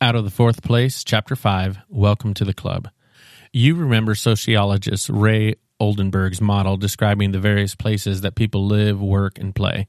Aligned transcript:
Out 0.00 0.14
of 0.14 0.22
the 0.22 0.30
Fourth 0.30 0.62
Place, 0.62 1.02
Chapter 1.02 1.34
5 1.34 1.78
Welcome 1.88 2.32
to 2.34 2.44
the 2.44 2.54
Club. 2.54 2.88
You 3.52 3.74
remember 3.74 4.14
sociologist 4.14 5.08
Ray 5.08 5.56
Oldenburg's 5.80 6.40
model 6.40 6.76
describing 6.76 7.32
the 7.32 7.40
various 7.40 7.74
places 7.74 8.20
that 8.20 8.36
people 8.36 8.64
live, 8.64 9.02
work, 9.02 9.40
and 9.40 9.52
play. 9.52 9.88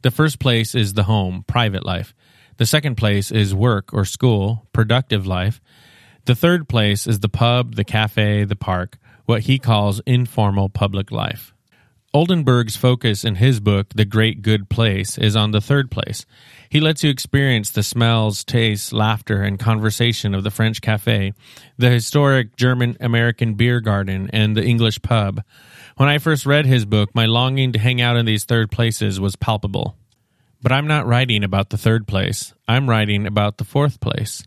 The 0.00 0.10
first 0.10 0.38
place 0.38 0.74
is 0.74 0.94
the 0.94 1.02
home, 1.02 1.44
private 1.46 1.84
life. 1.84 2.14
The 2.56 2.64
second 2.64 2.94
place 2.94 3.30
is 3.30 3.54
work 3.54 3.92
or 3.92 4.06
school, 4.06 4.66
productive 4.72 5.26
life. 5.26 5.60
The 6.24 6.34
third 6.34 6.66
place 6.66 7.06
is 7.06 7.20
the 7.20 7.28
pub, 7.28 7.74
the 7.74 7.84
cafe, 7.84 8.44
the 8.44 8.56
park, 8.56 8.96
what 9.26 9.42
he 9.42 9.58
calls 9.58 10.00
informal 10.06 10.70
public 10.70 11.12
life. 11.12 11.53
Oldenburg's 12.14 12.76
focus 12.76 13.24
in 13.24 13.34
his 13.34 13.58
book, 13.58 13.88
The 13.92 14.04
Great 14.04 14.40
Good 14.40 14.68
Place, 14.68 15.18
is 15.18 15.34
on 15.34 15.50
the 15.50 15.60
third 15.60 15.90
place. 15.90 16.24
He 16.70 16.78
lets 16.78 17.02
you 17.02 17.10
experience 17.10 17.72
the 17.72 17.82
smells, 17.82 18.44
tastes, 18.44 18.92
laughter, 18.92 19.42
and 19.42 19.58
conversation 19.58 20.32
of 20.32 20.44
the 20.44 20.52
French 20.52 20.80
cafe, 20.80 21.32
the 21.76 21.90
historic 21.90 22.54
German 22.54 22.96
American 23.00 23.54
beer 23.54 23.80
garden, 23.80 24.30
and 24.32 24.56
the 24.56 24.64
English 24.64 25.02
pub. 25.02 25.42
When 25.96 26.08
I 26.08 26.18
first 26.18 26.46
read 26.46 26.66
his 26.66 26.84
book, 26.84 27.10
my 27.16 27.26
longing 27.26 27.72
to 27.72 27.80
hang 27.80 28.00
out 28.00 28.16
in 28.16 28.26
these 28.26 28.44
third 28.44 28.70
places 28.70 29.18
was 29.18 29.34
palpable. 29.34 29.96
But 30.62 30.70
I'm 30.70 30.86
not 30.86 31.08
writing 31.08 31.42
about 31.42 31.70
the 31.70 31.78
third 31.78 32.06
place, 32.06 32.54
I'm 32.68 32.88
writing 32.88 33.26
about 33.26 33.58
the 33.58 33.64
fourth 33.64 33.98
place. 33.98 34.46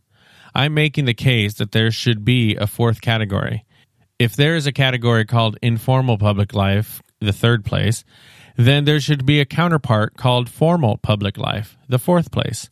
I'm 0.55 0.73
making 0.73 1.03
the 1.03 1.13
case 1.13 1.55
that 1.55 1.73
there 1.73 1.91
should 1.91 2.23
be 2.23 2.55
a 2.55 2.65
fourth 2.65 3.01
category. 3.01 3.65
If 4.17 4.37
there 4.37 4.55
is 4.55 4.67
a 4.67 4.71
category 4.71 5.25
called 5.25 5.57
informal 5.61 6.17
public 6.17 6.55
life, 6.55 7.03
the 7.19 7.33
third 7.33 7.65
place, 7.65 8.03
then 8.55 8.85
there 8.85 8.99
should 8.99 9.25
be 9.25 9.39
a 9.39 9.45
counterpart 9.45 10.17
called 10.17 10.49
formal 10.49 10.97
public 10.97 11.37
life, 11.37 11.77
the 11.87 11.99
fourth 11.99 12.31
place. 12.31 12.69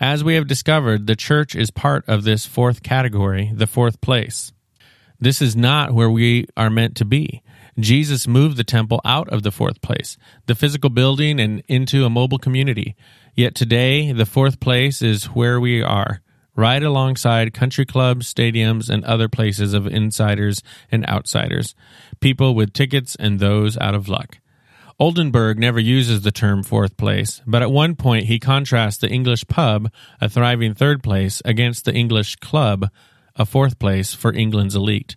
As 0.00 0.22
we 0.22 0.34
have 0.34 0.46
discovered, 0.46 1.06
the 1.06 1.16
church 1.16 1.54
is 1.54 1.70
part 1.70 2.04
of 2.08 2.24
this 2.24 2.46
fourth 2.46 2.82
category, 2.82 3.50
the 3.54 3.66
fourth 3.66 4.00
place. 4.00 4.52
This 5.18 5.40
is 5.40 5.56
not 5.56 5.92
where 5.92 6.10
we 6.10 6.46
are 6.56 6.70
meant 6.70 6.96
to 6.96 7.04
be. 7.04 7.42
Jesus 7.78 8.28
moved 8.28 8.56
the 8.56 8.64
temple 8.64 9.00
out 9.04 9.28
of 9.30 9.42
the 9.42 9.50
fourth 9.50 9.80
place, 9.82 10.16
the 10.46 10.54
physical 10.54 10.90
building, 10.90 11.40
and 11.40 11.62
into 11.68 12.04
a 12.04 12.10
mobile 12.10 12.38
community. 12.38 12.96
Yet 13.34 13.54
today, 13.54 14.12
the 14.12 14.26
fourth 14.26 14.60
place 14.60 15.02
is 15.02 15.26
where 15.26 15.60
we 15.60 15.82
are, 15.82 16.20
right 16.56 16.82
alongside 16.82 17.54
country 17.54 17.84
clubs, 17.84 18.32
stadiums, 18.32 18.88
and 18.88 19.04
other 19.04 19.28
places 19.28 19.74
of 19.74 19.86
insiders 19.86 20.62
and 20.90 21.06
outsiders, 21.06 21.74
people 22.20 22.54
with 22.54 22.72
tickets 22.72 23.14
and 23.16 23.38
those 23.38 23.76
out 23.78 23.94
of 23.94 24.08
luck. 24.08 24.38
Oldenburg 24.98 25.58
never 25.58 25.78
uses 25.78 26.22
the 26.22 26.32
term 26.32 26.62
fourth 26.62 26.96
place, 26.96 27.42
but 27.46 27.60
at 27.60 27.70
one 27.70 27.96
point 27.96 28.26
he 28.26 28.38
contrasts 28.38 28.96
the 28.96 29.10
English 29.10 29.46
pub, 29.46 29.92
a 30.22 30.28
thriving 30.28 30.72
third 30.72 31.02
place, 31.02 31.42
against 31.44 31.84
the 31.84 31.92
English 31.92 32.36
club, 32.36 32.88
a 33.36 33.44
fourth 33.44 33.78
place 33.78 34.14
for 34.14 34.32
England's 34.32 34.74
elite. 34.74 35.16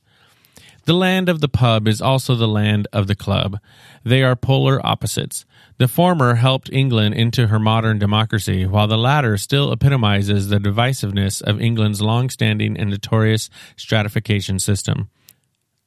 The 0.83 0.93
land 0.93 1.29
of 1.29 1.39
the 1.39 1.47
pub 1.47 1.87
is 1.87 2.01
also 2.01 2.35
the 2.35 2.47
land 2.47 2.87
of 2.91 3.07
the 3.07 3.15
club. 3.15 3.59
They 4.03 4.21
are 4.23 4.35
polar 4.35 4.85
opposites. 4.85 5.45
The 5.80 5.88
former 5.88 6.35
helped 6.35 6.69
England 6.73 7.16
into 7.16 7.47
her 7.47 7.58
modern 7.58 7.99
democracy, 7.99 8.66
while 8.66 8.88
the 8.88 8.97
latter 8.97 9.38
still 9.38 9.72
epitomizes 9.72 10.49
the 10.49 10.59
divisiveness 10.59 11.41
of 11.41 11.61
England's 11.61 12.02
long 12.02 12.30
standing 12.30 12.77
and 12.77 12.89
notorious 12.89 13.49
stratification 13.77 14.59
system. 14.59 15.09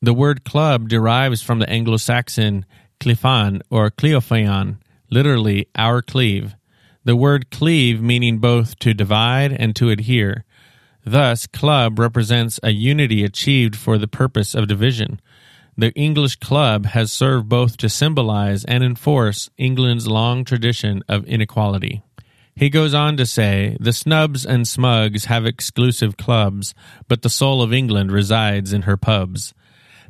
The 0.01 0.15
word 0.15 0.45
club 0.45 0.89
derives 0.89 1.43
from 1.43 1.59
the 1.59 1.69
Anglo 1.69 1.99
Saxon 1.99 2.65
clifan 3.01 3.61
or 3.69 3.91
cleofan, 3.91 4.79
literally 5.11 5.69
our 5.77 6.01
cleave. 6.01 6.55
The 7.05 7.15
word 7.15 7.51
cleave 7.51 8.01
meaning 8.01 8.39
both 8.39 8.79
to 8.79 8.95
divide 8.95 9.53
and 9.53 9.77
to 9.77 9.91
adhere. 9.91 10.47
Thus, 11.05 11.47
club 11.47 11.99
represents 11.99 12.59
a 12.63 12.71
unity 12.71 13.25
achieved 13.25 13.77
for 13.77 13.99
the 13.99 14.09
purpose 14.09 14.55
of 14.55 14.69
division. 14.69 15.21
The 15.77 15.93
English 15.93 16.37
club 16.37 16.87
has 16.87 17.11
served 17.11 17.49
both 17.49 17.79
to 17.79 17.89
symbolize 17.89 18.65
and 18.65 18.85
enforce 18.85 19.49
England's 19.57 20.07
long 20.07 20.45
tradition 20.45 21.03
of 21.09 21.25
inequality. 21.25 22.03
He 22.55 22.69
goes 22.69 22.93
on 22.93 23.17
to 23.17 23.25
say, 23.25 23.79
The 23.81 23.95
snubs 23.95 24.45
and 24.45 24.69
smugs 24.69 25.25
have 25.27 25.47
exclusive 25.47 26.19
clubs, 26.19 26.75
but 27.09 27.23
the 27.23 27.31
soul 27.31 27.63
of 27.63 27.73
England 27.73 28.13
resides 28.13 28.75
in 28.75 28.83
her 28.83 28.99
pubs. 28.99 29.55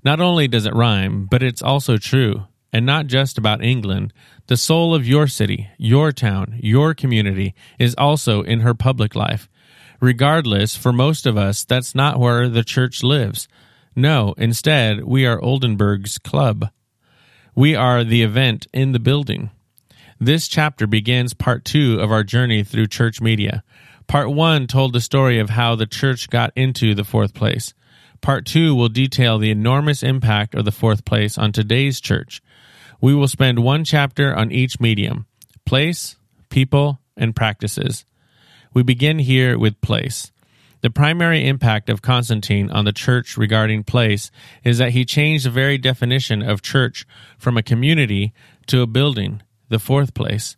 Not 0.05 0.21
only 0.21 0.49
does 0.49 0.67
it 0.67 0.75
rhyme, 0.75 1.27
but 1.27 1.45
it's 1.45 1.62
also 1.62 1.97
true, 1.97 2.47
and 2.73 2.84
not 2.84 3.06
just 3.06 3.39
about 3.39 3.62
England. 3.62 4.12
The 4.49 4.56
soul 4.56 4.97
of 4.97 5.06
your 5.06 5.29
city, 5.29 5.69
your 5.79 6.11
town, 6.11 6.59
your 6.61 6.93
community 6.93 7.55
is 7.79 7.94
also 7.97 8.43
in 8.43 8.61
her 8.61 8.75
public 8.75 9.15
life. 9.15 9.49
Regardless, 10.00 10.75
for 10.75 10.93
most 10.93 11.25
of 11.25 11.37
us, 11.37 11.62
that's 11.62 11.94
not 11.94 12.19
where 12.19 12.49
the 12.49 12.65
church 12.65 13.05
lives. 13.05 13.47
No, 13.95 14.35
instead, 14.39 15.05
we 15.05 15.27
are 15.27 15.43
Oldenburg's 15.43 16.19
club. 16.19 16.71
We 17.55 17.75
are 17.75 18.05
the 18.05 18.23
event 18.23 18.67
in 18.73 18.93
the 18.93 18.99
building. 18.99 19.51
This 20.19 20.49
chapter 20.49 20.87
begins 20.87 21.35
part 21.35 21.65
two 21.65 21.99
of 22.01 22.11
our 22.11 22.25
journey 22.25 22.65
through 22.65 22.87
church 22.87 23.21
media. 23.21 23.63
Part 24.07 24.31
one 24.31 24.67
told 24.67 24.93
the 24.93 25.01
story 25.01 25.39
of 25.39 25.51
how 25.51 25.75
the 25.75 25.87
church 25.87 26.31
got 26.31 26.53
into 26.57 26.95
the 26.95 27.05
fourth 27.05 27.35
place. 27.35 27.75
Part 28.21 28.47
two 28.47 28.75
will 28.75 28.89
detail 28.89 29.39
the 29.39 29.51
enormous 29.51 30.03
impact 30.03 30.55
of 30.55 30.65
the 30.65 30.73
fourth 30.73 31.05
place 31.05 31.37
on 31.37 31.53
today's 31.53 32.01
church. 32.01 32.41
We 33.01 33.15
will 33.15 33.29
spend 33.29 33.59
one 33.59 33.85
chapter 33.85 34.35
on 34.35 34.53
each 34.53 34.81
medium 34.81 35.27
place, 35.67 36.17
people, 36.49 37.01
and 37.17 37.37
practices. 37.37 38.05
We 38.73 38.83
begin 38.83 39.19
here 39.19 39.59
with 39.59 39.81
place. 39.81 40.31
The 40.82 40.91
primary 40.91 41.47
impact 41.47 41.88
of 41.88 42.03
Constantine 42.03 42.69
on 42.69 42.84
the 42.84 42.93
church 42.93 43.37
regarding 43.37 43.84
place 43.84 44.32
is 44.65 44.78
that 44.78 44.91
he 44.91 45.04
changed 45.04 45.47
the 45.47 45.50
very 45.50 45.78
definition 45.78 46.43
of 46.43 46.60
church 46.60 47.06
from 47.38 47.56
a 47.56 47.62
community 47.62 48.32
to 48.66 48.82
a 48.82 48.87
building, 48.88 49.43
the 49.69 49.78
fourth 49.78 50.12
place. 50.12 50.56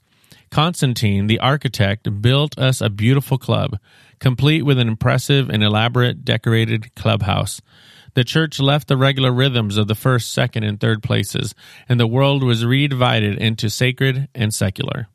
Constantine, 0.50 1.26
the 1.26 1.40
architect, 1.40 2.22
built 2.22 2.58
us 2.58 2.80
a 2.80 2.88
beautiful 2.88 3.36
club, 3.36 3.78
complete 4.18 4.62
with 4.62 4.78
an 4.78 4.88
impressive 4.88 5.50
and 5.50 5.62
elaborate 5.62 6.24
decorated 6.24 6.94
clubhouse. 6.94 7.60
The 8.14 8.24
church 8.24 8.58
left 8.58 8.88
the 8.88 8.96
regular 8.96 9.32
rhythms 9.32 9.76
of 9.76 9.88
the 9.88 9.94
first, 9.94 10.32
second, 10.32 10.64
and 10.64 10.80
third 10.80 11.02
places, 11.02 11.54
and 11.86 12.00
the 12.00 12.06
world 12.06 12.42
was 12.42 12.64
redivided 12.64 13.36
into 13.36 13.68
sacred 13.68 14.28
and 14.34 14.54
secular. 14.54 15.08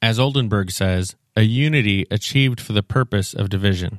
As 0.00 0.18
Oldenburg 0.18 0.70
says, 0.70 1.14
a 1.34 1.42
unity 1.42 2.06
achieved 2.10 2.58
for 2.58 2.72
the 2.72 2.82
purpose 2.82 3.34
of 3.34 3.50
division. 3.50 3.98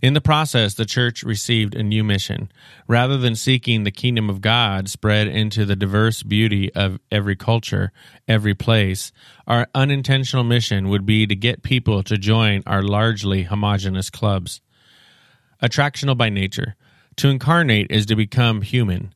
In 0.00 0.14
the 0.14 0.20
process, 0.20 0.74
the 0.74 0.84
church 0.84 1.22
received 1.22 1.74
a 1.74 1.82
new 1.82 2.04
mission. 2.04 2.50
Rather 2.86 3.16
than 3.16 3.34
seeking 3.34 3.82
the 3.82 3.90
kingdom 3.90 4.30
of 4.30 4.40
God 4.40 4.88
spread 4.88 5.26
into 5.26 5.64
the 5.64 5.76
diverse 5.76 6.22
beauty 6.22 6.72
of 6.74 7.00
every 7.10 7.34
culture, 7.34 7.92
every 8.28 8.54
place, 8.54 9.12
our 9.46 9.68
unintentional 9.74 10.44
mission 10.44 10.88
would 10.88 11.04
be 11.04 11.26
to 11.26 11.34
get 11.34 11.62
people 11.62 12.02
to 12.04 12.16
join 12.16 12.62
our 12.66 12.82
largely 12.82 13.44
homogenous 13.44 14.10
clubs. 14.10 14.60
Attractional 15.62 16.16
by 16.16 16.28
nature. 16.28 16.76
To 17.16 17.28
incarnate 17.28 17.90
is 17.90 18.06
to 18.06 18.14
become 18.14 18.62
human. 18.62 19.12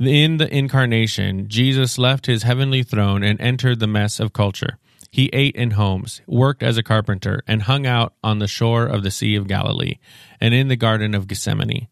In 0.00 0.38
the 0.38 0.52
incarnation, 0.52 1.48
Jesus 1.48 1.96
left 1.96 2.26
his 2.26 2.42
heavenly 2.42 2.82
throne 2.82 3.22
and 3.22 3.40
entered 3.40 3.78
the 3.78 3.86
mess 3.86 4.18
of 4.18 4.32
culture. 4.32 4.78
He 5.16 5.30
ate 5.32 5.56
in 5.56 5.70
homes, 5.70 6.20
worked 6.26 6.62
as 6.62 6.76
a 6.76 6.82
carpenter, 6.82 7.42
and 7.46 7.62
hung 7.62 7.86
out 7.86 8.12
on 8.22 8.38
the 8.38 8.46
shore 8.46 8.84
of 8.84 9.02
the 9.02 9.10
Sea 9.10 9.34
of 9.36 9.48
Galilee 9.48 9.94
and 10.42 10.52
in 10.52 10.68
the 10.68 10.76
Garden 10.76 11.14
of 11.14 11.26
Gethsemane. 11.26 11.88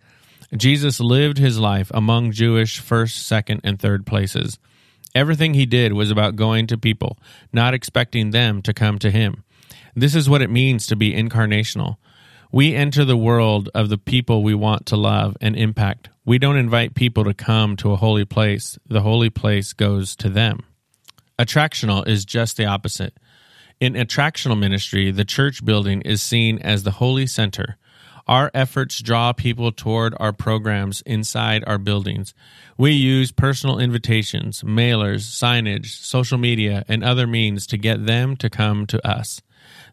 Jesus 0.55 1.01
lived 1.01 1.39
his 1.39 1.59
life 1.59 1.91
among 1.95 2.33
Jewish 2.33 2.79
first, 2.81 3.27
second, 3.27 3.63
and 3.65 3.81
third 3.81 4.05
places. 4.05 4.59
Everything 5.15 5.55
he 5.55 5.65
did 5.65 5.95
was 5.95 6.11
about 6.11 6.37
going 6.37 6.67
to 6.67 6.77
people, 6.77 7.17
not 7.51 7.73
expecting 7.73 8.29
them 8.29 8.61
to 8.61 8.75
come 8.75 8.99
to 8.99 9.11
him. 9.11 9.43
This 9.95 10.15
is 10.15 10.29
what 10.29 10.43
it 10.43 10.51
means 10.51 10.87
to 10.89 10.95
be 10.95 11.15
incarnational. 11.15 11.97
We 12.53 12.75
enter 12.75 13.07
the 13.07 13.17
world 13.17 13.71
of 13.75 13.89
the 13.89 13.97
people 13.97 14.43
we 14.43 14.55
want 14.55 14.85
to 14.89 14.97
love 14.97 15.35
and 15.41 15.57
impact. 15.57 16.11
We 16.27 16.39
don't 16.39 16.59
invite 16.59 16.95
people 16.95 17.25
to 17.25 17.33
come 17.33 17.77
to 17.77 17.93
a 17.93 17.97
holy 17.97 18.27
place, 18.27 18.79
the 18.87 19.01
holy 19.01 19.31
place 19.31 19.73
goes 19.73 20.15
to 20.17 20.29
them. 20.29 20.61
Attractional 21.39 22.07
is 22.07 22.25
just 22.25 22.57
the 22.57 22.67
opposite. 22.67 23.15
In 23.81 23.95
attractional 23.95 24.59
ministry, 24.59 25.11
the 25.11 25.25
church 25.25 25.65
building 25.65 26.01
is 26.03 26.23
seen 26.23 26.59
as 26.61 26.85
the 26.85 26.93
holy 26.93 27.27
center. 27.27 27.77
Our 28.27 28.51
efforts 28.55 29.03
draw 29.03 29.33
people 29.33 29.73
toward 29.73 30.15
our 30.19 30.33
programs 30.33 31.03
inside 31.03 31.65
our 31.67 31.77
buildings. 31.77 32.35
We 32.79 32.93
use 32.93 33.33
personal 33.33 33.79
invitations, 33.79 34.63
mailers, 34.63 35.23
signage, 35.23 35.87
social 35.89 36.39
media, 36.39 36.85
and 36.89 37.05
other 37.05 37.27
means 37.27 37.67
to 37.67 37.77
get 37.77 38.07
them 38.07 38.37
to 38.37 38.49
come 38.49 38.87
to 38.87 39.07
us. 39.07 39.43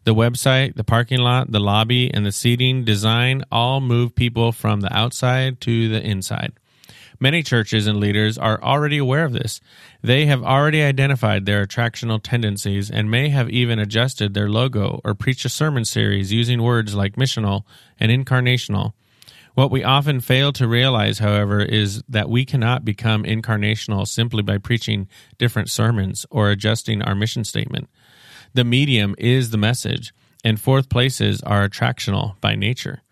The 0.04 0.14
website, 0.14 0.76
the 0.76 0.84
parking 0.84 1.20
lot, 1.20 1.52
the 1.52 1.60
lobby, 1.60 2.12
and 2.12 2.24
the 2.24 2.32
seating 2.32 2.84
design 2.84 3.44
all 3.50 3.80
move 3.80 4.14
people 4.14 4.52
from 4.52 4.80
the 4.80 4.96
outside 4.96 5.60
to 5.62 5.88
the 5.88 6.02
inside. 6.02 6.52
Many 7.22 7.44
churches 7.44 7.86
and 7.86 8.00
leaders 8.00 8.36
are 8.36 8.60
already 8.60 8.98
aware 8.98 9.24
of 9.24 9.32
this. 9.32 9.60
They 10.02 10.26
have 10.26 10.42
already 10.42 10.82
identified 10.82 11.46
their 11.46 11.64
attractional 11.64 12.20
tendencies 12.20 12.90
and 12.90 13.12
may 13.12 13.28
have 13.28 13.48
even 13.48 13.78
adjusted 13.78 14.34
their 14.34 14.48
logo 14.48 15.00
or 15.04 15.14
preached 15.14 15.44
a 15.44 15.48
sermon 15.48 15.84
series 15.84 16.32
using 16.32 16.60
words 16.60 16.96
like 16.96 17.14
missional 17.14 17.62
and 18.00 18.10
incarnational. 18.10 18.94
What 19.54 19.70
we 19.70 19.84
often 19.84 20.18
fail 20.18 20.52
to 20.54 20.66
realize, 20.66 21.20
however, 21.20 21.60
is 21.60 22.02
that 22.08 22.28
we 22.28 22.44
cannot 22.44 22.84
become 22.84 23.22
incarnational 23.22 24.04
simply 24.08 24.42
by 24.42 24.58
preaching 24.58 25.06
different 25.38 25.70
sermons 25.70 26.26
or 26.28 26.50
adjusting 26.50 27.02
our 27.02 27.14
mission 27.14 27.44
statement. 27.44 27.88
The 28.52 28.64
medium 28.64 29.14
is 29.16 29.50
the 29.50 29.58
message, 29.58 30.12
and 30.42 30.60
fourth 30.60 30.88
places 30.88 31.40
are 31.42 31.68
attractional 31.68 32.40
by 32.40 32.56
nature. 32.56 33.02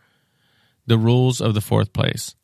The 0.85 0.99
rules 0.99 1.41
of 1.41 1.55
the 1.55 1.61
fourth 1.61 1.93
place. 1.93 2.35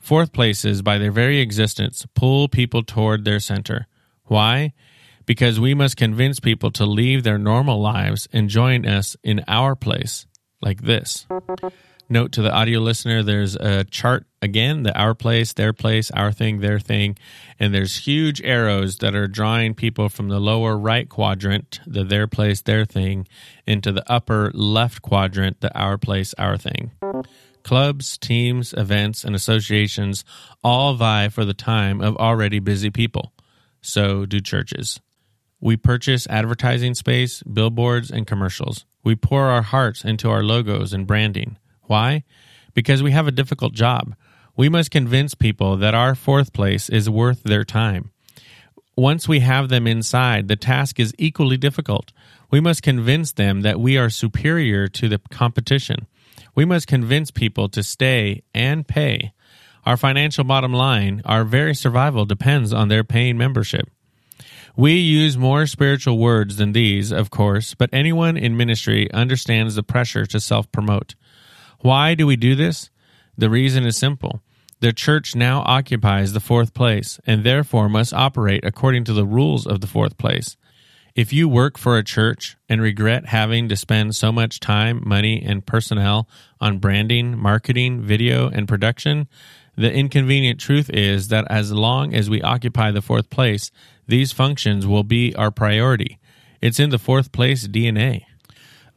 Fourth 0.00 0.32
places, 0.32 0.80
by 0.82 0.98
their 0.98 1.12
very 1.12 1.40
existence, 1.40 2.06
pull 2.14 2.48
people 2.48 2.82
toward 2.82 3.24
their 3.24 3.38
center. 3.38 3.86
Why? 4.24 4.72
Because 5.26 5.60
we 5.60 5.74
must 5.74 5.96
convince 5.96 6.40
people 6.40 6.70
to 6.72 6.86
leave 6.86 7.22
their 7.22 7.38
normal 7.38 7.80
lives 7.80 8.26
and 8.32 8.48
join 8.48 8.86
us 8.86 9.16
in 9.22 9.44
our 9.46 9.76
place, 9.76 10.26
like 10.62 10.82
this. 10.82 11.26
Note 12.12 12.32
to 12.32 12.42
the 12.42 12.52
audio 12.52 12.80
listener 12.80 13.22
there's 13.22 13.54
a 13.54 13.84
chart 13.84 14.26
again, 14.42 14.82
the 14.82 14.92
our 14.98 15.14
place, 15.14 15.52
their 15.52 15.72
place, 15.72 16.10
our 16.10 16.32
thing, 16.32 16.58
their 16.58 16.80
thing, 16.80 17.16
and 17.60 17.72
there's 17.72 17.98
huge 17.98 18.42
arrows 18.42 18.96
that 18.96 19.14
are 19.14 19.28
drawing 19.28 19.74
people 19.74 20.08
from 20.08 20.26
the 20.26 20.40
lower 20.40 20.76
right 20.76 21.08
quadrant, 21.08 21.78
the 21.86 22.02
their 22.02 22.26
place, 22.26 22.62
their 22.62 22.84
thing, 22.84 23.28
into 23.64 23.92
the 23.92 24.02
upper 24.10 24.50
left 24.54 25.02
quadrant, 25.02 25.60
the 25.60 25.72
our 25.78 25.96
place, 25.96 26.34
our 26.36 26.56
thing. 26.56 26.90
Clubs, 27.62 28.18
teams, 28.18 28.74
events, 28.76 29.22
and 29.22 29.36
associations 29.36 30.24
all 30.64 30.94
vie 30.94 31.28
for 31.28 31.44
the 31.44 31.54
time 31.54 32.00
of 32.00 32.16
already 32.16 32.58
busy 32.58 32.90
people. 32.90 33.32
So 33.82 34.26
do 34.26 34.40
churches. 34.40 35.00
We 35.60 35.76
purchase 35.76 36.26
advertising 36.26 36.94
space, 36.94 37.44
billboards, 37.44 38.10
and 38.10 38.26
commercials. 38.26 38.84
We 39.04 39.14
pour 39.14 39.44
our 39.44 39.62
hearts 39.62 40.04
into 40.04 40.28
our 40.28 40.42
logos 40.42 40.92
and 40.92 41.06
branding. 41.06 41.56
Why? 41.90 42.22
Because 42.72 43.02
we 43.02 43.10
have 43.10 43.26
a 43.26 43.32
difficult 43.32 43.72
job. 43.72 44.14
We 44.56 44.68
must 44.68 44.92
convince 44.92 45.34
people 45.34 45.76
that 45.78 45.92
our 45.92 46.14
fourth 46.14 46.52
place 46.52 46.88
is 46.88 47.10
worth 47.10 47.42
their 47.42 47.64
time. 47.64 48.12
Once 48.96 49.26
we 49.26 49.40
have 49.40 49.68
them 49.68 49.88
inside, 49.88 50.46
the 50.46 50.54
task 50.54 51.00
is 51.00 51.12
equally 51.18 51.56
difficult. 51.56 52.12
We 52.48 52.60
must 52.60 52.84
convince 52.84 53.32
them 53.32 53.62
that 53.62 53.80
we 53.80 53.98
are 53.98 54.08
superior 54.08 54.86
to 54.86 55.08
the 55.08 55.18
competition. 55.30 56.06
We 56.54 56.64
must 56.64 56.86
convince 56.86 57.32
people 57.32 57.68
to 57.70 57.82
stay 57.82 58.44
and 58.54 58.86
pay. 58.86 59.32
Our 59.84 59.96
financial 59.96 60.44
bottom 60.44 60.72
line, 60.72 61.22
our 61.24 61.42
very 61.42 61.74
survival, 61.74 62.24
depends 62.24 62.72
on 62.72 62.86
their 62.86 63.02
paying 63.02 63.36
membership. 63.36 63.90
We 64.76 64.94
use 64.94 65.36
more 65.36 65.66
spiritual 65.66 66.18
words 66.18 66.56
than 66.56 66.70
these, 66.70 67.10
of 67.10 67.30
course, 67.30 67.74
but 67.74 67.90
anyone 67.92 68.36
in 68.36 68.56
ministry 68.56 69.10
understands 69.12 69.74
the 69.74 69.82
pressure 69.82 70.24
to 70.26 70.38
self 70.38 70.70
promote. 70.70 71.16
Why 71.80 72.14
do 72.14 72.26
we 72.26 72.36
do 72.36 72.54
this? 72.54 72.90
The 73.38 73.50
reason 73.50 73.86
is 73.86 73.96
simple. 73.96 74.42
The 74.80 74.92
church 74.92 75.34
now 75.34 75.60
occupies 75.60 76.32
the 76.32 76.40
fourth 76.40 76.74
place 76.74 77.18
and 77.26 77.42
therefore 77.44 77.88
must 77.88 78.12
operate 78.12 78.64
according 78.64 79.04
to 79.04 79.12
the 79.12 79.26
rules 79.26 79.66
of 79.66 79.80
the 79.80 79.86
fourth 79.86 80.18
place. 80.18 80.56
If 81.14 81.32
you 81.32 81.48
work 81.48 81.76
for 81.76 81.96
a 81.96 82.04
church 82.04 82.56
and 82.68 82.80
regret 82.80 83.26
having 83.26 83.68
to 83.68 83.76
spend 83.76 84.14
so 84.14 84.30
much 84.30 84.60
time, 84.60 85.02
money, 85.04 85.42
and 85.42 85.66
personnel 85.66 86.28
on 86.60 86.78
branding, 86.78 87.36
marketing, 87.38 88.02
video, 88.02 88.48
and 88.48 88.68
production, 88.68 89.26
the 89.76 89.92
inconvenient 89.92 90.60
truth 90.60 90.90
is 90.90 91.28
that 91.28 91.46
as 91.50 91.72
long 91.72 92.14
as 92.14 92.30
we 92.30 92.42
occupy 92.42 92.90
the 92.90 93.02
fourth 93.02 93.30
place, 93.30 93.70
these 94.06 94.32
functions 94.32 94.86
will 94.86 95.04
be 95.04 95.34
our 95.34 95.50
priority. 95.50 96.18
It's 96.60 96.78
in 96.78 96.90
the 96.90 96.98
fourth 96.98 97.32
place 97.32 97.66
DNA. 97.66 98.24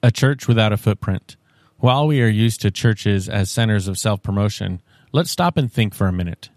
A 0.01 0.11
church 0.11 0.47
without 0.47 0.73
a 0.73 0.77
footprint. 0.77 1.37
While 1.83 2.07
we 2.07 2.21
are 2.21 2.29
used 2.29 2.61
to 2.61 2.71
churches 2.71 3.27
as 3.27 3.51
centers 3.51 3.89
of 3.89 3.97
self 3.97 4.23
promotion, 4.23 4.81
let's 5.11 5.29
stop 5.29 5.57
and 5.57 5.69
think 5.69 5.93
for 5.93 6.07
a 6.07 6.13
minute. 6.13 6.49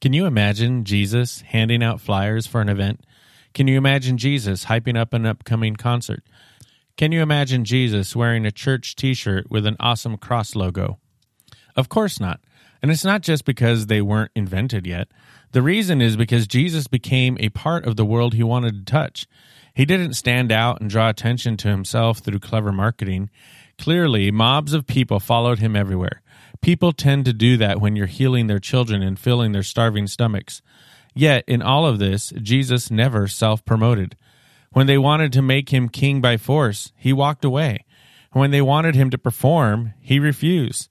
Can 0.00 0.14
you 0.14 0.24
imagine 0.24 0.86
Jesus 0.86 1.42
handing 1.42 1.82
out 1.82 2.00
flyers 2.00 2.46
for 2.46 2.62
an 2.62 2.70
event? 2.70 3.04
Can 3.52 3.68
you 3.68 3.76
imagine 3.76 4.16
Jesus 4.16 4.64
hyping 4.64 4.96
up 4.96 5.12
an 5.12 5.26
upcoming 5.26 5.76
concert? 5.76 6.22
Can 6.96 7.12
you 7.12 7.20
imagine 7.20 7.66
Jesus 7.66 8.16
wearing 8.16 8.46
a 8.46 8.50
church 8.50 8.96
t 8.96 9.12
shirt 9.12 9.50
with 9.50 9.66
an 9.66 9.76
awesome 9.78 10.16
cross 10.16 10.56
logo? 10.56 10.98
Of 11.76 11.90
course 11.90 12.18
not. 12.18 12.40
And 12.80 12.90
it's 12.90 13.04
not 13.04 13.20
just 13.20 13.44
because 13.44 13.84
they 13.84 14.00
weren't 14.00 14.32
invented 14.34 14.86
yet. 14.86 15.08
The 15.52 15.60
reason 15.60 16.00
is 16.00 16.16
because 16.16 16.46
Jesus 16.46 16.86
became 16.86 17.36
a 17.38 17.50
part 17.50 17.84
of 17.84 17.96
the 17.96 18.06
world 18.06 18.32
he 18.32 18.42
wanted 18.42 18.86
to 18.86 18.90
touch. 18.90 19.26
He 19.74 19.84
didn't 19.84 20.14
stand 20.14 20.50
out 20.50 20.80
and 20.80 20.88
draw 20.88 21.10
attention 21.10 21.56
to 21.58 21.68
himself 21.68 22.20
through 22.20 22.38
clever 22.38 22.72
marketing. 22.72 23.28
Clearly, 23.80 24.30
mobs 24.30 24.74
of 24.74 24.86
people 24.86 25.20
followed 25.20 25.58
him 25.58 25.74
everywhere. 25.74 26.20
People 26.60 26.92
tend 26.92 27.24
to 27.24 27.32
do 27.32 27.56
that 27.56 27.80
when 27.80 27.96
you're 27.96 28.04
healing 28.04 28.46
their 28.46 28.58
children 28.58 29.02
and 29.02 29.18
filling 29.18 29.52
their 29.52 29.62
starving 29.62 30.06
stomachs. 30.06 30.60
Yet, 31.14 31.44
in 31.46 31.62
all 31.62 31.86
of 31.86 31.98
this, 31.98 32.30
Jesus 32.42 32.90
never 32.90 33.26
self 33.26 33.64
promoted. 33.64 34.18
When 34.72 34.86
they 34.86 34.98
wanted 34.98 35.32
to 35.32 35.40
make 35.40 35.70
him 35.70 35.88
king 35.88 36.20
by 36.20 36.36
force, 36.36 36.92
he 36.94 37.14
walked 37.14 37.42
away. 37.42 37.86
When 38.32 38.50
they 38.50 38.60
wanted 38.60 38.96
him 38.96 39.08
to 39.08 39.16
perform, 39.18 39.94
he 39.98 40.18
refused. 40.18 40.90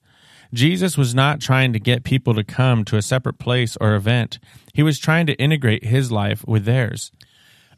Jesus 0.51 0.97
was 0.97 1.13
not 1.13 1.39
trying 1.39 1.73
to 1.73 1.79
get 1.79 2.03
people 2.03 2.33
to 2.33 2.43
come 2.43 2.83
to 2.85 2.97
a 2.97 3.03
separate 3.03 3.37
place 3.37 3.77
or 3.79 3.93
event. 3.93 4.39
He 4.73 4.81
was 4.81 4.97
trying 4.97 5.27
to 5.27 5.35
integrate 5.35 5.85
his 5.85 6.11
life 6.11 6.43
with 6.47 6.65
theirs. 6.65 7.11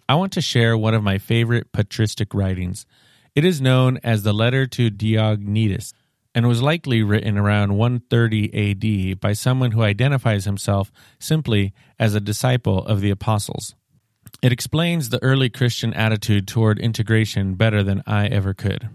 I 0.08 0.16
want 0.16 0.32
to 0.34 0.42
share 0.42 0.78
one 0.78 0.94
of 0.94 1.04
my 1.04 1.18
favorite 1.18 1.74
patristic 1.74 2.34
writings. 2.34 2.86
It 3.34 3.46
is 3.46 3.62
known 3.62 3.98
as 4.04 4.24
the 4.24 4.34
Letter 4.34 4.68
to 4.68 4.92
Diognetus 4.92 5.94
and 6.36 6.50
was 6.50 6.62
likely 6.62 7.02
written 7.02 7.38
around 7.38 7.78
130 7.78 9.14
AD 9.14 9.22
by 9.22 9.32
someone 9.32 9.72
who 9.72 9.84
identifies 9.84 10.44
himself 10.44 10.92
simply 11.18 11.74
as 11.98 12.14
a 12.14 12.20
disciple 12.20 12.86
of 12.86 13.00
the 13.00 13.10
apostles. 13.10 13.74
It 14.42 14.52
explains 14.52 15.10
the 15.10 15.24
early 15.24 15.50
Christian 15.50 15.94
attitude 15.94 16.46
toward 16.46 16.78
integration 16.78 17.56
better 17.56 17.84
than 17.84 18.04
I 18.06 18.28
ever 18.28 18.54
could. 18.54 18.90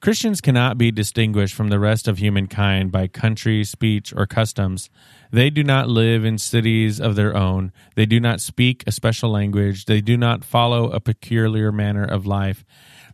Christians 0.00 0.40
cannot 0.40 0.78
be 0.78 0.90
distinguished 0.90 1.54
from 1.54 1.68
the 1.68 1.78
rest 1.78 2.06
of 2.08 2.18
humankind 2.18 2.92
by 2.92 3.06
country, 3.06 3.64
speech, 3.64 4.14
or 4.16 4.26
customs. 4.26 4.88
They 5.30 5.50
do 5.50 5.64
not 5.64 5.88
live 5.88 6.24
in 6.24 6.38
cities 6.38 7.00
of 7.00 7.16
their 7.16 7.36
own. 7.36 7.72
They 7.96 8.06
do 8.06 8.20
not 8.20 8.40
speak 8.40 8.84
a 8.86 8.92
special 8.92 9.30
language. 9.30 9.86
They 9.86 10.00
do 10.00 10.16
not 10.16 10.44
follow 10.44 10.90
a 10.90 11.00
peculiar 11.00 11.72
manner 11.72 12.04
of 12.04 12.26
life. 12.26 12.64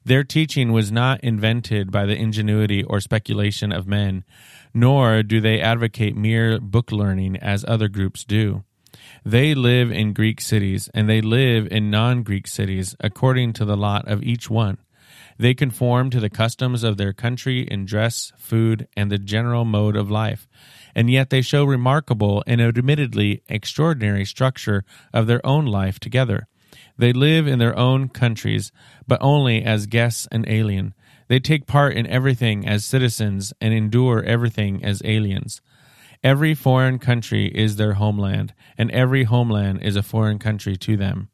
Their 0.04 0.24
teaching 0.24 0.72
was 0.72 0.90
not 0.90 1.20
invented 1.22 1.92
by 1.92 2.06
the 2.06 2.16
ingenuity 2.16 2.82
or 2.82 3.00
speculation 3.00 3.72
of 3.72 3.86
men, 3.86 4.24
nor 4.74 5.22
do 5.22 5.40
they 5.40 5.60
advocate 5.60 6.16
mere 6.16 6.58
book 6.58 6.90
learning 6.90 7.36
as 7.36 7.64
other 7.68 7.88
groups 7.88 8.24
do. 8.24 8.64
They 9.24 9.54
live 9.54 9.92
in 9.92 10.12
Greek 10.12 10.40
cities, 10.40 10.90
and 10.92 11.08
they 11.08 11.20
live 11.20 11.68
in 11.70 11.90
non 11.90 12.22
Greek 12.24 12.46
cities 12.46 12.96
according 13.00 13.52
to 13.54 13.64
the 13.64 13.76
lot 13.76 14.08
of 14.08 14.22
each 14.22 14.50
one. 14.50 14.78
They 15.38 15.54
conform 15.54 16.10
to 16.10 16.20
the 16.20 16.30
customs 16.30 16.82
of 16.82 16.96
their 16.96 17.12
country 17.12 17.60
in 17.60 17.84
dress, 17.84 18.32
food, 18.36 18.88
and 18.96 19.10
the 19.10 19.18
general 19.18 19.64
mode 19.64 19.96
of 19.96 20.10
life, 20.10 20.48
and 20.94 21.08
yet 21.08 21.30
they 21.30 21.42
show 21.42 21.64
remarkable 21.64 22.42
and 22.46 22.60
admittedly 22.60 23.42
extraordinary 23.48 24.24
structure 24.24 24.84
of 25.12 25.26
their 25.26 25.44
own 25.46 25.64
life 25.64 25.98
together. 25.98 26.48
They 27.02 27.12
live 27.12 27.48
in 27.48 27.58
their 27.58 27.76
own 27.76 28.10
countries, 28.10 28.70
but 29.08 29.18
only 29.20 29.64
as 29.64 29.86
guests 29.86 30.28
and 30.30 30.48
alien. 30.48 30.94
They 31.26 31.40
take 31.40 31.66
part 31.66 31.96
in 31.96 32.06
everything 32.06 32.64
as 32.64 32.84
citizens 32.84 33.52
and 33.60 33.74
endure 33.74 34.22
everything 34.22 34.84
as 34.84 35.02
aliens. 35.04 35.60
Every 36.22 36.54
foreign 36.54 37.00
country 37.00 37.46
is 37.48 37.74
their 37.74 37.94
homeland, 37.94 38.54
and 38.78 38.88
every 38.92 39.24
homeland 39.24 39.82
is 39.82 39.96
a 39.96 40.04
foreign 40.04 40.38
country 40.38 40.76
to 40.76 40.96
them. 40.96 41.28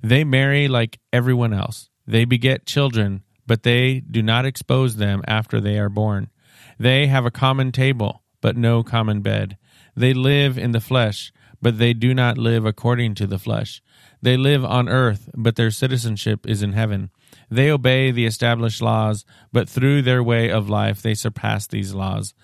They 0.00 0.22
marry 0.22 0.68
like 0.68 1.00
everyone 1.12 1.52
else. 1.52 1.90
They 2.06 2.24
beget 2.24 2.64
children, 2.64 3.24
but 3.48 3.64
they 3.64 3.98
do 3.98 4.22
not 4.22 4.46
expose 4.46 4.94
them 4.94 5.22
after 5.26 5.60
they 5.60 5.76
are 5.80 5.88
born. 5.88 6.30
They 6.78 7.08
have 7.08 7.26
a 7.26 7.32
common 7.32 7.72
table, 7.72 8.22
but 8.40 8.56
no 8.56 8.84
common 8.84 9.22
bed. 9.22 9.56
They 9.96 10.14
live 10.14 10.56
in 10.56 10.70
the 10.70 10.80
flesh, 10.80 11.32
but 11.62 11.78
they 11.78 11.92
do 11.92 12.14
not 12.14 12.38
live 12.38 12.64
according 12.64 13.14
to 13.16 13.26
the 13.26 13.38
flesh. 13.38 13.82
They 14.22 14.36
live 14.36 14.64
on 14.64 14.88
earth, 14.88 15.30
but 15.34 15.56
their 15.56 15.70
citizenship 15.70 16.46
is 16.46 16.62
in 16.62 16.72
heaven. 16.72 17.10
They 17.50 17.70
obey 17.70 18.10
the 18.10 18.26
established 18.26 18.82
laws, 18.82 19.24
but 19.52 19.68
through 19.68 20.02
their 20.02 20.22
way 20.22 20.50
of 20.50 20.68
life 20.68 21.02
they 21.02 21.14
surpass 21.14 21.66
these 21.66 21.94
laws. 21.94 22.34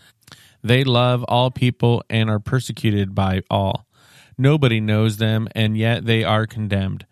They 0.62 0.84
love 0.84 1.24
all 1.24 1.50
people 1.50 2.02
and 2.10 2.28
are 2.28 2.40
persecuted 2.40 3.14
by 3.14 3.42
all. 3.50 3.86
Nobody 4.38 4.80
knows 4.80 5.16
them, 5.16 5.48
and 5.54 5.76
yet 5.76 6.04
they 6.04 6.24
are 6.24 6.46
condemned. 6.46 7.06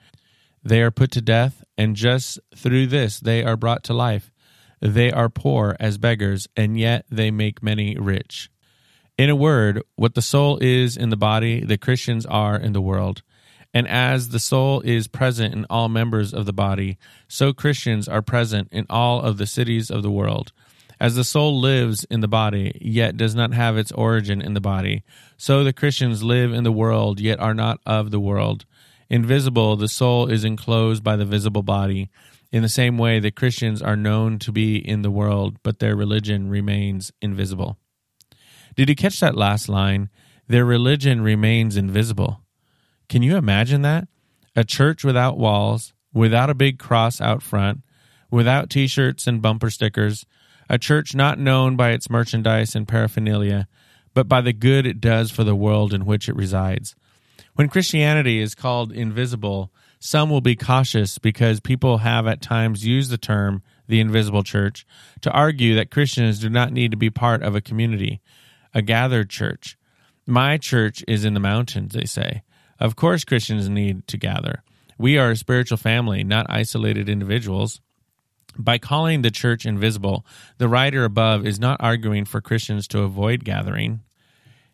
They 0.62 0.82
are 0.82 0.90
put 0.90 1.10
to 1.12 1.20
death, 1.20 1.62
and 1.78 1.94
just 1.94 2.38
through 2.54 2.88
this 2.88 3.20
they 3.20 3.44
are 3.44 3.56
brought 3.56 3.84
to 3.84 3.94
life. 3.94 4.30
They 4.80 5.10
are 5.10 5.28
poor 5.28 5.76
as 5.80 5.98
beggars, 5.98 6.48
and 6.56 6.78
yet 6.78 7.06
they 7.10 7.30
make 7.30 7.62
many 7.62 7.96
rich. 7.96 8.50
In 9.16 9.30
a 9.30 9.36
word, 9.36 9.80
what 9.94 10.16
the 10.16 10.22
soul 10.22 10.58
is 10.60 10.96
in 10.96 11.10
the 11.10 11.16
body, 11.16 11.64
the 11.64 11.78
Christians 11.78 12.26
are 12.26 12.56
in 12.56 12.72
the 12.72 12.80
world. 12.80 13.22
And 13.72 13.86
as 13.86 14.30
the 14.30 14.40
soul 14.40 14.80
is 14.80 15.06
present 15.06 15.54
in 15.54 15.66
all 15.70 15.88
members 15.88 16.34
of 16.34 16.46
the 16.46 16.52
body, 16.52 16.98
so 17.28 17.52
Christians 17.52 18.08
are 18.08 18.22
present 18.22 18.68
in 18.72 18.86
all 18.90 19.20
of 19.20 19.38
the 19.38 19.46
cities 19.46 19.88
of 19.88 20.02
the 20.02 20.10
world. 20.10 20.52
As 20.98 21.14
the 21.14 21.22
soul 21.22 21.60
lives 21.60 22.02
in 22.10 22.22
the 22.22 22.28
body, 22.28 22.76
yet 22.80 23.16
does 23.16 23.36
not 23.36 23.54
have 23.54 23.76
its 23.76 23.92
origin 23.92 24.42
in 24.42 24.54
the 24.54 24.60
body, 24.60 25.04
so 25.36 25.62
the 25.62 25.72
Christians 25.72 26.24
live 26.24 26.52
in 26.52 26.64
the 26.64 26.72
world, 26.72 27.20
yet 27.20 27.38
are 27.38 27.54
not 27.54 27.78
of 27.86 28.10
the 28.10 28.20
world. 28.20 28.64
Invisible, 29.08 29.76
the 29.76 29.86
soul 29.86 30.26
is 30.26 30.44
enclosed 30.44 31.04
by 31.04 31.14
the 31.14 31.24
visible 31.24 31.62
body. 31.62 32.10
In 32.50 32.62
the 32.62 32.68
same 32.68 32.98
way, 32.98 33.20
the 33.20 33.30
Christians 33.30 33.80
are 33.80 33.96
known 33.96 34.40
to 34.40 34.50
be 34.50 34.76
in 34.76 35.02
the 35.02 35.10
world, 35.10 35.58
but 35.62 35.78
their 35.78 35.94
religion 35.94 36.48
remains 36.48 37.12
invisible. 37.22 37.78
Did 38.76 38.88
you 38.88 38.96
catch 38.96 39.20
that 39.20 39.36
last 39.36 39.68
line? 39.68 40.10
Their 40.48 40.64
religion 40.64 41.22
remains 41.22 41.76
invisible. 41.76 42.40
Can 43.08 43.22
you 43.22 43.36
imagine 43.36 43.82
that? 43.82 44.08
A 44.56 44.64
church 44.64 45.04
without 45.04 45.38
walls, 45.38 45.92
without 46.12 46.50
a 46.50 46.54
big 46.54 46.78
cross 46.78 47.20
out 47.20 47.42
front, 47.42 47.82
without 48.30 48.70
t 48.70 48.86
shirts 48.86 49.26
and 49.26 49.42
bumper 49.42 49.70
stickers, 49.70 50.26
a 50.68 50.78
church 50.78 51.14
not 51.14 51.38
known 51.38 51.76
by 51.76 51.90
its 51.90 52.10
merchandise 52.10 52.74
and 52.74 52.88
paraphernalia, 52.88 53.68
but 54.14 54.28
by 54.28 54.40
the 54.40 54.52
good 54.52 54.86
it 54.86 55.00
does 55.00 55.30
for 55.30 55.44
the 55.44 55.56
world 55.56 55.92
in 55.92 56.06
which 56.06 56.28
it 56.28 56.36
resides. 56.36 56.94
When 57.54 57.68
Christianity 57.68 58.40
is 58.40 58.54
called 58.54 58.92
invisible, 58.92 59.72
some 60.00 60.30
will 60.30 60.40
be 60.40 60.56
cautious 60.56 61.18
because 61.18 61.60
people 61.60 61.98
have 61.98 62.26
at 62.26 62.42
times 62.42 62.86
used 62.86 63.10
the 63.10 63.18
term 63.18 63.62
the 63.86 64.00
invisible 64.00 64.42
church 64.42 64.86
to 65.20 65.30
argue 65.30 65.74
that 65.74 65.90
Christians 65.90 66.38
do 66.40 66.48
not 66.48 66.72
need 66.72 66.90
to 66.90 66.96
be 66.96 67.10
part 67.10 67.42
of 67.42 67.54
a 67.54 67.60
community, 67.60 68.20
a 68.74 68.82
gathered 68.82 69.30
church. 69.30 69.78
My 70.26 70.58
church 70.58 71.04
is 71.06 71.24
in 71.24 71.34
the 71.34 71.40
mountains, 71.40 71.94
they 71.94 72.04
say. 72.04 72.42
Of 72.80 72.96
course, 72.96 73.24
Christians 73.24 73.68
need 73.68 74.06
to 74.08 74.16
gather. 74.16 74.62
We 74.98 75.16
are 75.18 75.30
a 75.30 75.36
spiritual 75.36 75.78
family, 75.78 76.24
not 76.24 76.46
isolated 76.48 77.08
individuals. 77.08 77.80
By 78.56 78.78
calling 78.78 79.22
the 79.22 79.30
church 79.30 79.66
invisible, 79.66 80.24
the 80.58 80.68
writer 80.68 81.04
above 81.04 81.46
is 81.46 81.58
not 81.58 81.80
arguing 81.80 82.24
for 82.24 82.40
Christians 82.40 82.86
to 82.88 83.02
avoid 83.02 83.44
gathering. 83.44 84.00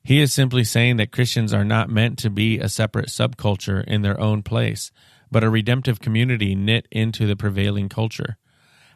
He 0.02 0.20
is 0.20 0.32
simply 0.32 0.64
saying 0.64 0.96
that 0.96 1.12
Christians 1.12 1.52
are 1.52 1.64
not 1.64 1.90
meant 1.90 2.18
to 2.18 2.30
be 2.30 2.58
a 2.58 2.68
separate 2.68 3.08
subculture 3.08 3.84
in 3.84 4.02
their 4.02 4.18
own 4.20 4.42
place, 4.42 4.90
but 5.30 5.44
a 5.44 5.50
redemptive 5.50 6.00
community 6.00 6.54
knit 6.54 6.86
into 6.90 7.26
the 7.26 7.36
prevailing 7.36 7.88
culture. 7.88 8.36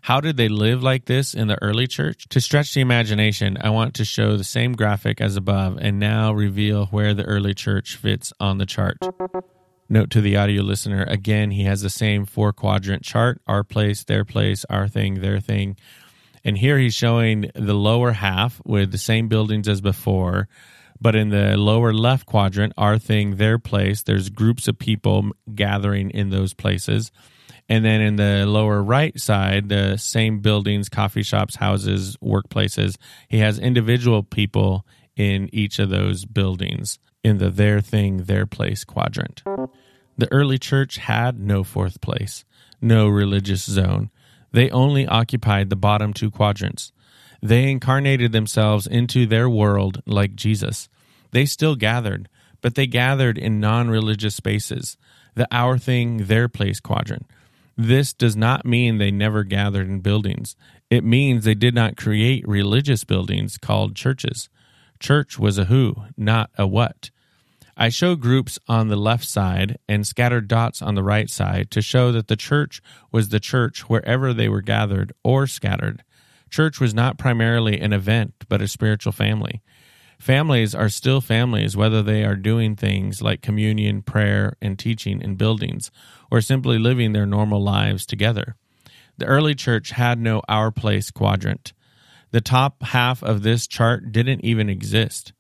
How 0.05 0.21
did 0.21 0.37
they 0.37 0.49
live 0.51 0.83
like 0.83 1.07
this 1.07 1.33
in 1.33 1.49
the 1.49 1.57
early 1.63 1.87
church? 1.87 2.29
To 2.29 2.39
stretch 2.39 2.75
the 2.75 2.83
imagination, 2.83 3.57
I 3.59 3.71
want 3.71 3.95
to 3.95 4.05
show 4.05 4.37
the 4.37 4.45
same 4.45 4.75
graphic 4.75 5.19
as 5.19 5.35
above 5.35 5.79
and 5.81 5.99
now 5.99 6.31
reveal 6.31 6.85
where 6.89 7.15
the 7.15 7.25
early 7.25 7.55
church 7.55 7.97
fits 7.97 8.31
on 8.39 8.59
the 8.59 8.67
chart. 8.67 8.99
Note 9.89 10.11
to 10.11 10.21
the 10.21 10.37
audio 10.37 10.63
listener 10.63 11.05
again, 11.05 11.53
he 11.53 11.65
has 11.65 11.81
the 11.81 11.89
same 11.89 12.27
four 12.27 12.53
quadrant 12.53 13.03
chart 13.03 13.41
our 13.47 13.65
place, 13.65 14.05
their 14.05 14.27
place, 14.27 14.67
our 14.69 14.89
thing, 14.89 15.23
their 15.23 15.41
thing. 15.41 15.75
And 16.45 16.59
here 16.59 16.77
he's 16.77 16.93
showing 16.93 17.51
the 17.55 17.73
lower 17.73 18.13
half 18.13 18.61
with 18.67 18.93
the 18.93 18.99
same 18.99 19.29
buildings 19.29 19.69
as 19.69 19.81
before. 19.81 20.49
But 21.01 21.15
in 21.15 21.31
the 21.31 21.57
lower 21.57 21.95
left 21.95 22.27
quadrant, 22.27 22.75
our 22.77 22.99
thing, 22.99 23.37
their 23.37 23.59
place, 23.59 24.03
there's 24.03 24.29
groups 24.29 24.69
of 24.69 24.79
people 24.79 25.31
gathering 25.55 26.11
in 26.11 26.29
those 26.29 26.53
places. 26.53 27.11
And 27.69 27.85
then 27.85 28.01
in 28.01 28.17
the 28.17 28.45
lower 28.47 28.83
right 28.83 29.19
side, 29.19 29.69
the 29.69 29.97
same 29.97 30.41
buildings, 30.41 30.89
coffee 30.89 31.23
shops, 31.23 31.57
houses, 31.57 32.17
workplaces, 32.19 32.97
he 33.29 33.39
has 33.39 33.59
individual 33.59 34.23
people 34.23 34.87
in 35.17 35.49
each 35.53 35.79
of 35.79 35.89
those 35.89 36.25
buildings 36.25 36.99
in 37.23 37.39
the 37.39 37.51
their 37.51 37.81
thing, 37.81 38.19
their 38.25 38.47
place 38.47 38.85
quadrant. 38.85 39.43
The 40.17 40.31
early 40.31 40.59
church 40.59 40.99
had 40.99 41.41
no 41.41 41.65
fourth 41.65 42.01
place, 42.01 42.45
no 42.81 43.09
religious 43.09 43.65
zone. 43.65 44.11
They 44.53 44.71
only 44.71 45.07
occupied 45.07 45.71
the 45.71 45.77
bottom 45.77 46.13
two 46.13 46.31
quadrants. 46.31 46.93
They 47.43 47.71
incarnated 47.71 48.33
themselves 48.33 48.87
into 48.87 49.27
their 49.27 49.49
world 49.49 50.03
like 50.07 50.37
Jesus. 50.37 50.89
They 51.33 51.47
still 51.47 51.75
gathered, 51.75 52.29
but 52.61 52.75
they 52.75 52.87
gathered 52.87 53.37
in 53.37 53.59
non 53.59 53.89
religious 53.89 54.37
spaces, 54.37 54.97
the 55.35 55.49
our 55.51 55.77
thing, 55.79 56.27
their 56.27 56.49
place 56.49 56.79
quadrant. 56.79 57.27
This 57.77 58.13
does 58.13 58.37
not 58.37 58.65
mean 58.65 58.99
they 58.99 59.11
never 59.11 59.43
gathered 59.43 59.89
in 59.89 60.01
buildings. 60.01 60.57
It 60.91 61.05
means 61.05 61.45
they 61.45 61.55
did 61.55 61.75
not 61.75 61.97
create 61.97 62.47
religious 62.47 63.05
buildings 63.05 63.59
called 63.59 63.97
churches. 63.97 64.49
Church 65.01 65.39
was 65.39 65.59
a 65.59 65.65
who, 65.65 65.97
not 66.17 66.51
a 66.57 66.67
what. 66.67 67.11
I 67.77 67.89
show 67.89 68.15
groups 68.15 68.59
on 68.69 68.87
the 68.87 68.97
left 68.97 69.25
side 69.25 69.79
and 69.89 70.07
scattered 70.07 70.47
dots 70.47 70.81
on 70.81 70.95
the 70.95 71.03
right 71.03 71.29
side 71.29 71.73
to 71.73 71.83
show 71.83 72.13
that 72.13 72.29
the 72.29 72.37
church 72.37 72.81
was 73.11 73.31
the 73.31 73.41
church 73.41 73.89
wherever 73.89 74.33
they 74.33 74.49
were 74.49 74.63
gathered 74.63 75.13
or 75.25 75.49
scattered. 75.49 76.05
Church 76.51 76.79
was 76.79 76.95
not 76.95 77.19
primarily 77.19 77.81
an 77.81 77.93
event, 77.93 78.35
but 78.49 78.63
a 78.63 78.69
spiritual 78.69 79.11
family. 79.11 79.61
Families 80.25 80.75
are 80.75 80.89
still 80.89 81.21
families 81.21 81.77
whether 81.77 82.03
they 82.03 82.25
are 82.25 82.35
doing 82.35 82.77
things 82.77 83.21
like 83.21 83.43
communion, 83.43 84.01
prayer, 84.01 84.57
and 84.63 84.79
teaching 84.79 85.21
in 85.21 85.35
buildings, 85.35 85.91
or 86.31 86.41
simply 86.41 86.79
living 86.79 87.13
their 87.13 87.27
normal 87.27 87.63
lives 87.63 88.07
together. 88.07 88.57
The 89.19 89.27
early 89.27 89.55
church 89.55 89.91
had 89.91 90.19
no 90.19 90.41
Our 90.49 90.71
Place 90.71 91.11
quadrant. 91.11 91.75
The 92.31 92.41
top 92.41 92.83
half 92.85 93.23
of 93.23 93.43
this 93.43 93.67
chart 93.67 94.13
didn't 94.13 94.43
even 94.43 94.71
exist. 94.71 95.35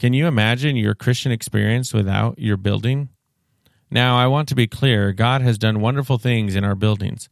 Can 0.00 0.12
you 0.14 0.26
imagine 0.26 0.74
your 0.74 0.96
Christian 0.96 1.30
experience 1.30 1.94
without 1.94 2.36
your 2.36 2.56
building? 2.56 3.10
Now, 3.88 4.16
I 4.18 4.26
want 4.26 4.48
to 4.48 4.56
be 4.56 4.66
clear 4.66 5.12
God 5.12 5.42
has 5.42 5.58
done 5.58 5.78
wonderful 5.78 6.18
things 6.18 6.56
in 6.56 6.64
our 6.64 6.74
buildings. 6.74 7.28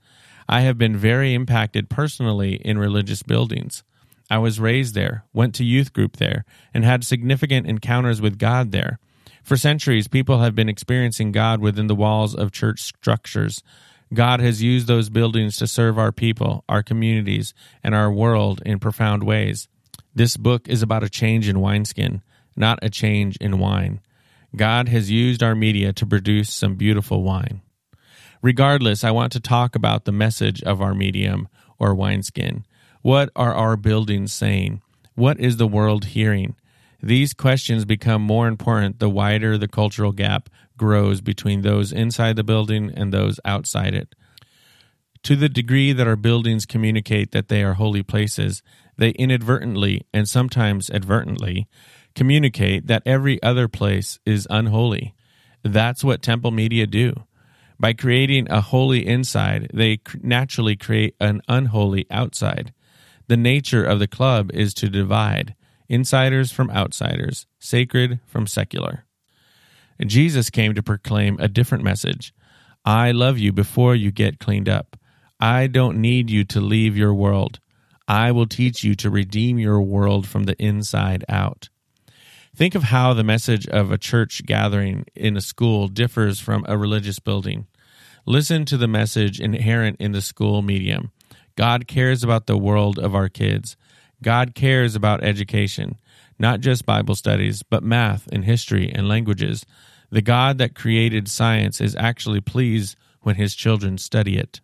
I 0.48 0.60
have 0.60 0.78
been 0.78 0.96
very 0.96 1.34
impacted 1.34 1.90
personally 1.90 2.60
in 2.64 2.78
religious 2.78 3.24
buildings. 3.24 3.82
I 4.32 4.38
was 4.38 4.58
raised 4.58 4.94
there, 4.94 5.26
went 5.34 5.54
to 5.56 5.64
youth 5.64 5.92
group 5.92 6.16
there, 6.16 6.46
and 6.72 6.86
had 6.86 7.04
significant 7.04 7.66
encounters 7.66 8.22
with 8.22 8.38
God 8.38 8.72
there. 8.72 8.98
For 9.42 9.58
centuries, 9.58 10.08
people 10.08 10.38
have 10.40 10.54
been 10.54 10.70
experiencing 10.70 11.32
God 11.32 11.60
within 11.60 11.86
the 11.86 11.94
walls 11.94 12.34
of 12.34 12.50
church 12.50 12.80
structures. 12.80 13.62
God 14.14 14.40
has 14.40 14.62
used 14.62 14.86
those 14.86 15.10
buildings 15.10 15.58
to 15.58 15.66
serve 15.66 15.98
our 15.98 16.12
people, 16.12 16.64
our 16.66 16.82
communities, 16.82 17.52
and 17.84 17.94
our 17.94 18.10
world 18.10 18.62
in 18.64 18.78
profound 18.78 19.22
ways. 19.22 19.68
This 20.14 20.38
book 20.38 20.66
is 20.66 20.82
about 20.82 21.04
a 21.04 21.10
change 21.10 21.46
in 21.46 21.60
wineskin, 21.60 22.22
not 22.56 22.78
a 22.80 22.88
change 22.88 23.36
in 23.36 23.58
wine. 23.58 24.00
God 24.56 24.88
has 24.88 25.10
used 25.10 25.42
our 25.42 25.54
media 25.54 25.92
to 25.92 26.06
produce 26.06 26.50
some 26.50 26.76
beautiful 26.76 27.22
wine. 27.22 27.60
Regardless, 28.40 29.04
I 29.04 29.10
want 29.10 29.30
to 29.32 29.40
talk 29.40 29.76
about 29.76 30.06
the 30.06 30.10
message 30.10 30.62
of 30.62 30.80
our 30.80 30.94
medium 30.94 31.48
or 31.78 31.94
wineskin. 31.94 32.64
What 33.02 33.30
are 33.34 33.52
our 33.52 33.76
buildings 33.76 34.32
saying? 34.32 34.80
What 35.16 35.40
is 35.40 35.56
the 35.56 35.66
world 35.66 36.04
hearing? 36.04 36.54
These 37.02 37.34
questions 37.34 37.84
become 37.84 38.22
more 38.22 38.46
important 38.46 39.00
the 39.00 39.10
wider 39.10 39.58
the 39.58 39.66
cultural 39.66 40.12
gap 40.12 40.48
grows 40.76 41.20
between 41.20 41.62
those 41.62 41.90
inside 41.90 42.36
the 42.36 42.44
building 42.44 42.92
and 42.94 43.12
those 43.12 43.40
outside 43.44 43.92
it. 43.92 44.14
To 45.24 45.34
the 45.34 45.48
degree 45.48 45.92
that 45.92 46.06
our 46.06 46.14
buildings 46.14 46.64
communicate 46.64 47.32
that 47.32 47.48
they 47.48 47.64
are 47.64 47.74
holy 47.74 48.04
places, 48.04 48.62
they 48.96 49.10
inadvertently 49.10 50.06
and 50.14 50.28
sometimes 50.28 50.88
advertently 50.88 51.66
communicate 52.14 52.86
that 52.86 53.02
every 53.04 53.42
other 53.42 53.66
place 53.66 54.20
is 54.24 54.46
unholy. 54.48 55.12
That's 55.64 56.04
what 56.04 56.22
temple 56.22 56.52
media 56.52 56.86
do. 56.86 57.14
By 57.80 57.94
creating 57.94 58.48
a 58.48 58.60
holy 58.60 59.04
inside, 59.04 59.70
they 59.74 59.98
naturally 60.20 60.76
create 60.76 61.16
an 61.18 61.42
unholy 61.48 62.06
outside. 62.12 62.72
The 63.32 63.38
nature 63.38 63.82
of 63.82 63.98
the 63.98 64.06
club 64.06 64.50
is 64.52 64.74
to 64.74 64.90
divide 64.90 65.54
insiders 65.88 66.52
from 66.52 66.70
outsiders, 66.70 67.46
sacred 67.58 68.20
from 68.26 68.46
secular. 68.46 69.06
Jesus 70.04 70.50
came 70.50 70.74
to 70.74 70.82
proclaim 70.82 71.38
a 71.40 71.48
different 71.48 71.82
message 71.82 72.34
I 72.84 73.10
love 73.10 73.38
you 73.38 73.50
before 73.50 73.94
you 73.94 74.10
get 74.10 74.38
cleaned 74.38 74.68
up. 74.68 74.98
I 75.40 75.66
don't 75.66 76.02
need 76.02 76.28
you 76.28 76.44
to 76.44 76.60
leave 76.60 76.94
your 76.94 77.14
world. 77.14 77.58
I 78.06 78.32
will 78.32 78.44
teach 78.44 78.84
you 78.84 78.94
to 78.96 79.08
redeem 79.08 79.58
your 79.58 79.80
world 79.80 80.26
from 80.28 80.44
the 80.44 80.62
inside 80.62 81.24
out. 81.26 81.70
Think 82.54 82.74
of 82.74 82.82
how 82.82 83.14
the 83.14 83.24
message 83.24 83.66
of 83.66 83.90
a 83.90 83.96
church 83.96 84.44
gathering 84.44 85.06
in 85.14 85.38
a 85.38 85.40
school 85.40 85.88
differs 85.88 86.38
from 86.38 86.66
a 86.68 86.76
religious 86.76 87.18
building. 87.18 87.66
Listen 88.26 88.66
to 88.66 88.76
the 88.76 88.86
message 88.86 89.40
inherent 89.40 89.96
in 89.98 90.12
the 90.12 90.20
school 90.20 90.60
medium. 90.60 91.12
God 91.56 91.86
cares 91.86 92.22
about 92.24 92.46
the 92.46 92.56
world 92.56 92.98
of 92.98 93.14
our 93.14 93.28
kids. 93.28 93.76
God 94.22 94.54
cares 94.54 94.94
about 94.94 95.24
education, 95.24 95.98
not 96.38 96.60
just 96.60 96.86
Bible 96.86 97.14
studies, 97.14 97.62
but 97.62 97.82
math 97.82 98.26
and 98.28 98.44
history 98.44 98.90
and 98.90 99.08
languages. 99.08 99.66
The 100.10 100.22
God 100.22 100.58
that 100.58 100.74
created 100.74 101.28
science 101.28 101.80
is 101.80 101.96
actually 101.96 102.40
pleased 102.40 102.96
when 103.22 103.36
his 103.36 103.54
children 103.54 103.98
study 103.98 104.36
it. 104.36 104.60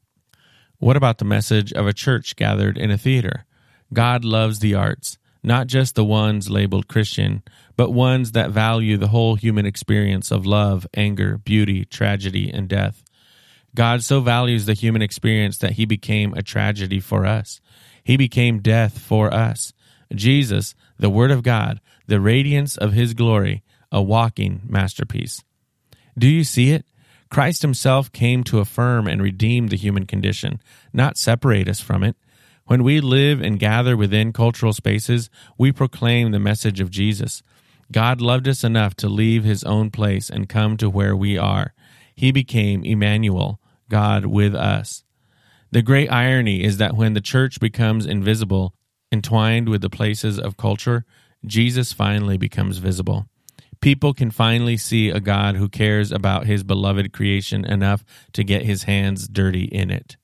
What 0.78 0.96
about 0.96 1.18
the 1.18 1.24
message 1.24 1.72
of 1.72 1.86
a 1.86 1.92
church 1.92 2.36
gathered 2.36 2.78
in 2.78 2.90
a 2.90 2.98
theater? 2.98 3.44
God 3.92 4.24
loves 4.24 4.60
the 4.60 4.74
arts. 4.74 5.18
not 5.42 5.66
just 5.66 5.94
the 5.94 6.04
ones 6.04 6.50
labeled 6.50 6.88
Christian, 6.88 7.42
but 7.76 7.92
ones 7.92 8.32
that 8.32 8.50
value 8.50 8.96
the 8.96 9.08
whole 9.08 9.36
human 9.36 9.66
experience 9.66 10.30
of 10.30 10.46
love, 10.46 10.86
anger, 10.94 11.38
beauty, 11.38 11.84
tragedy, 11.84 12.50
and 12.50 12.68
death. 12.68 13.04
God 13.74 14.02
so 14.02 14.20
values 14.20 14.66
the 14.66 14.74
human 14.74 15.02
experience 15.02 15.58
that 15.58 15.72
he 15.72 15.84
became 15.84 16.34
a 16.34 16.42
tragedy 16.42 17.00
for 17.00 17.26
us. 17.26 17.60
He 18.02 18.16
became 18.16 18.60
death 18.60 18.98
for 18.98 19.32
us. 19.32 19.72
Jesus, 20.14 20.74
the 20.98 21.10
Word 21.10 21.30
of 21.30 21.42
God, 21.42 21.80
the 22.06 22.20
radiance 22.20 22.76
of 22.76 22.92
his 22.92 23.14
glory, 23.14 23.62
a 23.92 24.02
walking 24.02 24.62
masterpiece. 24.64 25.44
Do 26.16 26.28
you 26.28 26.44
see 26.44 26.70
it? 26.70 26.86
Christ 27.30 27.62
himself 27.62 28.10
came 28.10 28.42
to 28.44 28.60
affirm 28.60 29.06
and 29.06 29.22
redeem 29.22 29.66
the 29.66 29.76
human 29.76 30.06
condition, 30.06 30.60
not 30.92 31.18
separate 31.18 31.68
us 31.68 31.80
from 31.80 32.02
it. 32.02 32.16
When 32.64 32.82
we 32.82 33.00
live 33.00 33.40
and 33.40 33.58
gather 33.58 33.96
within 33.96 34.32
cultural 34.32 34.72
spaces, 34.72 35.30
we 35.56 35.72
proclaim 35.72 36.30
the 36.30 36.38
message 36.38 36.80
of 36.80 36.90
Jesus. 36.90 37.42
God 37.90 38.20
loved 38.20 38.48
us 38.48 38.64
enough 38.64 38.94
to 38.96 39.08
leave 39.08 39.44
his 39.44 39.64
own 39.64 39.90
place 39.90 40.28
and 40.28 40.48
come 40.48 40.76
to 40.76 40.90
where 40.90 41.16
we 41.16 41.38
are. 41.38 41.72
He 42.18 42.32
became 42.32 42.82
Emmanuel, 42.82 43.60
God 43.88 44.26
with 44.26 44.52
us. 44.52 45.04
The 45.70 45.82
great 45.82 46.10
irony 46.10 46.64
is 46.64 46.78
that 46.78 46.96
when 46.96 47.14
the 47.14 47.20
church 47.20 47.60
becomes 47.60 48.06
invisible, 48.06 48.74
entwined 49.12 49.68
with 49.68 49.82
the 49.82 49.88
places 49.88 50.36
of 50.36 50.56
culture, 50.56 51.04
Jesus 51.46 51.92
finally 51.92 52.36
becomes 52.36 52.78
visible. 52.78 53.28
People 53.80 54.14
can 54.14 54.32
finally 54.32 54.76
see 54.76 55.10
a 55.10 55.20
God 55.20 55.54
who 55.54 55.68
cares 55.68 56.10
about 56.10 56.46
his 56.46 56.64
beloved 56.64 57.12
creation 57.12 57.64
enough 57.64 58.04
to 58.32 58.42
get 58.42 58.64
his 58.64 58.82
hands 58.82 59.28
dirty 59.28 59.66
in 59.66 59.88
it. 59.88 60.16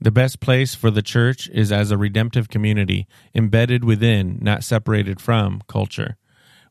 The 0.00 0.10
best 0.10 0.40
place 0.40 0.74
for 0.74 0.90
the 0.90 1.00
church 1.00 1.48
is 1.50 1.70
as 1.70 1.92
a 1.92 1.96
redemptive 1.96 2.48
community, 2.48 3.06
embedded 3.36 3.84
within, 3.84 4.40
not 4.42 4.64
separated 4.64 5.20
from, 5.20 5.62
culture. 5.68 6.16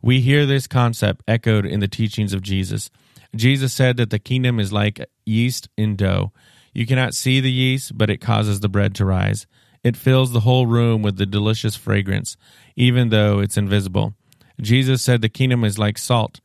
We 0.02 0.20
hear 0.20 0.46
this 0.46 0.68
concept 0.68 1.24
echoed 1.30 1.66
in 1.66 1.80
the 1.80 1.88
teachings 1.88 2.34
of 2.34 2.42
Jesus. 2.42 2.90
Jesus 3.36 3.74
said 3.74 3.98
that 3.98 4.10
the 4.10 4.20
kingdom 4.20 4.60
is 4.60 4.72
like 4.72 5.06
yeast 5.26 5.70
in 5.78 5.96
dough. 5.96 6.32
You 6.74 6.86
cannot 6.86 7.14
see 7.14 7.40
the 7.40 7.52
yeast, 7.52 7.98
but 7.98 8.10
it 8.10 8.22
causes 8.22 8.60
the 8.60 8.70
bread 8.70 8.96
to 8.96 9.06
rise. 9.06 9.48
It 9.84 9.96
fills 9.96 10.32
the 10.32 10.42
whole 10.42 10.66
room 10.66 11.02
with 11.02 11.18
the 11.18 11.26
delicious 11.26 11.76
fragrance, 11.76 12.38
even 12.76 13.10
though 13.10 13.40
it's 13.40 13.58
invisible. 13.58 14.16
Jesus 14.60 15.02
said 15.02 15.22
the 15.22 15.30
kingdom 15.30 15.64
is 15.64 15.78
like 15.78 15.98
salt. 15.98 16.42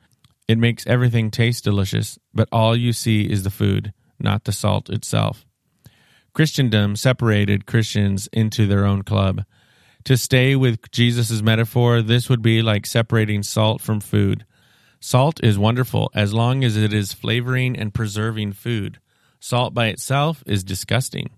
It 0.47 0.59
makes 0.59 0.87
everything 0.87 1.31
taste 1.31 1.65
delicious, 1.65 2.19
but 2.35 2.49
all 2.51 2.77
you 2.77 2.93
see 2.93 3.23
is 3.23 3.45
the 3.45 3.51
food, 3.51 3.93
not 4.19 4.45
the 4.45 4.53
salt 4.53 4.91
itself. 4.91 5.47
Christendom 6.33 6.97
separated 6.97 7.67
Christians 7.67 8.29
into 8.33 8.67
their 8.67 8.85
own 8.85 9.03
club. 9.03 9.45
To 10.05 10.17
stay 10.17 10.57
with 10.57 10.91
Jesus' 10.91 11.43
metaphor, 11.43 12.03
this 12.03 12.29
would 12.29 12.43
be 12.43 12.63
like 12.63 12.87
separating 12.87 13.43
salt 13.43 13.81
from 13.81 14.01
food. 14.01 14.45
Salt 15.01 15.43
is 15.43 15.59
wonderful 15.59 16.11
as 16.15 16.35
long 16.35 16.63
as 16.63 16.77
it 16.77 16.93
is 16.93 17.15
flavoring 17.15 17.75
and 17.75 17.95
preserving 17.95 18.53
food. 18.53 18.99
Salt 19.41 19.73
by 19.73 19.87
itself 19.87 20.45
is 20.47 20.63
disgusting. 20.63 21.31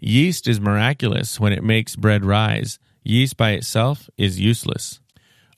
Yeast 0.00 0.48
is 0.48 0.60
miraculous 0.60 1.38
when 1.38 1.52
it 1.52 1.62
makes 1.62 1.94
bread 1.94 2.24
rise. 2.24 2.78
Yeast 3.04 3.36
by 3.36 3.50
itself 3.50 4.08
is 4.16 4.40
useless. 4.40 5.00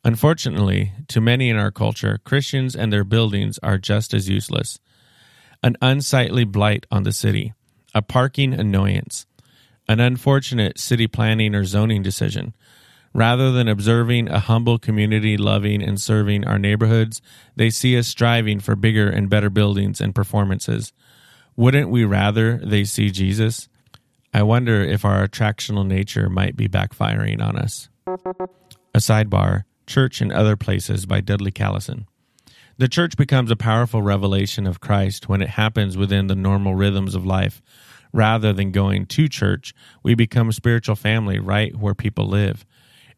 Unfortunately, 0.05 0.93
to 1.09 1.21
many 1.21 1.49
in 1.49 1.57
our 1.57 1.71
culture, 1.71 2.19
Christians 2.25 2.75
and 2.75 2.93
their 2.93 3.05
buildings 3.05 3.59
are 3.63 3.79
just 3.79 4.13
as 4.13 4.29
useless. 4.29 4.81
An 5.63 5.77
unsightly 5.81 6.45
blight 6.45 6.87
on 6.91 7.05
the 7.05 7.13
city 7.13 7.55
a 7.95 8.03
parking 8.03 8.53
annoyance, 8.53 9.25
an 9.89 10.01
unfortunate 10.01 10.81
city 10.81 11.07
planning 11.07 11.55
or 11.55 11.65
zoning 11.65 12.03
decision. 12.03 12.53
Rather 13.15 13.53
than 13.53 13.69
observing 13.69 14.29
a 14.29 14.41
humble 14.41 14.77
community 14.77 15.37
loving 15.37 15.81
and 15.81 16.01
serving 16.01 16.45
our 16.45 16.59
neighborhoods, 16.59 17.23
they 17.55 17.71
see 17.71 17.97
us 17.97 18.09
striving 18.09 18.59
for 18.59 18.75
bigger 18.75 19.09
and 19.09 19.31
better 19.31 19.49
buildings 19.49 20.01
and 20.01 20.15
performances. 20.15 20.93
Wouldn't 21.55 21.91
we 21.91 22.05
rather 22.05 22.59
they 22.59 22.83
see 22.83 23.11
Jesus? 23.11 23.69
I 24.33 24.43
wonder 24.43 24.83
if 24.83 25.05
our 25.05 25.27
attractional 25.27 25.87
nature 25.87 26.29
might 26.29 26.57
be 26.57 26.69
backfiring 26.69 27.41
on 27.41 27.57
us. 27.57 27.89
A 28.93 28.99
sidebar 28.99 29.63
Church 29.87 30.21
and 30.21 30.33
Other 30.33 30.57
Places 30.57 31.07
by 31.07 31.21
Dudley 31.21 31.53
Callison. 31.53 32.07
The 32.79 32.89
church 32.89 33.17
becomes 33.17 33.53
a 33.53 33.57
powerful 33.57 34.03
revelation 34.03 34.67
of 34.67 34.81
Christ 34.81 35.29
when 35.29 35.41
it 35.41 35.51
happens 35.51 35.97
within 35.97 36.27
the 36.27 36.35
normal 36.35 36.75
rhythms 36.75 37.15
of 37.15 37.25
life. 37.25 37.63
Rather 38.13 38.53
than 38.53 38.73
going 38.73 39.07
to 39.07 39.29
church, 39.29 39.73
we 40.03 40.17
become 40.17 40.49
a 40.49 40.53
spiritual 40.53 40.97
family 40.97 41.39
right 41.39 41.77
where 41.77 41.95
people 41.95 42.27
live. 42.27 42.65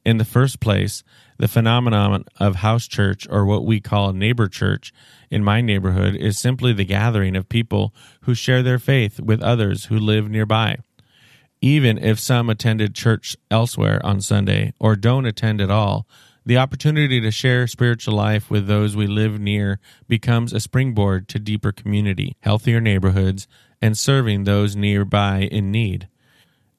In 0.07 0.19
the 0.19 0.25
first 0.25 0.61
place, 0.61 1.03
the 1.37 1.49
phenomenon 1.49 2.27
of 2.39 2.55
house 2.55 2.87
church, 2.87 3.27
or 3.29 3.45
what 3.45 3.65
we 3.65 3.81
call 3.81 4.13
neighbor 4.13 4.47
church, 4.47 4.93
in 5.33 5.43
my 5.43 5.61
neighborhood 5.61 6.15
is 6.15 6.39
simply 6.39 6.73
the 6.73 6.85
gathering 6.85 7.35
of 7.35 7.49
people 7.49 7.93
who 8.21 8.33
share 8.33 8.63
their 8.63 8.79
faith 8.79 9.19
with 9.19 9.43
others 9.43 9.87
who 9.87 9.99
live 9.99 10.31
nearby. 10.31 10.77
Even 11.61 11.99
if 11.99 12.21
some 12.21 12.49
attended 12.49 12.95
church 12.95 13.37
elsewhere 13.51 14.01
on 14.05 14.21
Sunday 14.21 14.73
or 14.79 14.95
don't 14.95 15.27
attend 15.27 15.61
at 15.61 15.73
all, 15.73 16.07
the 16.45 16.57
opportunity 16.57 17.21
to 17.21 17.33
share 17.33 17.67
spiritual 17.67 18.15
life 18.15 18.49
with 18.49 18.69
those 18.69 18.95
we 18.95 19.09
live 19.09 19.41
near 19.41 19.81
becomes 20.07 20.53
a 20.53 20.61
springboard 20.61 21.27
to 21.27 21.41
deeper 21.41 21.73
community, 21.73 22.37
healthier 22.43 22.81
neighborhoods, 22.81 23.49
and 23.83 23.99
serving 23.99 24.45
those 24.45 24.77
nearby 24.77 25.49
in 25.51 25.73
need. 25.73 26.07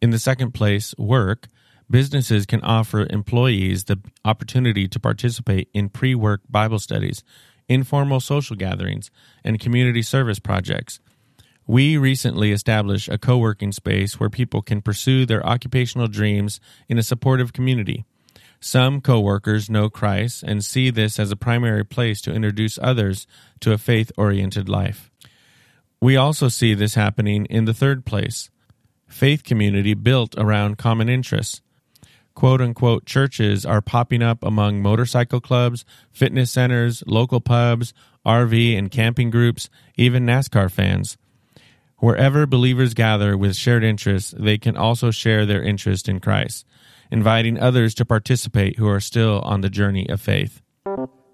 In 0.02 0.12
the 0.12 0.20
second 0.20 0.54
place, 0.54 0.96
work. 0.98 1.50
Businesses 1.89 2.45
can 2.45 2.62
offer 2.62 3.08
employees 3.10 3.86
the 3.86 3.97
opportunity 4.26 4.88
to 4.89 5.00
participate 5.00 5.69
in 5.73 5.89
pre 5.89 6.15
work 6.15 6.41
Bible 6.50 6.80
studies, 6.80 7.23
informal 7.69 8.19
social 8.19 8.56
gatherings, 8.56 9.10
and 9.43 9.60
community 9.60 10.02
service 10.02 10.39
projects. 10.39 11.00
We 11.65 11.97
recently 11.97 12.52
established 12.52 13.10
a 13.10 13.17
co 13.17 13.38
working 13.38 13.71
space 13.71 14.19
where 14.19 14.30
people 14.30 14.62
can 14.62 14.82
pursue 14.82 15.26
their 15.26 15.45
occupational 15.45 16.08
dreams 16.08 16.60
in 16.89 16.97
a 16.97 17.04
supportive 17.04 17.54
community. 17.54 18.06
Some 18.60 19.02
coworkers 19.02 19.69
know 19.69 19.89
Christ 19.89 20.43
and 20.43 20.65
see 20.65 20.89
this 20.89 21.19
as 21.19 21.32
a 21.32 21.36
primary 21.36 21.86
place 21.86 22.21
to 22.21 22.34
introduce 22.34 22.80
others 22.82 23.28
to 23.60 23.71
a 23.71 23.78
faith 23.78 24.12
oriented 24.17 24.67
life. 24.67 25.12
We 26.02 26.15
also 26.15 26.47
see 26.47 26.73
this 26.73 26.95
happening 26.95 27.45
in 27.45 27.65
the 27.65 27.73
third 27.73 28.06
place 28.06 28.50
faith 29.08 29.43
community 29.43 29.93
built 29.93 30.36
around 30.38 30.78
common 30.78 31.08
interests. 31.08 31.62
Quote 32.38 32.62
unquote 32.62 33.08
churches 33.08 33.65
are 33.65 33.82
popping 33.82 34.21
up 34.21 34.43
among 34.43 34.80
motorcycle 34.80 35.41
clubs, 35.41 35.84
fitness 36.12 36.52
centers, 36.52 37.04
local 37.08 37.41
pubs, 37.41 37.95
RV 38.28 38.78
and 38.78 38.91
camping 38.91 39.32
groups, 39.32 39.71
even 39.95 40.23
NASCAR 40.23 40.69
fans. 40.69 41.17
Wherever 41.97 42.45
believers 42.45 42.93
gather 42.93 43.36
with 43.36 43.56
shared 43.56 43.84
interests, 43.84 44.36
they 44.38 44.60
can 44.60 44.78
also 44.78 45.10
share 45.10 45.47
their 45.47 45.63
interest 45.63 46.08
in 46.08 46.19
Christ 46.19 46.63
inviting 47.10 47.60
others 47.60 47.95
to 47.95 48.06
participate 48.06 48.78
who 48.78 48.88
are 48.88 49.00
still 49.00 49.39
on 49.39 49.62
the 49.62 49.69
journey 49.71 50.08
of 50.08 50.21
faith. 50.21 50.62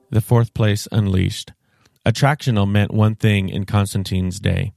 The 0.09 0.21
fourth 0.21 0.53
place 0.53 0.87
unleashed. 0.89 1.51
Attractional 2.05 2.69
meant 2.69 2.93
one 2.93 3.15
thing 3.15 3.49
in 3.49 3.65
Constantine's 3.65 4.39
day. 4.39 4.71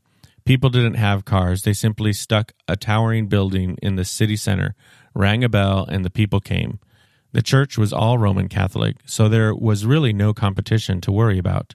People 0.44 0.70
didn't 0.70 0.94
have 0.94 1.24
cars, 1.24 1.62
they 1.62 1.72
simply 1.72 2.12
stuck 2.12 2.52
a 2.66 2.76
towering 2.76 3.26
building 3.26 3.76
in 3.82 3.96
the 3.96 4.04
city 4.04 4.36
center, 4.36 4.74
rang 5.16 5.42
a 5.42 5.48
bell, 5.48 5.86
and 5.88 6.04
the 6.04 6.10
people 6.10 6.40
came. 6.40 6.78
The 7.32 7.42
church 7.42 7.76
was 7.76 7.92
all 7.92 8.18
Roman 8.18 8.48
Catholic, 8.48 8.96
so 9.06 9.28
there 9.28 9.54
was 9.54 9.86
really 9.86 10.12
no 10.12 10.32
competition 10.34 11.00
to 11.00 11.12
worry 11.12 11.38
about. 11.38 11.74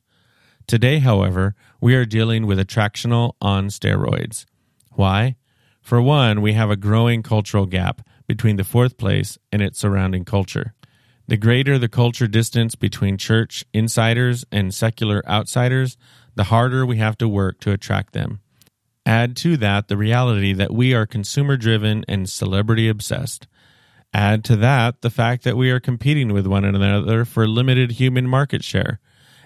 Today, 0.67 0.99
however, 0.99 1.55
we 1.81 1.95
are 1.95 2.05
dealing 2.05 2.45
with 2.45 2.59
attractional 2.59 3.33
on 3.41 3.67
steroids. 3.67 4.45
Why? 4.91 5.35
For 5.81 6.01
one, 6.01 6.41
we 6.41 6.53
have 6.53 6.69
a 6.69 6.77
growing 6.77 7.23
cultural 7.23 7.65
gap 7.65 8.01
between 8.27 8.57
the 8.57 8.63
fourth 8.63 8.97
place 8.97 9.37
and 9.51 9.61
its 9.61 9.79
surrounding 9.79 10.23
culture. 10.23 10.73
The 11.27 11.37
greater 11.37 11.79
the 11.79 11.89
culture 11.89 12.27
distance 12.27 12.75
between 12.75 13.17
church 13.17 13.65
insiders 13.73 14.45
and 14.51 14.73
secular 14.73 15.23
outsiders, 15.27 15.97
the 16.35 16.45
harder 16.45 16.85
we 16.85 16.97
have 16.97 17.17
to 17.17 17.27
work 17.27 17.59
to 17.61 17.71
attract 17.71 18.13
them. 18.13 18.41
Add 19.05 19.35
to 19.37 19.57
that 19.57 19.87
the 19.87 19.97
reality 19.97 20.53
that 20.53 20.73
we 20.73 20.93
are 20.93 21.05
consumer 21.05 21.57
driven 21.57 22.05
and 22.07 22.29
celebrity 22.29 22.87
obsessed. 22.87 23.47
Add 24.13 24.43
to 24.45 24.55
that 24.57 25.01
the 25.01 25.09
fact 25.09 25.43
that 25.43 25.57
we 25.57 25.71
are 25.71 25.79
competing 25.79 26.33
with 26.33 26.45
one 26.45 26.65
another 26.65 27.25
for 27.25 27.47
limited 27.47 27.93
human 27.93 28.27
market 28.27 28.63
share. 28.63 28.99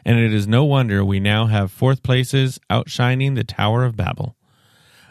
And 0.03 0.19
it 0.19 0.33
is 0.33 0.47
no 0.47 0.63
wonder 0.65 1.03
we 1.03 1.19
now 1.19 1.45
have 1.47 1.71
fourth 1.71 2.03
places 2.03 2.59
outshining 2.69 3.35
the 3.35 3.43
Tower 3.43 3.83
of 3.85 3.95
Babel. 3.95 4.35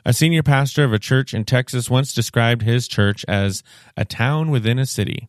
A 0.04 0.12
senior 0.12 0.42
pastor 0.42 0.84
of 0.84 0.92
a 0.92 0.98
church 0.98 1.32
in 1.32 1.44
Texas 1.44 1.88
once 1.88 2.12
described 2.12 2.62
his 2.62 2.86
church 2.86 3.24
as 3.26 3.62
a 3.96 4.04
town 4.04 4.50
within 4.50 4.78
a 4.78 4.86
city. 4.86 5.28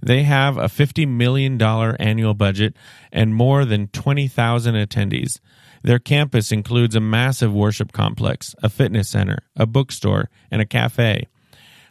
They 0.00 0.22
have 0.22 0.56
a 0.56 0.64
$50 0.64 1.08
million 1.08 1.60
annual 1.60 2.34
budget 2.34 2.74
and 3.10 3.34
more 3.34 3.64
than 3.64 3.88
20,000 3.88 4.74
attendees. 4.74 5.40
Their 5.82 5.98
campus 5.98 6.52
includes 6.52 6.94
a 6.94 7.00
massive 7.00 7.52
worship 7.52 7.92
complex, 7.92 8.54
a 8.62 8.68
fitness 8.68 9.08
center, 9.08 9.38
a 9.56 9.66
bookstore, 9.66 10.30
and 10.50 10.62
a 10.62 10.66
cafe. 10.66 11.28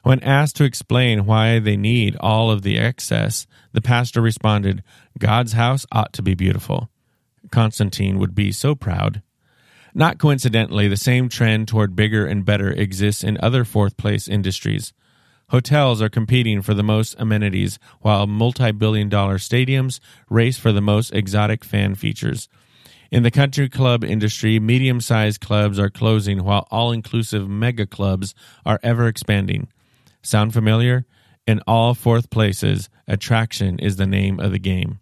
When 0.03 0.23
asked 0.23 0.55
to 0.55 0.63
explain 0.63 1.25
why 1.25 1.59
they 1.59 1.77
need 1.77 2.15
all 2.19 2.49
of 2.49 2.63
the 2.63 2.77
excess, 2.77 3.45
the 3.71 3.81
pastor 3.81 4.21
responded, 4.21 4.83
God's 5.19 5.53
house 5.53 5.85
ought 5.91 6.13
to 6.13 6.23
be 6.23 6.33
beautiful. 6.33 6.89
Constantine 7.51 8.17
would 8.17 8.33
be 8.33 8.51
so 8.51 8.73
proud. 8.73 9.21
Not 9.93 10.17
coincidentally, 10.17 10.87
the 10.87 10.97
same 10.97 11.27
trend 11.27 11.67
toward 11.67 11.95
bigger 11.95 12.25
and 12.25 12.45
better 12.45 12.71
exists 12.71 13.23
in 13.23 13.37
other 13.41 13.65
fourth 13.65 13.97
place 13.97 14.27
industries. 14.27 14.93
Hotels 15.49 16.01
are 16.01 16.09
competing 16.09 16.61
for 16.61 16.73
the 16.73 16.83
most 16.83 17.13
amenities, 17.19 17.77
while 17.99 18.25
multi 18.25 18.71
billion 18.71 19.09
dollar 19.09 19.37
stadiums 19.37 19.99
race 20.29 20.57
for 20.57 20.71
the 20.71 20.81
most 20.81 21.13
exotic 21.13 21.65
fan 21.65 21.93
features. 21.93 22.47
In 23.11 23.23
the 23.23 23.31
country 23.31 23.67
club 23.67 24.05
industry, 24.05 24.57
medium 24.57 25.01
sized 25.01 25.41
clubs 25.41 25.77
are 25.77 25.89
closing 25.89 26.45
while 26.45 26.65
all 26.71 26.93
inclusive 26.93 27.49
mega 27.49 27.85
clubs 27.85 28.33
are 28.65 28.79
ever 28.83 29.07
expanding. 29.07 29.67
Sound 30.21 30.53
familiar? 30.53 31.05
In 31.45 31.59
all 31.67 31.93
fourth 31.93 32.29
places, 32.29 32.89
attraction 33.09 33.79
is 33.79 33.97
the 33.97 34.07
name 34.07 34.39
of 34.39 34.53
the 34.53 34.59
game. 34.59 35.01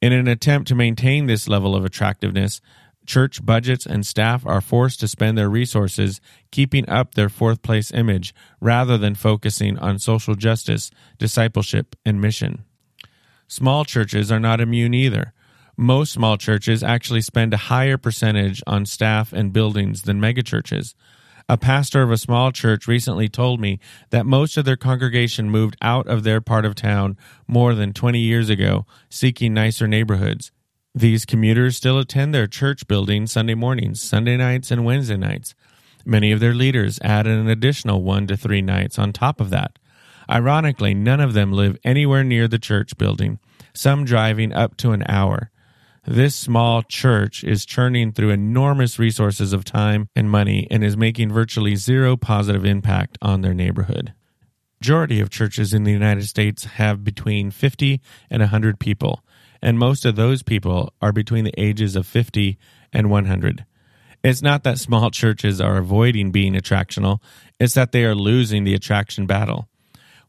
In 0.00 0.14
an 0.14 0.26
attempt 0.26 0.68
to 0.68 0.74
maintain 0.74 1.26
this 1.26 1.48
level 1.48 1.76
of 1.76 1.84
attractiveness, 1.84 2.62
church 3.04 3.44
budgets 3.44 3.84
and 3.84 4.06
staff 4.06 4.46
are 4.46 4.62
forced 4.62 5.00
to 5.00 5.08
spend 5.08 5.36
their 5.36 5.50
resources 5.50 6.22
keeping 6.50 6.88
up 6.88 7.14
their 7.14 7.28
fourth 7.28 7.60
place 7.60 7.92
image 7.92 8.34
rather 8.58 8.96
than 8.96 9.14
focusing 9.14 9.76
on 9.78 9.98
social 9.98 10.34
justice, 10.34 10.90
discipleship, 11.18 11.94
and 12.06 12.22
mission. 12.22 12.64
Small 13.48 13.84
churches 13.84 14.32
are 14.32 14.40
not 14.40 14.62
immune 14.62 14.94
either. 14.94 15.34
Most 15.80 16.10
small 16.10 16.36
churches 16.36 16.82
actually 16.82 17.20
spend 17.20 17.54
a 17.54 17.68
higher 17.70 17.96
percentage 17.96 18.60
on 18.66 18.84
staff 18.84 19.32
and 19.32 19.52
buildings 19.52 20.02
than 20.02 20.20
megachurches. 20.20 20.94
A 21.48 21.56
pastor 21.56 22.02
of 22.02 22.10
a 22.10 22.18
small 22.18 22.50
church 22.50 22.88
recently 22.88 23.28
told 23.28 23.60
me 23.60 23.78
that 24.10 24.26
most 24.26 24.56
of 24.56 24.64
their 24.64 24.76
congregation 24.76 25.48
moved 25.48 25.76
out 25.80 26.08
of 26.08 26.24
their 26.24 26.40
part 26.40 26.64
of 26.64 26.74
town 26.74 27.16
more 27.46 27.76
than 27.76 27.92
20 27.92 28.18
years 28.18 28.50
ago, 28.50 28.86
seeking 29.08 29.54
nicer 29.54 29.86
neighborhoods. 29.86 30.50
These 30.96 31.24
commuters 31.24 31.76
still 31.76 32.00
attend 32.00 32.34
their 32.34 32.48
church 32.48 32.88
building 32.88 33.28
Sunday 33.28 33.54
mornings, 33.54 34.02
Sunday 34.02 34.36
nights, 34.36 34.72
and 34.72 34.84
Wednesday 34.84 35.16
nights. 35.16 35.54
Many 36.04 36.32
of 36.32 36.40
their 36.40 36.54
leaders 36.54 36.98
add 37.02 37.28
an 37.28 37.48
additional 37.48 38.02
one 38.02 38.26
to 38.26 38.36
three 38.36 38.62
nights 38.62 38.98
on 38.98 39.12
top 39.12 39.40
of 39.40 39.50
that. 39.50 39.78
Ironically, 40.28 40.92
none 40.92 41.20
of 41.20 41.34
them 41.34 41.52
live 41.52 41.78
anywhere 41.84 42.24
near 42.24 42.48
the 42.48 42.58
church 42.58 42.98
building, 42.98 43.38
some 43.72 44.04
driving 44.04 44.52
up 44.52 44.76
to 44.78 44.90
an 44.90 45.04
hour. 45.08 45.52
This 46.10 46.34
small 46.34 46.82
church 46.84 47.44
is 47.44 47.66
churning 47.66 48.12
through 48.12 48.30
enormous 48.30 48.98
resources 48.98 49.52
of 49.52 49.62
time 49.62 50.08
and 50.16 50.30
money 50.30 50.66
and 50.70 50.82
is 50.82 50.96
making 50.96 51.30
virtually 51.30 51.76
zero 51.76 52.16
positive 52.16 52.64
impact 52.64 53.18
on 53.20 53.42
their 53.42 53.52
neighborhood. 53.52 54.14
Majority 54.80 55.20
of 55.20 55.28
churches 55.28 55.74
in 55.74 55.84
the 55.84 55.92
United 55.92 56.26
States 56.26 56.64
have 56.64 57.04
between 57.04 57.50
50 57.50 58.00
and 58.30 58.40
100 58.40 58.80
people, 58.80 59.22
and 59.60 59.78
most 59.78 60.06
of 60.06 60.16
those 60.16 60.42
people 60.42 60.94
are 61.02 61.12
between 61.12 61.44
the 61.44 61.60
ages 61.60 61.94
of 61.94 62.06
50 62.06 62.56
and 62.90 63.10
100. 63.10 63.66
It's 64.24 64.40
not 64.40 64.62
that 64.62 64.78
small 64.78 65.10
churches 65.20 65.60
are 65.60 65.76
avoiding 65.76 66.32
being 66.32 66.54
attractional, 66.54 67.20
it's 67.60 67.74
that 67.74 67.92
they 67.92 68.04
are 68.04 68.14
losing 68.14 68.64
the 68.64 68.72
attraction 68.72 69.26
battle. 69.26 69.68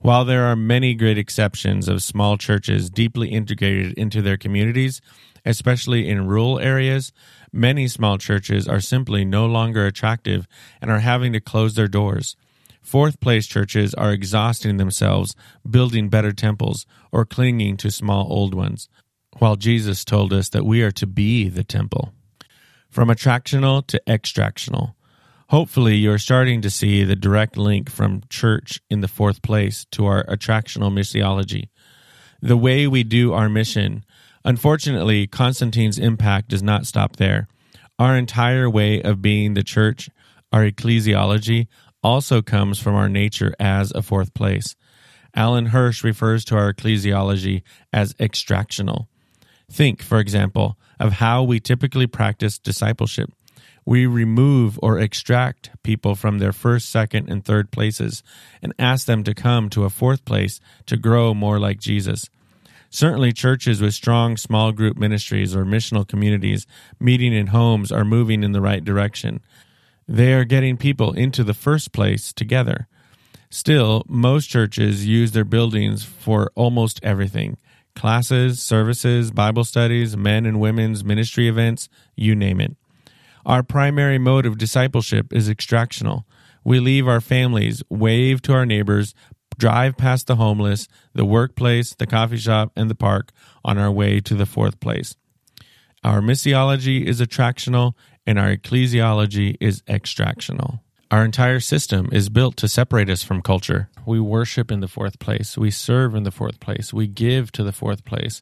While 0.02 0.24
there 0.24 0.46
are 0.46 0.56
many 0.56 0.94
great 0.94 1.18
exceptions 1.18 1.90
of 1.90 2.02
small 2.02 2.38
churches 2.38 2.90
deeply 2.90 3.30
integrated 3.30 3.94
into 3.98 4.22
their 4.22 4.38
communities, 4.38 5.02
especially 5.46 6.08
in 6.08 6.28
rural 6.28 6.60
areas, 6.60 7.12
many 7.52 7.88
small 7.88 8.18
churches 8.18 8.68
are 8.68 8.80
simply 8.80 9.26
no 9.26 9.46
longer 9.46 9.86
attractive 9.86 10.48
and 10.82 10.92
are 10.92 11.00
having 11.00 11.34
to 11.34 11.40
close 11.40 11.76
their 11.76 11.88
doors. 11.88 12.36
Fourth 12.82 13.20
place 13.20 13.46
churches 13.46 13.94
are 13.94 14.12
exhausting 14.12 14.78
themselves 14.78 15.36
building 15.70 16.10
better 16.10 16.32
temples 16.32 16.86
or 17.12 17.26
clinging 17.26 17.78
to 17.78 17.92
small 17.92 18.32
old 18.32 18.54
ones, 18.54 18.90
while 19.38 19.56
Jesus 19.56 20.04
told 20.04 20.34
us 20.34 20.50
that 20.50 20.66
we 20.66 20.82
are 20.82 20.92
to 20.92 21.06
be 21.06 21.50
the 21.50 21.64
temple. 21.64 22.14
From 22.90 23.10
attractional 23.10 23.86
to 23.88 24.02
extractional. 24.08 24.96
Hopefully, 25.50 25.96
you're 25.96 26.18
starting 26.18 26.62
to 26.62 26.70
see 26.70 27.04
the 27.04 27.16
direct 27.16 27.58
link 27.58 27.90
from 27.90 28.24
church 28.30 28.82
in 28.90 29.02
the 29.02 29.08
fourth 29.08 29.42
place 29.42 29.86
to 29.92 30.06
our 30.06 30.24
attractional 30.26 30.92
missiology. 30.92 31.70
The 32.42 32.58
way 32.58 32.88
we 32.88 33.04
do 33.04 33.34
our 33.34 33.50
mission 33.50 34.04
Unfortunately, 34.50 35.28
Constantine's 35.28 36.00
impact 36.00 36.48
does 36.48 36.64
not 36.64 36.88
stop 36.88 37.18
there. 37.18 37.48
Our 38.00 38.18
entire 38.18 38.68
way 38.68 39.00
of 39.00 39.22
being 39.22 39.54
the 39.54 39.62
church, 39.62 40.10
our 40.52 40.64
ecclesiology, 40.64 41.68
also 42.02 42.42
comes 42.42 42.80
from 42.80 42.96
our 42.96 43.08
nature 43.08 43.54
as 43.60 43.92
a 43.92 44.02
fourth 44.02 44.34
place. 44.34 44.76
Alan 45.36 45.68
Hirsch 45.68 46.04
refers 46.04 46.44
to 46.46 46.58
our 46.58 46.74
ecclesiology 46.74 47.62
as 47.94 48.16
extractional. 48.16 49.06
Think, 49.72 50.02
for 50.02 50.20
example, 50.20 50.80
of 51.00 51.14
how 51.14 51.44
we 51.44 51.60
typically 51.60 52.08
practice 52.08 52.58
discipleship. 52.58 53.30
We 53.86 54.08
remove 54.08 54.80
or 54.82 54.98
extract 54.98 55.70
people 55.84 56.16
from 56.16 56.40
their 56.40 56.54
first, 56.54 56.90
second, 56.90 57.30
and 57.30 57.46
third 57.46 57.70
places 57.70 58.24
and 58.64 58.74
ask 58.80 59.06
them 59.06 59.24
to 59.26 59.36
come 59.36 59.70
to 59.70 59.84
a 59.84 59.92
fourth 59.92 60.26
place 60.26 60.60
to 60.88 60.98
grow 60.98 61.36
more 61.36 61.60
like 61.60 61.80
Jesus. 61.80 62.32
Certainly, 62.90 63.34
churches 63.34 63.82
with 63.82 63.94
strong 63.94 64.36
small 64.36 64.72
group 64.72 64.98
ministries 64.98 65.56
or 65.56 65.64
missional 65.64 66.08
communities 66.08 66.66
meeting 67.00 67.34
in 67.34 67.48
homes 67.48 67.92
are 67.92 68.06
moving 68.06 68.44
in 68.44 68.52
the 68.52 68.62
right 68.62 68.84
direction. 68.84 69.42
They 70.08 70.34
are 70.34 70.44
getting 70.44 70.76
people 70.76 71.14
into 71.14 71.44
the 71.44 71.54
first 71.54 71.92
place 71.92 72.34
together. 72.34 72.88
Still, 73.52 74.04
most 74.08 74.48
churches 74.48 75.06
use 75.06 75.32
their 75.32 75.46
buildings 75.46 76.04
for 76.04 76.52
almost 76.56 77.00
everything 77.04 77.58
classes, 77.96 78.62
services, 78.62 79.30
Bible 79.30 79.66
studies, 79.66 80.16
men 80.16 80.46
and 80.46 80.60
women's 80.60 81.04
ministry 81.04 81.50
events, 81.50 81.90
you 82.16 82.34
name 82.34 82.62
it. 82.62 82.78
Our 83.46 83.62
primary 83.62 84.18
mode 84.18 84.46
of 84.46 84.58
discipleship 84.58 85.34
is 85.34 85.50
extractional. 85.50 86.24
We 86.64 86.80
leave 86.80 87.08
our 87.08 87.20
families, 87.20 87.84
wave 87.90 88.42
to 88.44 88.54
our 88.54 88.66
neighbors, 88.66 89.14
drive 89.60 89.98
past 89.98 90.26
the 90.26 90.38
homeless, 90.38 90.88
the 91.14 91.26
workplace, 91.26 91.94
the 91.94 92.08
coffee 92.08 92.38
shop, 92.38 92.72
and 92.76 92.90
the 92.90 92.96
park 92.96 93.32
on 93.64 93.78
our 93.78 93.92
way 93.92 94.20
to 94.22 94.34
the 94.34 94.48
fourth 94.48 94.80
place. 94.80 95.16
Our 96.04 96.22
missiology 96.22 97.04
is 97.04 97.22
attractional, 97.22 97.94
and 98.26 98.40
our 98.40 98.56
ecclesiology 98.56 99.58
is 99.60 99.82
extractional. 99.84 100.80
Our 101.12 101.26
entire 101.26 101.60
system 101.60 102.10
is 102.12 102.30
built 102.30 102.56
to 102.58 102.68
separate 102.68 103.10
us 103.10 103.24
from 103.24 103.42
culture. 103.42 103.90
We 104.06 104.20
worship 104.20 104.72
in 104.72 104.80
the 104.80 104.88
fourth 104.88 105.20
place. 105.20 105.58
We 105.58 105.72
serve 105.72 106.16
in 106.16 106.24
the 106.24 106.32
fourth 106.32 106.60
place. 106.60 106.94
We 106.94 107.08
give 107.08 107.52
to 107.54 107.64
the 107.64 107.74
fourth 107.74 108.06
place. 108.06 108.42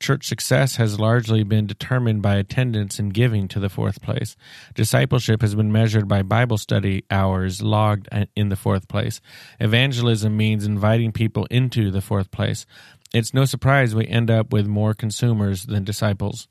Church 0.00 0.26
success 0.26 0.76
has 0.76 0.98
largely 0.98 1.42
been 1.42 1.66
determined 1.66 2.22
by 2.22 2.36
attendance 2.36 2.98
and 2.98 3.12
giving 3.12 3.48
to 3.48 3.60
the 3.60 3.68
fourth 3.68 4.00
place. 4.00 4.34
Discipleship 4.74 5.42
has 5.42 5.54
been 5.54 5.70
measured 5.70 6.08
by 6.08 6.22
Bible 6.22 6.56
study 6.56 7.04
hours 7.10 7.60
logged 7.60 8.08
in 8.34 8.48
the 8.48 8.56
fourth 8.56 8.88
place. 8.88 9.20
Evangelism 9.60 10.34
means 10.34 10.64
inviting 10.64 11.12
people 11.12 11.46
into 11.50 11.90
the 11.90 12.00
fourth 12.00 12.30
place. 12.30 12.64
It's 13.12 13.34
no 13.34 13.44
surprise 13.44 13.94
we 13.94 14.06
end 14.06 14.30
up 14.30 14.52
with 14.52 14.66
more 14.66 14.94
consumers 14.94 15.66
than 15.66 15.84
disciples. 15.84 16.48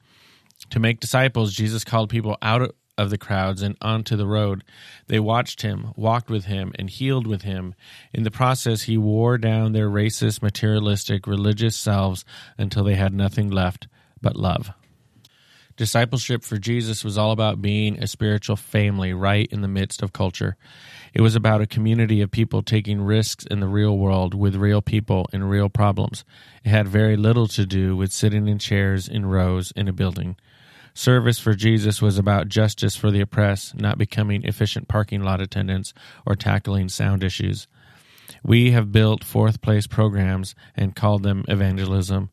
To 0.70 0.80
make 0.80 1.00
disciples, 1.00 1.54
Jesus 1.54 1.84
called 1.84 2.10
people 2.10 2.38
out 2.42 2.76
of 3.00 3.10
the 3.10 3.18
crowds 3.18 3.62
and 3.62 3.78
onto 3.82 4.18
the 4.18 4.28
road. 4.28 4.64
They 5.08 5.20
watched 5.20 5.62
him, 5.62 5.94
walked 5.96 6.30
with 6.30 6.46
him, 6.46 6.74
and 6.78 6.90
healed 6.90 7.26
with 7.26 7.44
him. 7.44 7.74
In 8.14 8.24
the 8.24 8.30
process, 8.30 8.84
he 8.84 8.98
wore 8.98 9.38
down 9.38 9.72
their 9.72 9.90
racist, 9.90 10.42
materialistic, 10.42 11.26
religious 11.26 11.78
selves 11.78 12.26
until 12.58 12.84
they 12.84 12.96
had 12.96 13.14
nothing 13.14 13.50
left 13.50 13.88
but 14.22 14.36
love. 14.36 14.72
Discipleship 15.78 16.44
for 16.44 16.58
Jesus 16.58 17.06
was 17.06 17.18
all 17.18 17.32
about 17.32 17.62
being 17.62 18.04
a 18.04 18.08
spiritual 18.08 18.58
family 18.58 19.14
right 19.14 19.48
in 19.50 19.62
the 19.62 19.70
midst 19.70 20.04
of 20.04 20.12
culture. 20.12 20.58
It 21.14 21.22
was 21.22 21.38
about 21.38 21.62
a 21.62 21.68
community 21.68 22.20
of 22.20 22.32
people 22.32 22.62
taking 22.62 23.02
risks 23.02 23.46
in 23.46 23.62
the 23.62 23.68
real 23.68 23.98
world 23.98 24.34
with 24.34 24.58
real 24.58 24.82
people 24.82 25.30
and 25.32 25.50
real 25.50 25.70
problems. 25.70 26.26
It 26.66 26.70
had 26.70 26.90
very 26.90 27.16
little 27.16 27.48
to 27.48 27.66
do 27.66 27.96
with 27.96 28.12
sitting 28.12 28.50
in 28.50 28.60
chairs 28.60 29.08
in 29.08 29.26
rows 29.26 29.72
in 29.72 29.88
a 29.88 29.94
building. 29.94 30.36
Service 30.94 31.40
for 31.40 31.54
Jesus 31.54 32.02
was 32.02 32.18
about 32.18 32.50
justice 32.50 32.96
for 32.96 33.12
the 33.12 33.22
oppressed, 33.22 33.76
not 33.76 33.98
becoming 33.98 34.44
efficient 34.44 34.88
parking 34.88 35.22
lot 35.22 35.42
attendants 35.42 35.94
or 36.26 36.36
tackling 36.36 36.90
sound 36.90 37.24
issues. 37.24 37.68
We 38.44 38.72
have 38.72 38.92
built 38.92 39.24
fourth 39.24 39.62
place 39.62 39.88
programs 39.88 40.56
and 40.76 40.96
called 40.96 41.24
them 41.24 41.46
evangelism 41.48 42.30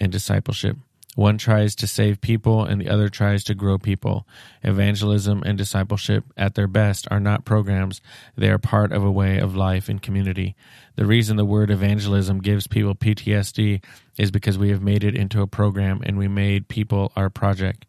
and 0.00 0.12
discipleship. 0.12 0.76
One 1.18 1.36
tries 1.36 1.74
to 1.76 1.88
save 1.88 2.20
people 2.20 2.64
and 2.64 2.80
the 2.80 2.88
other 2.88 3.08
tries 3.08 3.42
to 3.44 3.54
grow 3.56 3.76
people. 3.76 4.24
Evangelism 4.62 5.42
and 5.44 5.58
discipleship, 5.58 6.24
at 6.36 6.54
their 6.54 6.68
best, 6.68 7.08
are 7.10 7.18
not 7.18 7.44
programs. 7.44 8.00
They 8.36 8.50
are 8.50 8.58
part 8.58 8.92
of 8.92 9.02
a 9.02 9.10
way 9.10 9.38
of 9.38 9.56
life 9.56 9.88
and 9.88 10.00
community. 10.00 10.54
The 10.94 11.06
reason 11.06 11.36
the 11.36 11.44
word 11.44 11.72
evangelism 11.72 12.38
gives 12.40 12.68
people 12.68 12.94
PTSD 12.94 13.82
is 14.16 14.30
because 14.30 14.58
we 14.58 14.70
have 14.70 14.80
made 14.80 15.02
it 15.02 15.16
into 15.16 15.42
a 15.42 15.48
program 15.48 16.02
and 16.04 16.18
we 16.18 16.28
made 16.28 16.68
people 16.68 17.10
our 17.16 17.30
project. 17.30 17.84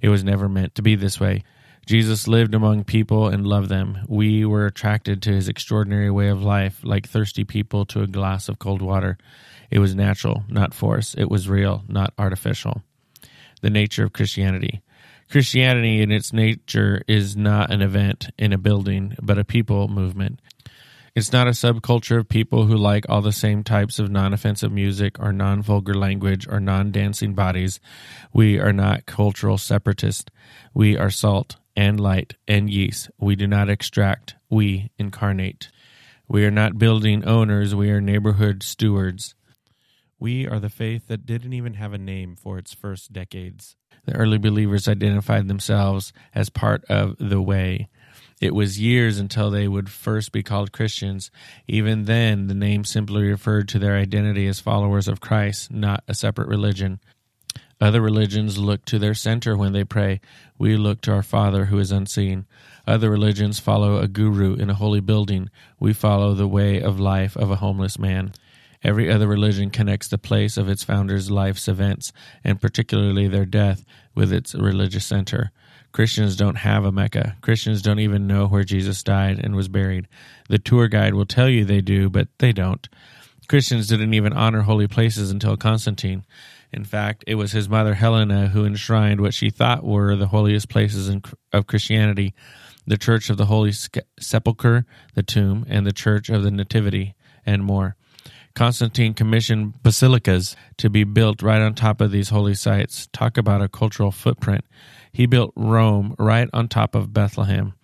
It 0.00 0.08
was 0.08 0.24
never 0.24 0.48
meant 0.48 0.74
to 0.76 0.82
be 0.82 0.94
this 0.94 1.18
way. 1.20 1.44
Jesus 1.86 2.28
lived 2.28 2.54
among 2.54 2.84
people 2.84 3.28
and 3.28 3.46
loved 3.46 3.70
them. 3.70 4.00
We 4.08 4.44
were 4.44 4.66
attracted 4.66 5.22
to 5.22 5.32
his 5.32 5.48
extraordinary 5.48 6.10
way 6.10 6.28
of 6.28 6.42
life, 6.42 6.80
like 6.82 7.08
thirsty 7.08 7.44
people 7.44 7.86
to 7.86 8.02
a 8.02 8.06
glass 8.06 8.50
of 8.50 8.58
cold 8.58 8.82
water. 8.82 9.16
It 9.70 9.78
was 9.78 9.94
natural, 9.94 10.44
not 10.48 10.74
forced. 10.74 11.16
It 11.16 11.30
was 11.30 11.48
real, 11.48 11.84
not 11.88 12.12
artificial. 12.18 12.82
The 13.62 13.70
nature 13.70 14.04
of 14.04 14.12
Christianity. 14.12 14.82
Christianity, 15.30 16.00
in 16.00 16.10
its 16.12 16.32
nature, 16.32 17.02
is 17.08 17.36
not 17.36 17.70
an 17.70 17.82
event 17.82 18.28
in 18.38 18.52
a 18.52 18.58
building, 18.58 19.14
but 19.22 19.38
a 19.38 19.44
people 19.44 19.88
movement. 19.88 20.40
It's 21.18 21.32
not 21.32 21.48
a 21.48 21.50
subculture 21.50 22.20
of 22.20 22.28
people 22.28 22.66
who 22.66 22.76
like 22.76 23.04
all 23.08 23.22
the 23.22 23.32
same 23.32 23.64
types 23.64 23.98
of 23.98 24.08
non 24.08 24.32
offensive 24.32 24.70
music 24.70 25.18
or 25.18 25.32
non 25.32 25.62
vulgar 25.62 25.94
language 25.94 26.46
or 26.46 26.60
non 26.60 26.92
dancing 26.92 27.34
bodies. 27.34 27.80
We 28.32 28.60
are 28.60 28.72
not 28.72 29.04
cultural 29.04 29.58
separatists. 29.58 30.30
We 30.74 30.96
are 30.96 31.10
salt 31.10 31.56
and 31.74 31.98
light 31.98 32.36
and 32.46 32.70
yeast. 32.70 33.10
We 33.18 33.34
do 33.34 33.48
not 33.48 33.68
extract, 33.68 34.36
we 34.48 34.92
incarnate. 34.96 35.72
We 36.28 36.44
are 36.44 36.52
not 36.52 36.78
building 36.78 37.24
owners, 37.24 37.74
we 37.74 37.90
are 37.90 38.00
neighborhood 38.00 38.62
stewards. 38.62 39.34
We 40.20 40.46
are 40.46 40.60
the 40.60 40.70
faith 40.70 41.08
that 41.08 41.26
didn't 41.26 41.52
even 41.52 41.74
have 41.74 41.92
a 41.92 41.98
name 41.98 42.36
for 42.36 42.58
its 42.58 42.72
first 42.72 43.12
decades. 43.12 43.74
The 44.04 44.14
early 44.14 44.38
believers 44.38 44.86
identified 44.86 45.48
themselves 45.48 46.12
as 46.32 46.48
part 46.48 46.84
of 46.84 47.16
the 47.18 47.42
way. 47.42 47.88
It 48.40 48.54
was 48.54 48.80
years 48.80 49.18
until 49.18 49.50
they 49.50 49.66
would 49.66 49.90
first 49.90 50.30
be 50.30 50.42
called 50.42 50.72
Christians. 50.72 51.30
Even 51.66 52.04
then, 52.04 52.46
the 52.46 52.54
name 52.54 52.84
simply 52.84 53.28
referred 53.28 53.68
to 53.68 53.78
their 53.78 53.96
identity 53.96 54.46
as 54.46 54.60
followers 54.60 55.08
of 55.08 55.20
Christ, 55.20 55.72
not 55.72 56.04
a 56.06 56.14
separate 56.14 56.48
religion. 56.48 57.00
Other 57.80 58.00
religions 58.00 58.58
look 58.58 58.84
to 58.86 58.98
their 58.98 59.14
center 59.14 59.56
when 59.56 59.72
they 59.72 59.84
pray. 59.84 60.20
We 60.58 60.76
look 60.76 61.00
to 61.02 61.12
our 61.12 61.22
Father 61.22 61.66
who 61.66 61.78
is 61.78 61.92
unseen. 61.92 62.46
Other 62.86 63.10
religions 63.10 63.60
follow 63.60 63.98
a 63.98 64.08
guru 64.08 64.54
in 64.54 64.70
a 64.70 64.74
holy 64.74 65.00
building. 65.00 65.50
We 65.78 65.92
follow 65.92 66.34
the 66.34 66.48
way 66.48 66.80
of 66.80 66.98
life 66.98 67.36
of 67.36 67.50
a 67.50 67.56
homeless 67.56 67.98
man. 67.98 68.32
Every 68.82 69.10
other 69.10 69.26
religion 69.26 69.70
connects 69.70 70.08
the 70.08 70.18
place 70.18 70.56
of 70.56 70.68
its 70.68 70.84
founders' 70.84 71.30
life's 71.30 71.66
events, 71.66 72.12
and 72.44 72.60
particularly 72.60 73.26
their 73.26 73.46
death, 73.46 73.84
with 74.14 74.32
its 74.32 74.54
religious 74.54 75.04
center. 75.04 75.50
Christians 75.92 76.36
don't 76.36 76.56
have 76.56 76.84
a 76.84 76.92
Mecca. 76.92 77.36
Christians 77.40 77.82
don't 77.82 77.98
even 77.98 78.26
know 78.26 78.46
where 78.46 78.64
Jesus 78.64 79.02
died 79.02 79.40
and 79.42 79.56
was 79.56 79.68
buried. 79.68 80.06
The 80.48 80.58
tour 80.58 80.88
guide 80.88 81.14
will 81.14 81.26
tell 81.26 81.48
you 81.48 81.64
they 81.64 81.80
do, 81.80 82.08
but 82.10 82.28
they 82.38 82.52
don't. 82.52 82.88
Christians 83.48 83.88
didn't 83.88 84.14
even 84.14 84.32
honor 84.32 84.62
holy 84.62 84.86
places 84.86 85.30
until 85.30 85.56
Constantine. 85.56 86.24
In 86.70 86.84
fact, 86.84 87.24
it 87.26 87.36
was 87.36 87.52
his 87.52 87.68
mother 87.68 87.94
Helena 87.94 88.48
who 88.48 88.66
enshrined 88.66 89.20
what 89.20 89.32
she 89.32 89.48
thought 89.48 89.84
were 89.84 90.14
the 90.16 90.28
holiest 90.28 90.68
places 90.68 91.08
in, 91.08 91.22
of 91.52 91.66
Christianity 91.66 92.34
the 92.88 92.96
Church 92.96 93.28
of 93.28 93.36
the 93.36 93.46
Holy 93.46 93.70
Sepulchre, 94.18 94.86
the 95.14 95.22
tomb, 95.22 95.66
and 95.68 95.86
the 95.86 95.92
Church 95.92 96.30
of 96.30 96.42
the 96.42 96.50
Nativity, 96.50 97.14
and 97.44 97.62
more. 97.62 97.96
Constantine 98.54 99.12
commissioned 99.12 99.82
basilicas 99.82 100.56
to 100.78 100.88
be 100.88 101.04
built 101.04 101.42
right 101.42 101.60
on 101.60 101.74
top 101.74 102.00
of 102.00 102.10
these 102.10 102.30
holy 102.30 102.54
sites. 102.54 103.06
Talk 103.12 103.36
about 103.36 103.60
a 103.60 103.68
cultural 103.68 104.10
footprint. 104.10 104.64
He 105.12 105.26
built 105.26 105.52
Rome 105.56 106.14
right 106.18 106.48
on 106.52 106.68
top 106.68 106.94
of 106.94 107.12
Bethlehem. 107.12 107.74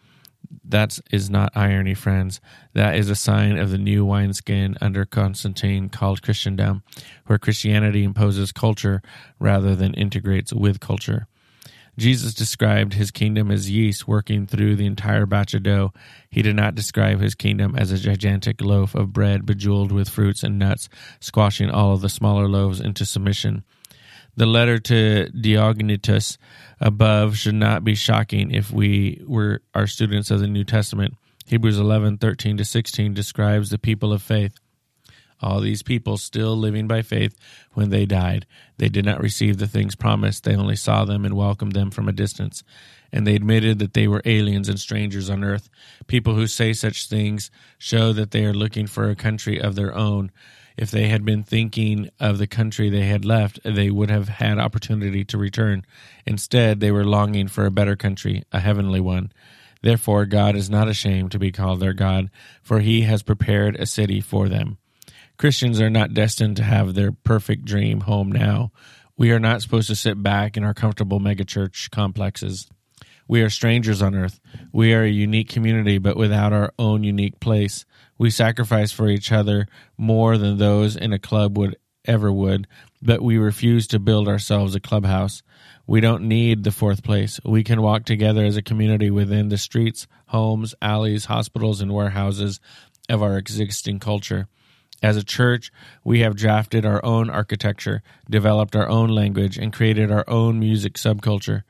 That 0.64 0.98
is 1.10 1.28
not 1.28 1.52
irony, 1.54 1.94
friends. 1.94 2.40
That 2.74 2.96
is 2.96 3.10
a 3.10 3.16
sign 3.16 3.58
of 3.58 3.70
the 3.70 3.78
new 3.78 4.04
wineskin 4.04 4.76
under 4.80 5.04
Constantine 5.04 5.88
called 5.88 6.22
Christendom, 6.22 6.82
where 7.26 7.38
Christianity 7.38 8.04
imposes 8.04 8.52
culture 8.52 9.02
rather 9.38 9.74
than 9.74 9.94
integrates 9.94 10.52
with 10.52 10.80
culture. 10.80 11.26
Jesus 11.96 12.34
described 12.34 12.94
his 12.94 13.10
kingdom 13.10 13.50
as 13.50 13.70
yeast 13.70 14.08
working 14.08 14.46
through 14.46 14.74
the 14.76 14.86
entire 14.86 15.26
batch 15.26 15.54
of 15.54 15.62
dough. 15.62 15.92
He 16.28 16.42
did 16.42 16.56
not 16.56 16.74
describe 16.74 17.20
his 17.20 17.36
kingdom 17.36 17.76
as 17.76 17.92
a 17.92 17.98
gigantic 17.98 18.60
loaf 18.60 18.94
of 18.94 19.12
bread 19.12 19.46
bejeweled 19.46 19.92
with 19.92 20.08
fruits 20.08 20.42
and 20.42 20.58
nuts, 20.58 20.88
squashing 21.20 21.70
all 21.70 21.92
of 21.92 22.00
the 22.00 22.08
smaller 22.08 22.48
loaves 22.48 22.80
into 22.80 23.04
submission. 23.04 23.64
The 24.36 24.46
letter 24.46 24.78
to 24.80 25.30
Diognetus 25.32 26.38
above 26.80 27.36
should 27.36 27.54
not 27.54 27.84
be 27.84 27.94
shocking 27.94 28.50
if 28.50 28.70
we 28.70 29.22
were 29.26 29.62
our 29.74 29.86
students 29.86 30.30
of 30.30 30.40
the 30.40 30.48
New 30.48 30.64
Testament. 30.64 31.14
Hebrews 31.46 31.78
11, 31.78 32.18
13 32.18 32.56
to 32.56 32.64
16 32.64 33.14
describes 33.14 33.70
the 33.70 33.78
people 33.78 34.12
of 34.12 34.22
faith. 34.22 34.58
All 35.40 35.60
these 35.60 35.82
people 35.82 36.16
still 36.16 36.56
living 36.56 36.88
by 36.88 37.02
faith 37.02 37.36
when 37.74 37.90
they 37.90 38.06
died. 38.06 38.46
They 38.78 38.88
did 38.88 39.04
not 39.04 39.20
receive 39.20 39.58
the 39.58 39.68
things 39.68 39.94
promised, 39.94 40.44
they 40.44 40.56
only 40.56 40.76
saw 40.76 41.04
them 41.04 41.24
and 41.24 41.34
welcomed 41.34 41.72
them 41.72 41.90
from 41.90 42.08
a 42.08 42.12
distance. 42.12 42.64
And 43.12 43.26
they 43.26 43.34
admitted 43.34 43.78
that 43.78 43.94
they 43.94 44.08
were 44.08 44.22
aliens 44.24 44.68
and 44.68 44.80
strangers 44.80 45.30
on 45.30 45.44
earth. 45.44 45.68
People 46.06 46.34
who 46.34 46.46
say 46.46 46.72
such 46.72 47.08
things 47.08 47.50
show 47.78 48.12
that 48.12 48.32
they 48.32 48.44
are 48.44 48.54
looking 48.54 48.86
for 48.86 49.08
a 49.08 49.14
country 49.14 49.60
of 49.60 49.74
their 49.74 49.94
own 49.94 50.32
if 50.76 50.90
they 50.90 51.08
had 51.08 51.24
been 51.24 51.42
thinking 51.42 52.10
of 52.18 52.38
the 52.38 52.46
country 52.46 52.90
they 52.90 53.06
had 53.06 53.24
left, 53.24 53.60
they 53.64 53.90
would 53.90 54.10
have 54.10 54.28
had 54.28 54.58
opportunity 54.58 55.24
to 55.24 55.38
return. 55.38 55.84
Instead, 56.26 56.80
they 56.80 56.90
were 56.90 57.04
longing 57.04 57.48
for 57.48 57.64
a 57.64 57.70
better 57.70 57.96
country, 57.96 58.42
a 58.52 58.60
heavenly 58.60 59.00
one. 59.00 59.32
Therefore, 59.82 60.24
God 60.24 60.56
is 60.56 60.70
not 60.70 60.88
ashamed 60.88 61.30
to 61.32 61.38
be 61.38 61.52
called 61.52 61.80
their 61.80 61.92
God, 61.92 62.30
for 62.62 62.80
he 62.80 63.02
has 63.02 63.22
prepared 63.22 63.76
a 63.76 63.86
city 63.86 64.20
for 64.20 64.48
them. 64.48 64.78
Christians 65.36 65.80
are 65.80 65.90
not 65.90 66.14
destined 66.14 66.56
to 66.56 66.64
have 66.64 66.94
their 66.94 67.12
perfect 67.12 67.64
dream 67.64 68.00
home 68.00 68.32
now. 68.32 68.72
We 69.16 69.30
are 69.30 69.40
not 69.40 69.62
supposed 69.62 69.88
to 69.88 69.96
sit 69.96 70.22
back 70.22 70.56
in 70.56 70.64
our 70.64 70.74
comfortable 70.74 71.20
megachurch 71.20 71.90
complexes. 71.90 72.66
We 73.26 73.42
are 73.42 73.50
strangers 73.50 74.02
on 74.02 74.14
earth. 74.14 74.40
We 74.72 74.92
are 74.94 75.02
a 75.02 75.10
unique 75.10 75.48
community, 75.48 75.98
but 75.98 76.16
without 76.16 76.52
our 76.52 76.72
own 76.78 77.04
unique 77.04 77.40
place. 77.40 77.84
We 78.18 78.30
sacrifice 78.30 78.92
for 78.92 79.08
each 79.08 79.32
other 79.32 79.66
more 79.96 80.38
than 80.38 80.58
those 80.58 80.96
in 80.96 81.12
a 81.12 81.18
club 81.18 81.56
would 81.58 81.76
ever 82.04 82.30
would, 82.30 82.66
but 83.00 83.22
we 83.22 83.38
refuse 83.38 83.86
to 83.88 83.98
build 83.98 84.28
ourselves 84.28 84.74
a 84.74 84.80
clubhouse. 84.80 85.42
We 85.86 86.00
don't 86.00 86.28
need 86.28 86.64
the 86.64 86.70
fourth 86.70 87.02
place. 87.02 87.40
We 87.44 87.64
can 87.64 87.82
walk 87.82 88.04
together 88.04 88.44
as 88.44 88.56
a 88.56 88.62
community 88.62 89.10
within 89.10 89.48
the 89.48 89.58
streets, 89.58 90.06
homes, 90.26 90.74
alleys, 90.80 91.26
hospitals, 91.26 91.80
and 91.80 91.92
warehouses 91.92 92.60
of 93.08 93.22
our 93.22 93.38
existing 93.38 94.00
culture. 94.00 94.48
As 95.02 95.16
a 95.16 95.24
church, 95.24 95.70
we 96.02 96.20
have 96.20 96.36
drafted 96.36 96.86
our 96.86 97.04
own 97.04 97.28
architecture, 97.28 98.02
developed 98.30 98.74
our 98.74 98.88
own 98.88 99.10
language, 99.10 99.58
and 99.58 99.72
created 99.72 100.10
our 100.10 100.24
own 100.28 100.58
music 100.58 100.94
subculture. 100.94 101.64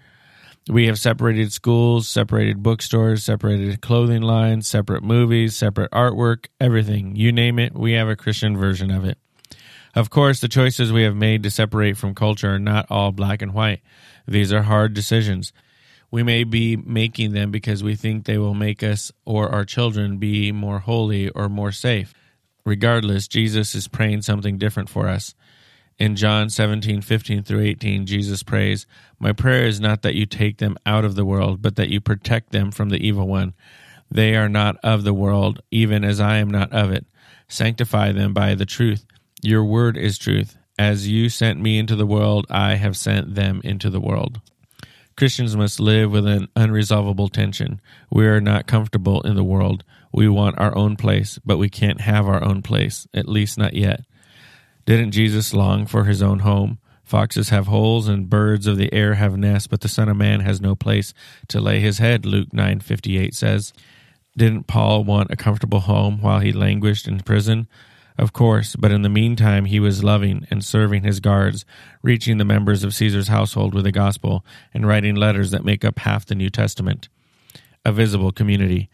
We 0.69 0.87
have 0.87 0.99
separated 0.99 1.53
schools, 1.53 2.09
separated 2.09 2.63
bookstores, 2.63 3.23
separated 3.23 3.83
clothing 3.83 4.23
lines, 4.23 4.67
separate 4.67 5.03
movies, 5.03 5.55
separate 5.57 5.91
artwork, 5.91 6.47
everything. 6.59 7.17
You 7.17 7.33
name 7.33 7.59
it, 7.59 7.75
we 7.75 7.93
have 7.93 8.09
a 8.09 8.17
Christian 8.17 8.57
version 8.57 8.91
of 8.91 9.05
it. 9.05 9.19
Of 9.95 10.09
course, 10.09 10.41
the 10.41 10.49
choices 10.49 10.91
we 10.91 11.03
have 11.03 11.15
made 11.15 11.43
to 11.43 11.51
separate 11.51 11.99
from 11.99 12.15
culture 12.15 12.55
are 12.55 12.59
not 12.59 12.87
all 12.89 13.13
black 13.13 13.43
and 13.43 13.53
white. 13.53 13.83
These 14.27 14.53
are 14.53 14.63
hard 14.63 14.95
decisions. 14.95 15.53
We 16.11 16.23
may 16.23 16.45
be 16.45 16.77
making 16.77 17.33
them 17.33 17.51
because 17.51 17.83
we 17.83 17.95
think 17.95 18.25
they 18.25 18.39
will 18.39 18.55
make 18.55 18.83
us 18.83 19.13
or 19.27 19.51
our 19.51 19.65
children 19.65 20.17
be 20.17 20.51
more 20.51 20.79
holy 20.79 21.29
or 21.29 21.49
more 21.49 21.73
safe. 21.73 22.15
Regardless, 22.65 23.29
Jesus 23.29 23.75
is 23.75 23.87
praying 23.87 24.23
something 24.23 24.57
different 24.57 24.89
for 24.89 25.09
us. 25.09 25.35
In 25.99 26.17
John 26.17 26.51
17, 26.51 27.03
15 27.03 27.45
through 27.45 27.63
18, 27.63 28.07
Jesus 28.07 28.43
prays, 28.43 28.87
My 29.21 29.33
prayer 29.33 29.67
is 29.67 29.79
not 29.81 30.03
that 30.03 30.15
you 30.15 30.27
take 30.27 30.59
them 30.59 30.77
out 30.85 31.05
of 31.05 31.15
the 31.15 31.25
world, 31.25 31.63
but 31.63 31.77
that 31.77 31.89
you 31.89 32.01
protect 32.01 32.51
them 32.51 32.73
from 32.73 32.89
the 32.89 32.99
evil 32.99 33.29
one. 33.29 33.55
They 34.11 34.35
are 34.35 34.49
not 34.49 34.77
of 34.83 35.05
the 35.05 35.15
world, 35.15 35.61
even 35.71 36.05
as 36.05 36.21
I 36.21 36.39
am 36.39 36.51
not 36.51 36.73
of 36.73 36.91
it. 36.91 37.07
Sanctify 37.49 38.13
them 38.13 38.33
by 38.33 38.55
the 38.55 38.67
truth. 38.67 39.05
Your 39.43 39.65
word 39.65 39.97
is 39.97 40.19
truth. 40.19 40.57
As 40.77 41.07
you 41.07 41.29
sent 41.29 41.61
me 41.61 41.79
into 41.79 41.95
the 41.95 42.07
world, 42.07 42.47
I 42.51 42.75
have 42.75 42.97
sent 42.97 43.37
them 43.37 43.61
into 43.63 43.89
the 43.89 44.01
world. 44.01 44.41
Christians 45.17 45.57
must 45.57 45.79
live 45.79 46.11
with 46.11 46.27
an 46.27 46.49
unresolvable 46.57 47.31
tension. 47.31 47.81
We 48.11 48.27
are 48.27 48.41
not 48.41 48.67
comfortable 48.67 49.21
in 49.23 49.37
the 49.37 49.45
world. 49.45 49.85
We 50.13 50.29
want 50.29 50.59
our 50.59 50.77
own 50.77 50.97
place, 50.97 51.39
but 51.45 51.59
we 51.59 51.69
can't 51.69 52.01
have 52.01 52.27
our 52.27 52.43
own 52.43 52.63
place, 52.63 53.07
at 53.15 53.29
least 53.29 53.57
not 53.57 53.75
yet. 53.75 54.01
Didn't 54.87 55.13
Jesus 55.13 55.55
long 55.55 55.87
for 55.87 56.05
his 56.05 56.23
own 56.23 56.41
home? 56.41 56.79
Foxes 57.05 57.51
have 57.51 57.67
holes 57.67 58.09
and 58.09 58.31
birds 58.31 58.67
of 58.67 58.77
the 58.77 58.93
air 58.93 59.15
have 59.15 59.37
nests, 59.37 59.67
but 59.67 59.81
the 59.83 59.89
Son 59.89 60.09
of 60.09 60.17
Man 60.17 60.41
has 60.41 60.61
no 60.61 60.75
place 60.75 61.13
to 61.49 61.61
lay 61.61 61.81
his 61.81 61.99
head, 61.99 62.25
Luke 62.25 62.53
9:58 62.53 63.35
says. 63.35 63.73
Didn't 64.37 64.67
Paul 64.67 65.05
want 65.05 65.31
a 65.31 65.37
comfortable 65.37 65.81
home 65.81 66.21
while 66.21 66.41
he 66.41 66.53
languished 66.53 67.07
in 67.07 67.21
prison? 67.21 67.69
Of 68.19 68.33
course, 68.33 68.75
but 68.77 68.93
in 68.93 69.03
the 69.03 69.09
meantime 69.09 69.65
he 69.65 69.81
was 69.81 70.05
loving 70.05 70.47
and 70.51 70.65
serving 70.65 71.03
his 71.03 71.21
guards, 71.21 71.65
reaching 72.03 72.39
the 72.39 72.45
members 72.45 72.85
of 72.85 72.95
Caesar's 72.95 73.29
household 73.29 73.75
with 73.75 73.85
the 73.85 73.93
gospel, 73.93 74.45
and 74.73 74.87
writing 74.87 75.15
letters 75.15 75.51
that 75.51 75.65
make 75.65 75.85
up 75.85 76.01
half 76.01 76.27
the 76.27 76.35
New 76.35 76.51
Testament. 76.51 77.09
A 77.85 77.93
visible 77.93 78.33
community. 78.33 78.89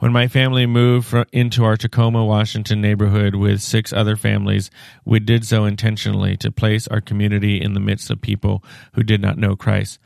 When 0.00 0.12
my 0.12 0.26
family 0.26 0.66
moved 0.66 1.14
into 1.32 1.64
our 1.64 1.76
Tacoma, 1.76 2.24
Washington 2.24 2.80
neighborhood 2.80 3.36
with 3.36 3.62
six 3.62 3.92
other 3.92 4.16
families, 4.16 4.70
we 5.04 5.20
did 5.20 5.46
so 5.46 5.64
intentionally 5.64 6.36
to 6.38 6.50
place 6.50 6.88
our 6.88 7.00
community 7.00 7.60
in 7.60 7.74
the 7.74 7.80
midst 7.80 8.10
of 8.10 8.20
people 8.20 8.64
who 8.94 9.02
did 9.02 9.22
not 9.22 9.38
know 9.38 9.54
Christ. 9.54 10.00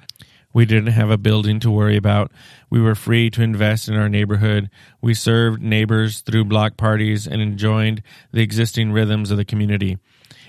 We 0.53 0.67
didn't 0.67 0.93
have 0.93 1.11
a 1.11 1.19
building 1.19 1.59
to 1.61 1.71
worry 1.71 1.97
about. 1.97 2.33
We 2.71 2.81
were 2.81 2.95
free 2.95 3.31
to 3.31 3.43
invest 3.43 3.89
in 3.89 3.97
our 3.97 4.09
neighborhood. 4.09 4.71
We 5.01 5.15
served 5.15 5.63
neighbors 5.63 6.21
through 6.21 6.45
block 6.47 6.77
parties 6.77 7.27
and 7.27 7.41
enjoyed 7.41 8.03
the 8.33 8.43
existing 8.43 8.93
rhythms 8.93 9.31
of 9.31 9.37
the 9.37 9.45
community. 9.45 9.99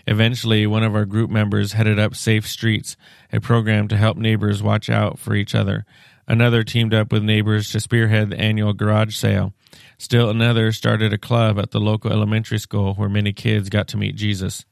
Eventually, 0.07 0.65
one 0.65 0.83
of 0.83 0.95
our 0.95 1.05
group 1.05 1.29
members 1.29 1.73
headed 1.73 1.99
up 1.99 2.15
Safe 2.15 2.47
Streets, 2.47 2.97
a 3.31 3.39
program 3.39 3.87
to 3.89 3.97
help 3.97 4.17
neighbors 4.17 4.63
watch 4.63 4.89
out 4.89 5.19
for 5.19 5.35
each 5.35 5.53
other. 5.53 5.85
Another 6.29 6.63
teamed 6.63 6.93
up 6.93 7.11
with 7.11 7.23
neighbors 7.23 7.71
to 7.71 7.79
spearhead 7.79 8.29
the 8.29 8.39
annual 8.39 8.71
garage 8.71 9.15
sale. 9.15 9.51
Still 9.97 10.29
another 10.29 10.71
started 10.71 11.11
a 11.11 11.17
club 11.17 11.57
at 11.57 11.71
the 11.71 11.79
local 11.79 12.11
elementary 12.11 12.59
school 12.59 12.93
where 12.93 13.09
many 13.09 13.33
kids 13.33 13.67
got 13.67 13.87
to 13.89 13.97
meet 13.97 14.15
Jesus. 14.15 14.63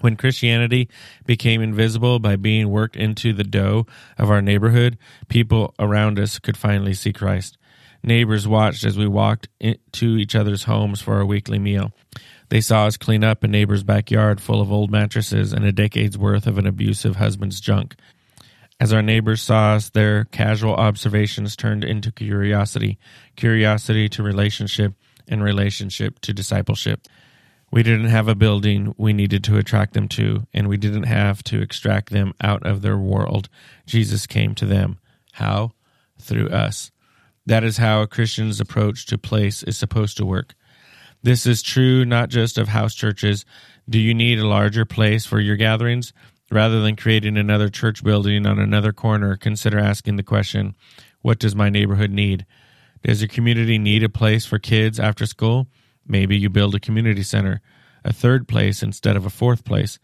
When 0.00 0.14
Christianity 0.14 0.88
became 1.26 1.60
invisible 1.60 2.20
by 2.20 2.36
being 2.36 2.70
worked 2.70 2.94
into 2.94 3.32
the 3.32 3.42
dough 3.42 3.86
of 4.16 4.30
our 4.30 4.40
neighborhood, 4.40 4.96
people 5.26 5.74
around 5.80 6.20
us 6.20 6.38
could 6.38 6.56
finally 6.56 6.94
see 6.94 7.12
Christ. 7.12 7.58
Neighbors 8.04 8.46
watched 8.46 8.84
as 8.84 8.96
we 8.96 9.08
walked 9.08 9.48
to 9.92 10.06
each 10.16 10.36
other's 10.36 10.62
homes 10.62 11.00
for 11.00 11.14
our 11.14 11.26
weekly 11.26 11.58
meal. 11.58 11.90
They 12.48 12.60
saw 12.60 12.86
us 12.86 12.96
clean 12.96 13.24
up 13.24 13.42
a 13.42 13.48
neighbor's 13.48 13.82
backyard 13.82 14.40
full 14.40 14.60
of 14.60 14.70
old 14.70 14.92
mattresses 14.92 15.52
and 15.52 15.64
a 15.64 15.72
decade's 15.72 16.16
worth 16.16 16.46
of 16.46 16.56
an 16.58 16.66
abusive 16.68 17.16
husband's 17.16 17.60
junk. 17.60 17.96
As 18.80 18.92
our 18.92 19.02
neighbors 19.02 19.42
saw 19.42 19.72
us, 19.72 19.90
their 19.90 20.24
casual 20.24 20.74
observations 20.74 21.56
turned 21.56 21.82
into 21.82 22.12
curiosity, 22.12 22.98
curiosity 23.34 24.08
to 24.10 24.22
relationship, 24.22 24.94
and 25.26 25.42
relationship 25.42 26.20
to 26.20 26.32
discipleship. 26.32 27.06
We 27.70 27.82
didn't 27.82 28.06
have 28.06 28.28
a 28.28 28.34
building 28.34 28.94
we 28.96 29.12
needed 29.12 29.44
to 29.44 29.58
attract 29.58 29.94
them 29.94 30.08
to, 30.08 30.46
and 30.54 30.68
we 30.68 30.76
didn't 30.76 31.02
have 31.02 31.42
to 31.44 31.60
extract 31.60 32.10
them 32.10 32.34
out 32.40 32.64
of 32.64 32.80
their 32.80 32.96
world. 32.96 33.48
Jesus 33.84 34.26
came 34.26 34.54
to 34.54 34.64
them. 34.64 34.98
How? 35.32 35.72
Through 36.20 36.48
us. 36.48 36.90
That 37.46 37.64
is 37.64 37.78
how 37.78 38.02
a 38.02 38.06
Christian's 38.06 38.60
approach 38.60 39.06
to 39.06 39.18
place 39.18 39.62
is 39.62 39.76
supposed 39.76 40.16
to 40.18 40.26
work. 40.26 40.54
This 41.22 41.46
is 41.46 41.62
true 41.62 42.04
not 42.04 42.28
just 42.28 42.58
of 42.58 42.68
house 42.68 42.94
churches. 42.94 43.44
Do 43.88 43.98
you 43.98 44.14
need 44.14 44.38
a 44.38 44.46
larger 44.46 44.84
place 44.84 45.26
for 45.26 45.40
your 45.40 45.56
gatherings? 45.56 46.12
Rather 46.50 46.80
than 46.80 46.96
creating 46.96 47.36
another 47.36 47.68
church 47.68 48.02
building 48.02 48.46
on 48.46 48.58
another 48.58 48.92
corner, 48.92 49.36
consider 49.36 49.78
asking 49.78 50.16
the 50.16 50.22
question 50.22 50.74
What 51.20 51.38
does 51.38 51.54
my 51.54 51.68
neighborhood 51.68 52.10
need? 52.10 52.46
Does 53.04 53.20
your 53.20 53.28
community 53.28 53.78
need 53.78 54.02
a 54.02 54.08
place 54.08 54.46
for 54.46 54.58
kids 54.58 54.98
after 54.98 55.26
school? 55.26 55.68
Maybe 56.06 56.36
you 56.38 56.48
build 56.48 56.74
a 56.74 56.80
community 56.80 57.22
center, 57.22 57.60
a 58.04 58.12
third 58.12 58.48
place 58.48 58.82
instead 58.82 59.16
of 59.16 59.26
a 59.26 59.30
fourth 59.30 59.64
place. 59.64 59.98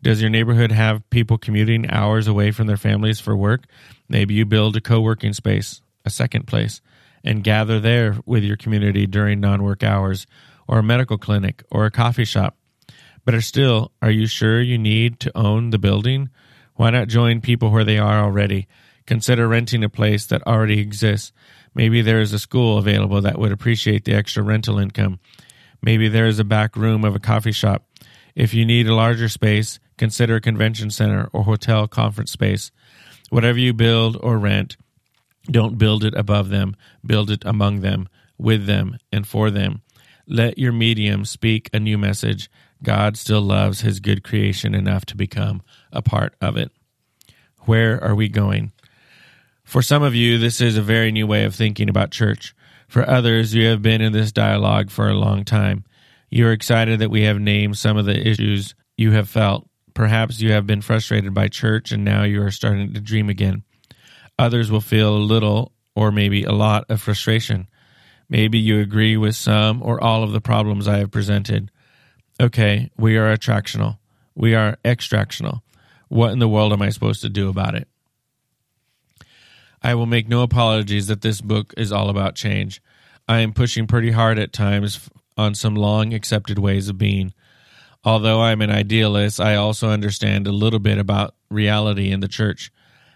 Does 0.00 0.20
your 0.20 0.30
neighborhood 0.30 0.70
have 0.70 1.08
people 1.10 1.38
commuting 1.38 1.90
hours 1.90 2.28
away 2.28 2.52
from 2.52 2.68
their 2.68 2.76
families 2.76 3.18
for 3.18 3.36
work? 3.36 3.64
Maybe 4.08 4.34
you 4.34 4.46
build 4.46 4.76
a 4.76 4.80
co 4.80 5.00
working 5.00 5.32
space, 5.32 5.80
a 6.04 6.10
second 6.10 6.46
place, 6.46 6.80
and 7.24 7.42
gather 7.42 7.80
there 7.80 8.18
with 8.24 8.44
your 8.44 8.56
community 8.56 9.06
during 9.06 9.40
non 9.40 9.64
work 9.64 9.82
hours, 9.82 10.26
or 10.68 10.78
a 10.78 10.82
medical 10.82 11.18
clinic, 11.18 11.64
or 11.70 11.84
a 11.84 11.90
coffee 11.90 12.24
shop. 12.24 12.57
Are 13.34 13.42
still, 13.42 13.92
are 14.00 14.10
you 14.10 14.26
sure 14.26 14.60
you 14.60 14.78
need 14.78 15.20
to 15.20 15.36
own 15.36 15.68
the 15.70 15.78
building? 15.78 16.30
Why 16.76 16.90
not 16.90 17.08
join 17.08 17.42
people 17.42 17.70
where 17.70 17.84
they 17.84 17.98
are 17.98 18.24
already? 18.24 18.66
Consider 19.06 19.46
renting 19.46 19.84
a 19.84 19.90
place 19.90 20.26
that 20.26 20.46
already 20.46 20.80
exists. 20.80 21.32
Maybe 21.74 22.00
there 22.00 22.20
is 22.20 22.32
a 22.32 22.38
school 22.38 22.78
available 22.78 23.20
that 23.20 23.38
would 23.38 23.52
appreciate 23.52 24.04
the 24.04 24.14
extra 24.14 24.42
rental 24.42 24.78
income. 24.78 25.20
Maybe 25.82 26.08
there 26.08 26.26
is 26.26 26.38
a 26.38 26.44
back 26.44 26.74
room 26.74 27.04
of 27.04 27.14
a 27.14 27.20
coffee 27.20 27.52
shop. 27.52 27.84
If 28.34 28.54
you 28.54 28.64
need 28.64 28.86
a 28.86 28.94
larger 28.94 29.28
space, 29.28 29.78
consider 29.98 30.36
a 30.36 30.40
convention 30.40 30.90
center 30.90 31.28
or 31.32 31.44
hotel 31.44 31.86
conference 31.86 32.32
space. 32.32 32.70
Whatever 33.28 33.58
you 33.58 33.74
build 33.74 34.16
or 34.22 34.38
rent, 34.38 34.76
don't 35.50 35.76
build 35.76 36.02
it 36.02 36.14
above 36.16 36.48
them, 36.48 36.76
build 37.04 37.30
it 37.30 37.42
among 37.44 37.80
them, 37.80 38.08
with 38.38 38.66
them, 38.66 38.96
and 39.12 39.26
for 39.26 39.50
them. 39.50 39.82
Let 40.26 40.58
your 40.58 40.72
medium 40.72 41.24
speak 41.24 41.70
a 41.72 41.80
new 41.80 41.98
message. 41.98 42.50
God 42.82 43.16
still 43.16 43.40
loves 43.40 43.80
his 43.80 44.00
good 44.00 44.22
creation 44.22 44.74
enough 44.74 45.04
to 45.06 45.16
become 45.16 45.62
a 45.92 46.02
part 46.02 46.34
of 46.40 46.56
it. 46.56 46.70
Where 47.60 48.02
are 48.02 48.14
we 48.14 48.28
going? 48.28 48.72
For 49.64 49.82
some 49.82 50.02
of 50.02 50.14
you, 50.14 50.38
this 50.38 50.60
is 50.60 50.76
a 50.76 50.82
very 50.82 51.12
new 51.12 51.26
way 51.26 51.44
of 51.44 51.54
thinking 51.54 51.88
about 51.88 52.10
church. 52.10 52.54
For 52.88 53.06
others, 53.06 53.54
you 53.54 53.66
have 53.66 53.82
been 53.82 54.00
in 54.00 54.12
this 54.12 54.32
dialogue 54.32 54.90
for 54.90 55.08
a 55.08 55.14
long 55.14 55.44
time. 55.44 55.84
You 56.30 56.46
are 56.46 56.52
excited 56.52 57.00
that 57.00 57.10
we 57.10 57.22
have 57.22 57.38
named 57.38 57.76
some 57.76 57.96
of 57.96 58.06
the 58.06 58.26
issues 58.26 58.74
you 58.96 59.12
have 59.12 59.28
felt. 59.28 59.68
Perhaps 59.92 60.40
you 60.40 60.52
have 60.52 60.66
been 60.66 60.80
frustrated 60.80 61.34
by 61.34 61.48
church 61.48 61.92
and 61.92 62.04
now 62.04 62.22
you 62.22 62.42
are 62.42 62.50
starting 62.50 62.94
to 62.94 63.00
dream 63.00 63.28
again. 63.28 63.62
Others 64.38 64.70
will 64.70 64.80
feel 64.80 65.16
a 65.16 65.18
little 65.18 65.72
or 65.94 66.12
maybe 66.12 66.44
a 66.44 66.52
lot 66.52 66.84
of 66.88 67.02
frustration. 67.02 67.66
Maybe 68.28 68.58
you 68.58 68.80
agree 68.80 69.16
with 69.16 69.34
some 69.34 69.82
or 69.82 70.02
all 70.02 70.22
of 70.22 70.32
the 70.32 70.40
problems 70.40 70.86
I 70.86 70.98
have 70.98 71.10
presented. 71.10 71.70
Okay, 72.40 72.90
we 72.96 73.16
are 73.16 73.36
attractional. 73.36 73.98
We 74.36 74.54
are 74.54 74.78
extractional. 74.84 75.62
What 76.08 76.30
in 76.30 76.38
the 76.38 76.48
world 76.48 76.72
am 76.72 76.82
I 76.82 76.90
supposed 76.90 77.20
to 77.22 77.28
do 77.28 77.48
about 77.48 77.74
it? 77.74 77.88
I 79.82 79.96
will 79.96 80.06
make 80.06 80.28
no 80.28 80.42
apologies 80.42 81.08
that 81.08 81.20
this 81.20 81.40
book 81.40 81.74
is 81.76 81.90
all 81.90 82.08
about 82.08 82.36
change. 82.36 82.80
I 83.28 83.40
am 83.40 83.52
pushing 83.52 83.88
pretty 83.88 84.12
hard 84.12 84.38
at 84.38 84.52
times 84.52 85.10
on 85.36 85.56
some 85.56 85.74
long 85.74 86.14
accepted 86.14 86.60
ways 86.60 86.88
of 86.88 86.96
being. 86.96 87.34
Although 88.04 88.40
I'm 88.40 88.62
an 88.62 88.70
idealist, 88.70 89.40
I 89.40 89.56
also 89.56 89.90
understand 89.90 90.46
a 90.46 90.52
little 90.52 90.78
bit 90.78 90.98
about 90.98 91.34
reality 91.50 92.12
in 92.12 92.20
the 92.20 92.28
church. 92.28 92.70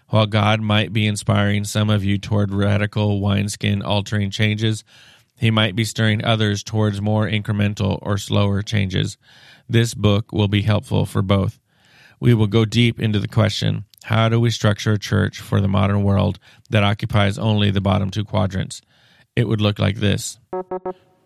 While 0.09 0.27
God 0.27 0.59
might 0.59 0.91
be 0.91 1.07
inspiring 1.07 1.63
some 1.63 1.89
of 1.89 2.03
you 2.03 2.17
toward 2.17 2.53
radical 2.53 3.21
wineskin 3.21 3.81
altering 3.81 4.31
changes, 4.31 4.83
he 5.37 5.51
might 5.51 5.75
be 5.75 5.85
stirring 5.85 6.23
others 6.23 6.63
towards 6.63 7.01
more 7.01 7.27
incremental 7.27 7.99
or 8.01 8.17
slower 8.17 8.61
changes. 8.61 9.17
This 9.67 9.93
book 9.93 10.31
will 10.31 10.47
be 10.47 10.61
helpful 10.61 11.05
for 11.05 11.21
both. 11.21 11.59
We 12.19 12.33
will 12.33 12.47
go 12.47 12.65
deep 12.65 12.99
into 12.99 13.19
the 13.19 13.27
question 13.27 13.85
how 14.03 14.27
do 14.27 14.39
we 14.39 14.49
structure 14.49 14.93
a 14.93 14.99
church 14.99 15.39
for 15.39 15.61
the 15.61 15.67
modern 15.67 16.03
world 16.03 16.37
that 16.69 16.83
occupies 16.83 17.37
only 17.37 17.71
the 17.71 17.81
bottom 17.81 18.09
two 18.09 18.25
quadrants? 18.25 18.81
It 19.35 19.47
would 19.47 19.61
look 19.61 19.79
like 19.79 19.95
this. 19.95 20.39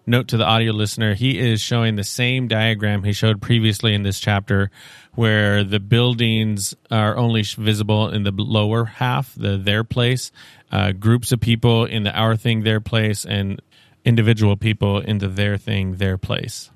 Note 0.10 0.30
to 0.30 0.38
the 0.38 0.46
audio 0.46 0.72
listener, 0.72 1.16
he 1.16 1.38
is 1.38 1.60
showing 1.60 1.96
the 1.96 2.04
same 2.04 2.48
diagram 2.48 3.04
he 3.04 3.12
showed 3.12 3.42
previously 3.42 3.94
in 3.94 4.04
this 4.04 4.22
chapter, 4.22 4.72
where 5.16 5.66
the 5.66 5.82
buildings 5.82 6.74
are 6.90 7.18
only 7.18 7.42
visible 7.42 8.10
in 8.10 8.24
the 8.24 8.32
lower 8.32 8.86
half, 8.86 9.36
the 9.36 9.58
their 9.58 9.84
place, 9.84 10.32
uh, 10.72 10.94
groups 10.94 11.34
of 11.34 11.42
people 11.42 11.84
in 11.84 12.04
the 12.04 12.18
our 12.18 12.38
thing, 12.38 12.64
their 12.64 12.80
place, 12.80 13.26
and 13.26 13.62
individual 14.08 14.56
people 14.56 15.00
into 15.02 15.28
their 15.28 15.58
thing, 15.58 15.96
their 15.96 16.18
place. 16.18 16.72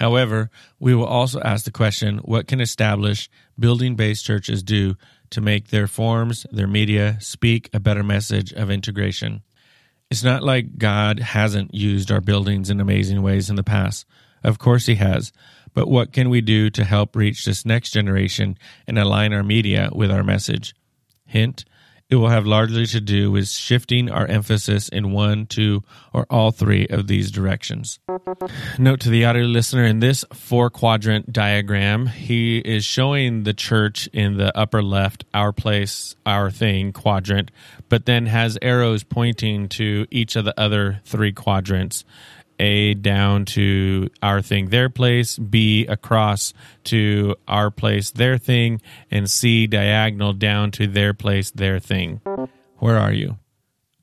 However, 0.00 0.50
we 0.80 0.96
will 0.96 1.06
also 1.06 1.40
ask 1.40 1.64
the 1.64 1.70
question 1.70 2.18
what 2.18 2.48
can 2.48 2.60
established 2.60 3.30
building 3.56 3.94
based 3.94 4.24
churches 4.24 4.64
do 4.64 4.96
to 5.30 5.40
make 5.40 5.68
their 5.68 5.86
forms, 5.86 6.44
their 6.50 6.66
media 6.66 7.18
speak 7.20 7.70
a 7.72 7.78
better 7.78 8.02
message 8.02 8.52
of 8.52 8.68
integration. 8.68 9.42
It's 10.10 10.24
not 10.24 10.42
like 10.42 10.76
God 10.76 11.20
hasn't 11.20 11.72
used 11.72 12.10
our 12.10 12.20
buildings 12.20 12.68
in 12.68 12.80
amazing 12.80 13.22
ways 13.22 13.48
in 13.48 13.54
the 13.54 13.62
past. 13.62 14.04
Of 14.42 14.58
course, 14.58 14.86
He 14.86 14.96
has. 14.96 15.32
But 15.72 15.86
what 15.86 16.12
can 16.12 16.30
we 16.30 16.40
do 16.40 16.68
to 16.70 16.84
help 16.84 17.14
reach 17.14 17.44
this 17.44 17.64
next 17.64 17.92
generation 17.92 18.58
and 18.88 18.98
align 18.98 19.32
our 19.32 19.44
media 19.44 19.90
with 19.92 20.10
our 20.10 20.24
message? 20.24 20.74
Hint 21.26 21.64
it 22.08 22.16
will 22.16 22.28
have 22.28 22.46
largely 22.46 22.86
to 22.86 23.00
do 23.00 23.30
with 23.32 23.48
shifting 23.48 24.10
our 24.10 24.26
emphasis 24.26 24.88
in 24.88 25.10
one, 25.10 25.46
two, 25.46 25.82
or 26.12 26.26
all 26.30 26.52
three 26.52 26.86
of 26.86 27.08
these 27.08 27.30
directions. 27.30 27.98
Note 28.78 29.00
to 29.00 29.10
the 29.10 29.24
audio 29.24 29.44
listener 29.44 29.84
in 29.84 29.98
this 29.98 30.24
four 30.32 30.70
quadrant 30.70 31.32
diagram, 31.32 32.06
he 32.06 32.58
is 32.58 32.84
showing 32.84 33.42
the 33.42 33.54
church 33.54 34.08
in 34.12 34.36
the 34.36 34.56
upper 34.56 34.82
left, 34.82 35.24
our 35.34 35.52
place, 35.52 36.14
our 36.24 36.50
thing 36.50 36.92
quadrant, 36.92 37.50
but 37.88 38.06
then 38.06 38.26
has 38.26 38.56
arrows 38.62 39.02
pointing 39.02 39.68
to 39.68 40.06
each 40.10 40.36
of 40.36 40.44
the 40.44 40.58
other 40.58 41.00
three 41.04 41.32
quadrants. 41.32 42.04
A 42.58 42.94
down 42.94 43.44
to 43.46 44.08
our 44.22 44.40
thing, 44.40 44.70
their 44.70 44.88
place, 44.88 45.38
B 45.38 45.86
across 45.86 46.54
to 46.84 47.36
our 47.46 47.70
place, 47.70 48.10
their 48.10 48.38
thing, 48.38 48.80
and 49.10 49.30
C 49.30 49.66
diagonal 49.66 50.32
down 50.32 50.70
to 50.72 50.86
their 50.86 51.12
place, 51.14 51.50
their 51.50 51.78
thing. 51.78 52.20
Where 52.78 52.98
are 52.98 53.12
you? 53.12 53.38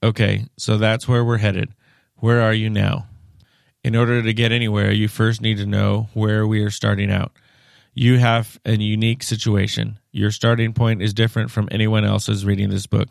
Okay, 0.01 0.45
so 0.57 0.77
that's 0.77 1.07
where 1.07 1.23
we're 1.23 1.37
headed. 1.37 1.73
Where 2.17 2.41
are 2.41 2.53
you 2.53 2.69
now? 2.69 3.07
In 3.83 3.95
order 3.95 4.21
to 4.21 4.33
get 4.33 4.51
anywhere, 4.51 4.91
you 4.91 5.07
first 5.07 5.41
need 5.41 5.57
to 5.57 5.65
know 5.65 6.09
where 6.13 6.47
we 6.47 6.61
are 6.63 6.69
starting 6.69 7.11
out. 7.11 7.31
You 7.93 8.17
have 8.17 8.59
a 8.65 8.75
unique 8.75 9.23
situation. 9.23 9.99
Your 10.11 10.31
starting 10.31 10.73
point 10.73 11.01
is 11.01 11.13
different 11.13 11.51
from 11.51 11.67
anyone 11.71 12.05
else's 12.05 12.45
reading 12.45 12.69
this 12.69 12.87
book. 12.87 13.09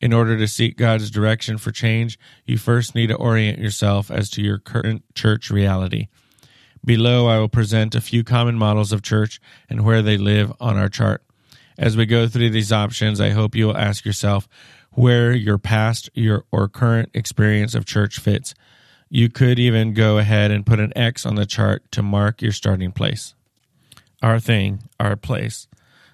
In 0.00 0.12
order 0.12 0.36
to 0.36 0.46
seek 0.46 0.76
God's 0.76 1.10
direction 1.10 1.58
for 1.58 1.72
change, 1.72 2.18
you 2.46 2.56
first 2.56 2.94
need 2.94 3.08
to 3.08 3.16
orient 3.16 3.58
yourself 3.58 4.10
as 4.10 4.30
to 4.30 4.42
your 4.42 4.58
current 4.58 5.02
church 5.14 5.50
reality. 5.50 6.08
Below, 6.84 7.26
I 7.26 7.38
will 7.38 7.48
present 7.48 7.94
a 7.94 8.00
few 8.00 8.22
common 8.22 8.56
models 8.56 8.92
of 8.92 9.02
church 9.02 9.40
and 9.68 9.84
where 9.84 10.02
they 10.02 10.16
live 10.16 10.52
on 10.60 10.76
our 10.76 10.88
chart. 10.88 11.24
As 11.76 11.96
we 11.96 12.06
go 12.06 12.28
through 12.28 12.50
these 12.50 12.72
options, 12.72 13.20
I 13.20 13.30
hope 13.30 13.54
you 13.54 13.66
will 13.66 13.76
ask 13.76 14.04
yourself 14.04 14.48
where 14.92 15.32
your 15.32 15.58
past 15.58 16.08
your 16.14 16.44
or 16.50 16.68
current 16.68 17.10
experience 17.14 17.74
of 17.74 17.84
church 17.84 18.18
fits. 18.18 18.54
You 19.10 19.28
could 19.28 19.58
even 19.58 19.94
go 19.94 20.18
ahead 20.18 20.50
and 20.50 20.66
put 20.66 20.80
an 20.80 20.92
X 20.96 21.26
on 21.26 21.34
the 21.34 21.46
chart 21.46 21.90
to 21.92 22.02
mark 22.02 22.40
your 22.40 22.52
starting 22.52 22.92
place. 22.92 23.34
Our 24.22 24.38
thing, 24.38 24.82
our 24.98 25.16
place. 25.16 25.66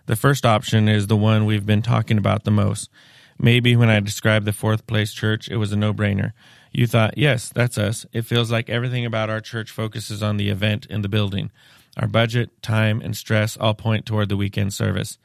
The 0.07 0.17
first 0.17 0.45
option 0.45 0.89
is 0.89 1.07
the 1.07 1.17
one 1.17 1.47
we've 1.47 1.65
been 1.65 1.83
talking 1.83 2.19
about 2.19 2.45
the 2.45 2.51
most. 2.51 2.91
Maybe 3.39 3.77
when 3.77 3.91
I 3.91 4.01
described 4.01 4.47
the 4.47 4.53
fourth 4.53 4.87
place 4.87 5.13
church, 5.13 5.49
it 5.49 5.57
was 5.57 5.73
a 5.73 5.77
no 5.77 5.93
brainer. 5.93 6.33
You 6.73 6.87
thought, 6.87 7.19
yes, 7.19 7.51
that's 7.55 7.79
us. 7.79 8.07
It 8.13 8.23
feels 8.23 8.51
like 8.51 8.69
everything 8.69 9.07
about 9.07 9.31
our 9.31 9.41
church 9.41 9.71
focuses 9.71 10.23
on 10.23 10.37
the 10.37 10.51
event 10.51 10.87
in 10.87 11.03
the 11.03 11.09
building. 11.09 11.51
Our 11.97 12.09
budget, 12.09 12.63
time, 12.63 13.01
and 13.01 13.17
stress 13.17 13.57
all 13.57 13.75
point 13.75 14.07
toward 14.07 14.29
the 14.29 14.37
weekend 14.37 14.75
service. 14.75 15.19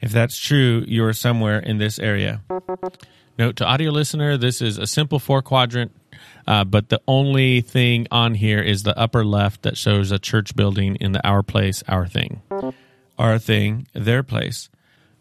If 0.00 0.10
that's 0.10 0.36
true, 0.36 0.84
you 0.86 1.04
are 1.04 1.12
somewhere 1.12 1.58
in 1.58 1.78
this 1.78 1.98
area. 1.98 2.42
Note 3.38 3.56
to 3.56 3.66
audio 3.66 3.90
listener, 3.90 4.36
this 4.36 4.62
is 4.62 4.78
a 4.78 4.86
simple 4.86 5.18
four 5.18 5.42
quadrant, 5.42 5.92
uh, 6.46 6.64
but 6.64 6.88
the 6.88 7.00
only 7.06 7.60
thing 7.60 8.06
on 8.10 8.34
here 8.34 8.60
is 8.60 8.82
the 8.82 8.98
upper 8.98 9.24
left 9.24 9.62
that 9.62 9.76
shows 9.76 10.10
a 10.10 10.18
church 10.18 10.56
building 10.56 10.96
in 10.96 11.12
the 11.12 11.26
Our 11.26 11.42
Place, 11.42 11.82
Our 11.86 12.06
Thing. 12.06 12.42
Our 13.18 13.38
Thing, 13.38 13.86
Their 13.92 14.22
Place. 14.22 14.70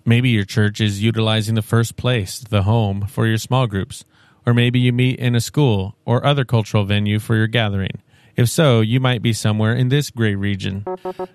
Maybe 0.06 0.30
your 0.30 0.46
church 0.46 0.80
is 0.80 1.02
utilizing 1.02 1.56
the 1.56 1.64
first 1.64 1.98
place, 1.98 2.40
the 2.40 2.64
home, 2.64 3.08
for 3.08 3.26
your 3.26 3.40
small 3.40 3.66
groups. 3.66 4.06
Or 4.46 4.54
maybe 4.54 4.80
you 4.80 4.94
meet 4.94 5.18
in 5.20 5.34
a 5.34 5.42
school 5.42 5.96
or 6.06 6.24
other 6.24 6.46
cultural 6.46 6.86
venue 6.86 7.18
for 7.18 7.36
your 7.36 7.48
gathering. 7.48 8.04
If 8.36 8.50
so, 8.50 8.82
you 8.82 9.00
might 9.00 9.24
be 9.24 9.34
somewhere 9.34 9.74
in 9.74 9.90
this 9.90 10.12
gray 10.12 10.36
region. 10.36 10.86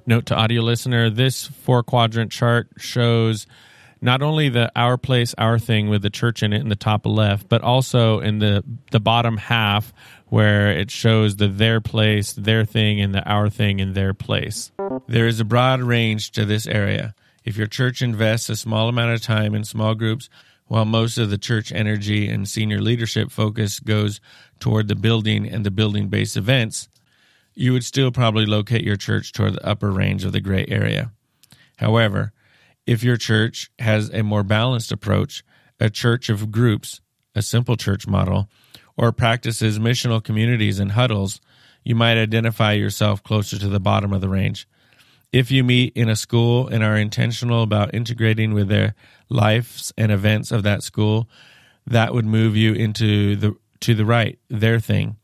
Note 0.07 0.27
to 0.27 0.37
audio 0.37 0.63
listener 0.63 1.11
this 1.11 1.47
four 1.47 1.83
quadrant 1.83 2.31
chart 2.31 2.69
shows 2.79 3.49
not 4.01 4.23
only 4.23 4.49
the 4.49 4.71
our 4.77 4.97
place, 4.97 5.35
our 5.37 5.59
thing 5.59 5.89
with 5.89 6.03
the 6.03 6.11
church 6.11 6.43
in 6.43 6.53
it 6.53 6.61
in 6.61 6.69
the 6.69 6.77
top 6.77 7.05
left, 7.07 7.49
but 7.49 7.63
also 7.63 8.21
in 8.21 8.39
the, 8.39 8.63
the 8.93 9.01
bottom 9.01 9.37
half 9.37 9.93
where 10.29 10.71
it 10.71 10.91
shows 10.91 11.37
the 11.37 11.49
their 11.49 11.81
place, 11.81 12.33
their 12.33 12.65
thing, 12.65 13.01
and 13.01 13.15
the 13.15 13.23
our 13.29 13.51
thing 13.51 13.81
in 13.81 13.95
their 13.95 14.15
place. 14.15 14.71
There 15.09 15.27
is 15.27 15.41
a 15.41 15.45
broad 15.45 15.83
range 15.83 16.31
to 16.33 16.45
this 16.45 16.67
area. 16.67 17.15
If 17.45 17.57
your 17.57 17.67
church 17.67 18.03
invests 18.03 18.49
a 18.49 18.57
small 18.57 18.89
amount 18.89 19.13
of 19.13 19.23
time 19.23 19.55
in 19.55 19.65
small 19.65 19.95
groups, 19.95 20.29
while 20.67 20.85
most 20.85 21.19
of 21.19 21.31
the 21.31 21.39
church 21.39 21.73
energy 21.73 22.29
and 22.29 22.49
senior 22.49 22.81
leadership 22.81 23.31
focus 23.31 23.81
goes 23.81 24.21
toward 24.61 24.89
the 24.89 24.95
building 24.95 25.49
and 25.49 25.67
the 25.67 25.71
building 25.71 26.09
based 26.09 26.37
events, 26.37 26.89
you 27.55 27.73
would 27.73 27.85
still 27.85 28.13
probably 28.13 28.47
locate 28.47 28.85
your 28.85 28.97
church 28.97 29.33
toward 29.33 29.55
the 29.55 29.67
upper 29.67 29.91
range 29.91 30.25
of 30.25 30.33
the 30.33 30.41
gray 30.41 30.65
area. 30.69 31.13
However, 31.79 32.33
if 32.87 33.03
your 33.03 33.17
church 33.17 33.71
has 33.79 34.11
a 34.11 34.23
more 34.23 34.43
balanced 34.43 34.93
approach, 34.93 35.43
a 35.81 35.91
church 35.91 36.29
of 36.29 36.53
groups, 36.53 37.01
a 37.35 37.43
simple 37.43 37.77
church 37.77 38.07
model, 38.07 38.49
or 38.97 39.13
practices 39.13 39.79
missional 39.79 40.23
communities 40.23 40.79
and 40.79 40.93
huddles, 40.93 41.41
you 41.85 41.95
might 41.95 42.19
identify 42.19 42.73
yourself 42.73 43.23
closer 43.23 43.59
to 43.59 43.69
the 43.69 43.81
bottom 43.81 44.13
of 44.13 44.21
the 44.21 44.29
range. 44.29 44.69
If 45.33 45.51
you 45.51 45.63
meet 45.63 45.93
in 45.97 46.09
a 46.09 46.17
school 46.17 46.67
and 46.67 46.83
are 46.83 46.97
intentional 46.97 47.63
about 47.63 47.95
integrating 47.95 48.53
with 48.53 48.69
their 48.69 48.95
lives 49.29 49.93
and 49.97 50.11
events 50.11 50.51
of 50.51 50.65
that 50.65 50.83
school, 50.83 51.29
that 51.87 52.13
would 52.13 52.27
move 52.27 52.57
you 52.57 52.73
into 52.73 53.37
the 53.37 53.57
to 53.81 53.95
the 53.95 54.05
right, 54.05 54.39
their 54.49 54.79
thing. 54.81 55.17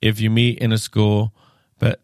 If 0.00 0.20
you 0.20 0.30
meet 0.30 0.58
in 0.58 0.72
a 0.72 0.78
school, 0.78 1.32
but 1.78 2.00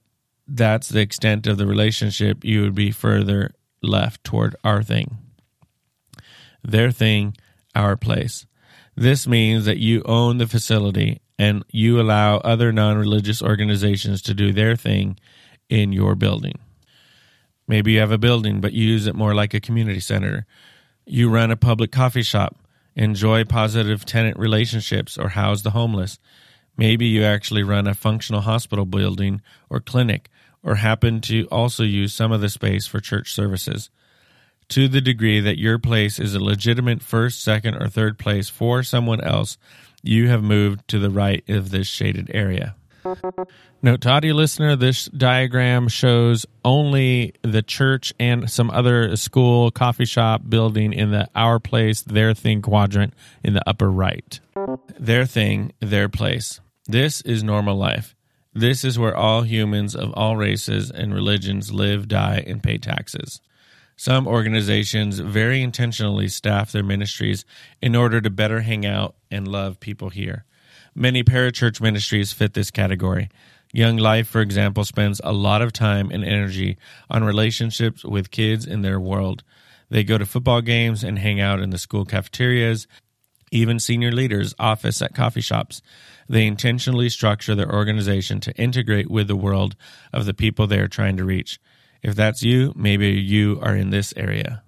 that's 0.47 0.89
the 0.89 1.01
extent 1.01 1.47
of 1.47 1.59
the 1.59 1.67
relationship, 1.67 2.45
you 2.45 2.63
would 2.63 2.75
be 2.75 2.93
further 2.93 3.53
left 3.83 4.23
toward 4.23 4.55
our 4.63 4.83
thing. 4.83 5.19
Their 6.63 6.93
thing, 6.93 7.37
our 7.75 7.97
place. 7.97 8.47
This 8.95 9.27
means 9.27 9.65
that 9.65 9.79
you 9.79 10.03
own 10.05 10.39
the 10.39 10.47
facility 10.47 11.21
and 11.39 11.65
you 11.71 12.01
allow 12.01 12.39
other 12.39 12.73
non 12.73 12.99
religious 12.99 13.43
organizations 13.43 14.23
to 14.23 14.35
do 14.35 14.53
their 14.53 14.77
thing 14.77 15.19
in 15.69 15.93
your 15.93 16.15
building. 16.15 16.59
Maybe 17.69 17.93
you 17.93 18.01
have 18.01 18.11
a 18.11 18.19
building, 18.19 18.61
but 18.61 18.73
you 18.73 18.89
use 18.89 19.07
it 19.07 19.15
more 19.15 19.35
like 19.35 19.53
a 19.53 19.61
community 19.61 20.01
center. 20.01 20.47
You 21.05 21.29
run 21.29 21.51
a 21.51 21.57
public 21.57 21.93
coffee 21.93 22.23
shop, 22.23 22.57
enjoy 22.97 23.45
positive 23.45 24.07
tenant 24.07 24.39
relationships, 24.39 25.19
or 25.19 25.29
house 25.29 25.63
the 25.63 25.71
homeless. 25.71 26.19
Maybe 26.79 27.07
you 27.07 27.25
actually 27.25 27.63
run 27.63 27.87
a 27.87 27.95
functional 27.95 28.41
hospital 28.41 28.87
building 28.87 29.43
or 29.69 29.81
clinic, 29.81 30.31
or 30.63 30.77
happen 30.77 31.21
to 31.23 31.47
also 31.47 31.85
use 31.85 32.15
some 32.15 32.33
of 32.33 32.41
the 32.41 32.49
space 32.49 32.87
for 32.87 33.01
church 33.01 33.33
services. 33.33 33.91
To 34.71 34.89
the 34.89 35.01
degree 35.01 35.41
that 35.41 35.59
your 35.59 35.79
place 35.79 36.19
is 36.19 36.35
a 36.35 36.41
legitimate 36.41 37.03
first, 37.03 37.43
second, 37.43 37.75
or 37.75 37.89
third 37.89 38.19
place 38.19 38.49
for 38.49 38.83
someone 38.83 39.21
else, 39.21 39.59
you 40.03 40.29
have 40.29 40.43
moved 40.43 40.87
to 40.89 40.99
the 40.99 41.11
right 41.11 41.43
of 41.49 41.71
this 41.71 41.87
shaded 41.87 42.31
area. 42.33 42.75
Note 43.83 44.01
to 44.03 44.11
audio 44.11 44.35
listener, 44.35 44.77
this 44.77 45.07
diagram 45.07 45.89
shows 45.89 46.47
only 46.65 47.35
the 47.43 47.63
church 47.63 48.13
and 48.19 48.51
some 48.51 48.71
other 48.71 49.17
school, 49.17 49.71
coffee 49.71 50.05
shop 50.05 50.43
building 50.49 50.93
in 50.93 51.11
the 51.11 51.29
our 51.35 51.59
place, 51.59 52.03
their 52.03 52.35
thing 52.35 52.63
quadrant 52.63 53.15
in 53.43 53.55
the 53.55 53.69
upper 53.69 53.91
right. 53.91 54.41
Their 54.99 55.27
thing, 55.27 55.73
their 55.81 56.09
place. 56.09 56.61
This 56.87 57.21
is 57.21 57.43
normal 57.43 57.77
life. 57.77 58.15
This 58.53 58.85
is 58.85 58.99
where 58.99 59.17
all 59.17 59.43
humans 59.43 59.95
of 59.95 60.13
all 60.15 60.37
races 60.37 60.91
and 60.91 61.15
religions 61.15 61.73
live, 61.73 62.09
die, 62.09 62.43
and 62.47 62.63
pay 62.63 62.79
taxes. 62.79 63.41
Some 63.97 64.27
organizations 64.27 65.19
very 65.19 65.61
intentionally 65.61 66.29
staff 66.29 66.73
their 66.73 66.85
ministries 66.85 67.45
in 67.83 67.95
order 67.95 68.21
to 68.21 68.31
better 68.31 68.61
hang 68.61 68.87
out 68.87 69.17
and 69.31 69.47
love 69.47 69.81
people 69.81 70.11
here. 70.11 70.45
Many 70.95 71.23
parachurch 71.23 71.81
ministries 71.81 72.33
fit 72.33 72.55
this 72.55 72.71
category. 72.71 73.29
Young 73.73 73.97
Life, 73.99 74.29
for 74.29 74.41
example, 74.41 74.85
spends 74.85 75.21
a 75.23 75.33
lot 75.33 75.63
of 75.63 75.73
time 75.73 76.11
and 76.11 76.25
energy 76.25 76.79
on 77.11 77.23
relationships 77.23 78.05
with 78.05 78.31
kids 78.31 78.67
in 78.67 78.83
their 78.83 78.99
world. 78.99 79.45
They 79.91 80.05
go 80.05 80.19
to 80.19 80.27
football 80.27 80.63
games 80.63 81.05
and 81.05 81.19
hang 81.19 81.41
out 81.41 81.61
in 81.61 81.71
the 81.71 81.79
school 81.79 82.05
cafeterias, 82.05 82.87
even 83.51 83.79
senior 83.79 84.13
leaders 84.13 84.55
office 84.59 85.01
at 85.03 85.15
coffee 85.15 85.41
shops. 85.41 85.83
They 86.29 86.47
intentionally 86.47 87.09
structure 87.09 87.55
their 87.55 87.73
organization 87.73 88.41
to 88.41 88.55
integrate 88.57 89.11
with 89.11 89.29
the 89.29 89.37
world 89.37 89.77
of 90.13 90.27
the 90.27 90.35
people 90.35 90.67
they 90.67 90.81
are 90.81 90.89
trying 90.89 91.17
to 91.17 91.25
reach. 91.25 91.59
If 92.03 92.15
that's 92.15 92.43
you, 92.43 92.73
maybe 92.77 93.09
you 93.11 93.59
are 93.63 93.75
in 93.75 93.91
this 93.91 94.15
area. 94.17 94.63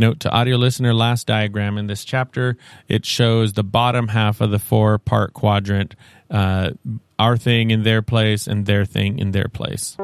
Note 0.00 0.20
to 0.20 0.30
audio 0.30 0.56
listener 0.56 0.94
last 0.94 1.26
diagram 1.26 1.76
in 1.76 1.88
this 1.88 2.04
chapter, 2.04 2.56
it 2.86 3.04
shows 3.04 3.54
the 3.54 3.64
bottom 3.64 4.06
half 4.06 4.40
of 4.40 4.52
the 4.52 4.60
four 4.60 4.96
part 4.96 5.34
quadrant, 5.34 5.96
uh, 6.30 6.70
our 7.18 7.36
thing 7.36 7.72
in 7.72 7.82
their 7.82 8.00
place 8.00 8.46
and 8.46 8.64
their 8.64 8.84
thing 8.84 9.18
in 9.18 9.32
their 9.32 9.48
place. 9.48 9.96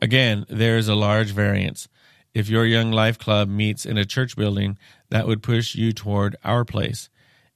Again, 0.00 0.46
there 0.48 0.78
is 0.78 0.88
a 0.88 0.94
large 0.94 1.32
variance. 1.32 1.86
If 2.32 2.48
your 2.48 2.64
Young 2.64 2.92
Life 2.92 3.18
Club 3.18 3.50
meets 3.50 3.84
in 3.84 3.98
a 3.98 4.06
church 4.06 4.36
building, 4.36 4.78
that 5.10 5.26
would 5.26 5.42
push 5.42 5.74
you 5.74 5.92
toward 5.92 6.34
our 6.42 6.64
place. 6.64 7.10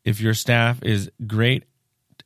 If 0.05 0.21
your 0.21 0.35
staff 0.35 0.83
is 0.83 1.11
great 1.27 1.65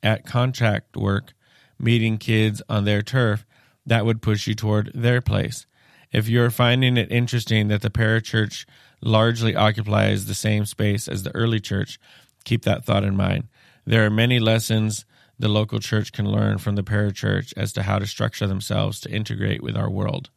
at 0.03 0.25
contact 0.25 0.97
work, 0.97 1.33
meeting 1.79 2.17
kids 2.17 2.61
on 2.67 2.83
their 2.83 3.01
turf, 3.01 3.45
that 3.85 4.05
would 4.05 4.21
push 4.21 4.47
you 4.47 4.53
toward 4.53 4.91
their 4.93 5.21
place. 5.21 5.65
If 6.11 6.27
you're 6.27 6.51
finding 6.51 6.97
it 6.97 7.09
interesting 7.09 7.69
that 7.69 7.81
the 7.81 7.89
parachurch 7.89 8.65
largely 9.01 9.55
occupies 9.55 10.25
the 10.25 10.33
same 10.33 10.65
space 10.65 11.07
as 11.07 11.23
the 11.23 11.35
early 11.35 11.59
church, 11.59 11.99
keep 12.43 12.63
that 12.63 12.85
thought 12.85 13.03
in 13.03 13.15
mind. 13.15 13.47
There 13.85 14.05
are 14.05 14.09
many 14.09 14.39
lessons 14.39 15.05
the 15.39 15.47
local 15.47 15.79
church 15.79 16.11
can 16.11 16.29
learn 16.29 16.59
from 16.59 16.75
the 16.75 16.83
parachurch 16.83 17.53
as 17.57 17.73
to 17.73 17.83
how 17.83 17.97
to 17.97 18.05
structure 18.05 18.45
themselves 18.45 18.99
to 19.01 19.11
integrate 19.11 19.63
with 19.63 19.75
our 19.75 19.89
world. 19.89 20.29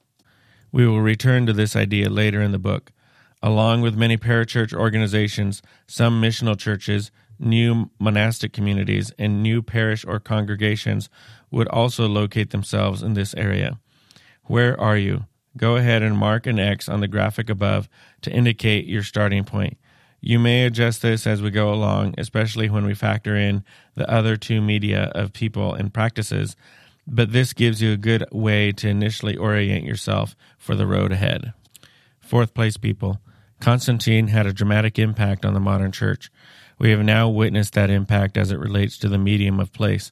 We 0.72 0.86
will 0.86 1.00
return 1.00 1.46
to 1.46 1.52
this 1.52 1.76
idea 1.76 2.08
later 2.08 2.40
in 2.40 2.52
the 2.52 2.58
book. 2.58 2.90
Along 3.42 3.82
with 3.82 3.96
many 3.96 4.16
parachurch 4.16 4.72
organizations, 4.72 5.60
some 5.86 6.22
missional 6.22 6.58
churches, 6.58 7.10
new 7.38 7.90
monastic 8.00 8.54
communities, 8.54 9.12
and 9.18 9.42
new 9.42 9.60
parish 9.60 10.04
or 10.06 10.18
congregations 10.18 11.10
would 11.50 11.68
also 11.68 12.08
locate 12.08 12.50
themselves 12.50 13.02
in 13.02 13.12
this 13.12 13.34
area. 13.34 13.78
Where 14.44 14.80
are 14.80 14.96
you? 14.96 15.26
Go 15.56 15.76
ahead 15.76 16.02
and 16.02 16.16
mark 16.16 16.46
an 16.46 16.58
X 16.58 16.88
on 16.88 17.00
the 17.00 17.08
graphic 17.08 17.48
above 17.48 17.88
to 18.22 18.32
indicate 18.32 18.86
your 18.86 19.02
starting 19.02 19.44
point. 19.44 19.78
You 20.20 20.38
may 20.38 20.64
adjust 20.64 21.02
this 21.02 21.26
as 21.26 21.42
we 21.42 21.50
go 21.50 21.72
along, 21.72 22.14
especially 22.16 22.70
when 22.70 22.86
we 22.86 22.94
factor 22.94 23.36
in 23.36 23.62
the 23.94 24.10
other 24.10 24.36
two 24.36 24.60
media 24.60 25.12
of 25.14 25.32
people 25.32 25.74
and 25.74 25.92
practices, 25.92 26.56
but 27.06 27.32
this 27.32 27.52
gives 27.52 27.82
you 27.82 27.92
a 27.92 27.98
good 27.98 28.24
way 28.32 28.72
to 28.72 28.88
initially 28.88 29.36
orient 29.36 29.84
yourself 29.84 30.34
for 30.56 30.74
the 30.74 30.86
road 30.86 31.12
ahead. 31.12 31.52
Fourth 32.20 32.54
place, 32.54 32.78
people. 32.78 33.20
Constantine 33.60 34.28
had 34.28 34.46
a 34.46 34.52
dramatic 34.52 34.98
impact 34.98 35.44
on 35.44 35.54
the 35.54 35.60
modern 35.60 35.92
church. 35.92 36.30
We 36.78 36.90
have 36.90 37.00
now 37.00 37.28
witnessed 37.28 37.74
that 37.74 37.90
impact 37.90 38.36
as 38.36 38.50
it 38.50 38.58
relates 38.58 38.96
to 38.98 39.08
the 39.08 39.18
medium 39.18 39.60
of 39.60 39.72
place. 39.72 40.10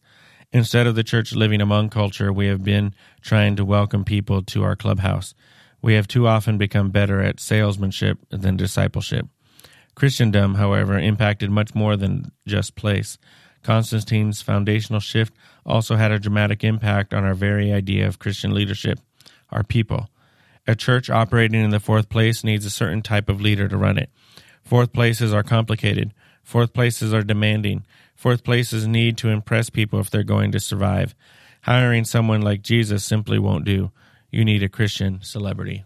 Instead 0.53 0.87
of 0.87 0.95
the 0.95 1.03
church 1.03 1.33
living 1.33 1.63
among 1.63 1.89
culture, 1.89 2.31
we 2.31 2.47
have 2.47 2.63
been 2.63 2.95
trying 3.23 3.57
to 3.57 3.65
welcome 3.65 4.05
people 4.05 4.43
to 4.43 4.63
our 4.63 4.77
clubhouse. 4.77 5.35
We 5.81 5.95
have 5.95 6.07
too 6.07 6.27
often 6.29 6.59
become 6.59 6.91
better 6.91 7.23
at 7.23 7.41
salesmanship 7.41 8.19
than 8.31 8.59
discipleship. 8.59 9.27
Christendom, 9.95 10.57
however, 10.57 10.99
impacted 10.99 11.51
much 11.51 11.75
more 11.75 11.97
than 11.97 12.33
just 12.47 12.77
place. 12.77 13.17
Constantine's 13.63 14.43
foundational 14.43 15.01
shift 15.01 15.33
also 15.65 15.97
had 15.97 16.13
a 16.13 16.19
dramatic 16.19 16.65
impact 16.65 17.15
on 17.15 17.25
our 17.25 17.35
very 17.35 17.73
idea 17.73 18.07
of 18.07 18.19
Christian 18.19 18.53
leadership, 18.53 18.99
our 19.51 19.63
people. 19.63 20.09
A 20.67 20.75
church 20.75 21.09
operating 21.09 21.63
in 21.63 21.71
the 21.71 21.81
fourth 21.81 22.09
place 22.09 22.45
needs 22.45 22.67
a 22.67 22.71
certain 22.71 23.03
type 23.03 23.29
of 23.29 23.41
leader 23.41 23.69
to 23.69 23.77
run 23.77 23.99
it. 23.99 24.11
Fourth 24.63 24.93
places 24.93 25.33
are 25.33 25.43
complicated. 25.43 26.13
Fourth 26.43 26.73
places 26.73 27.15
are 27.15 27.23
demanding. 27.23 27.85
Fourth 28.23 28.45
places 28.45 28.87
need 28.87 29.17
to 29.17 29.31
impress 29.31 29.69
people 29.69 29.99
if 29.99 30.09
they're 30.09 30.23
going 30.23 30.53
to 30.53 30.61
survive. 30.61 31.13
Hiring 31.63 32.05
someone 32.05 32.41
like 32.41 32.63
Jesus 32.63 33.05
simply 33.05 33.37
won't 33.37 33.65
do. 33.65 33.91
You 34.31 34.45
need 34.45 34.63
a 34.63 34.69
Christian 34.69 35.19
celebrity. 35.23 35.85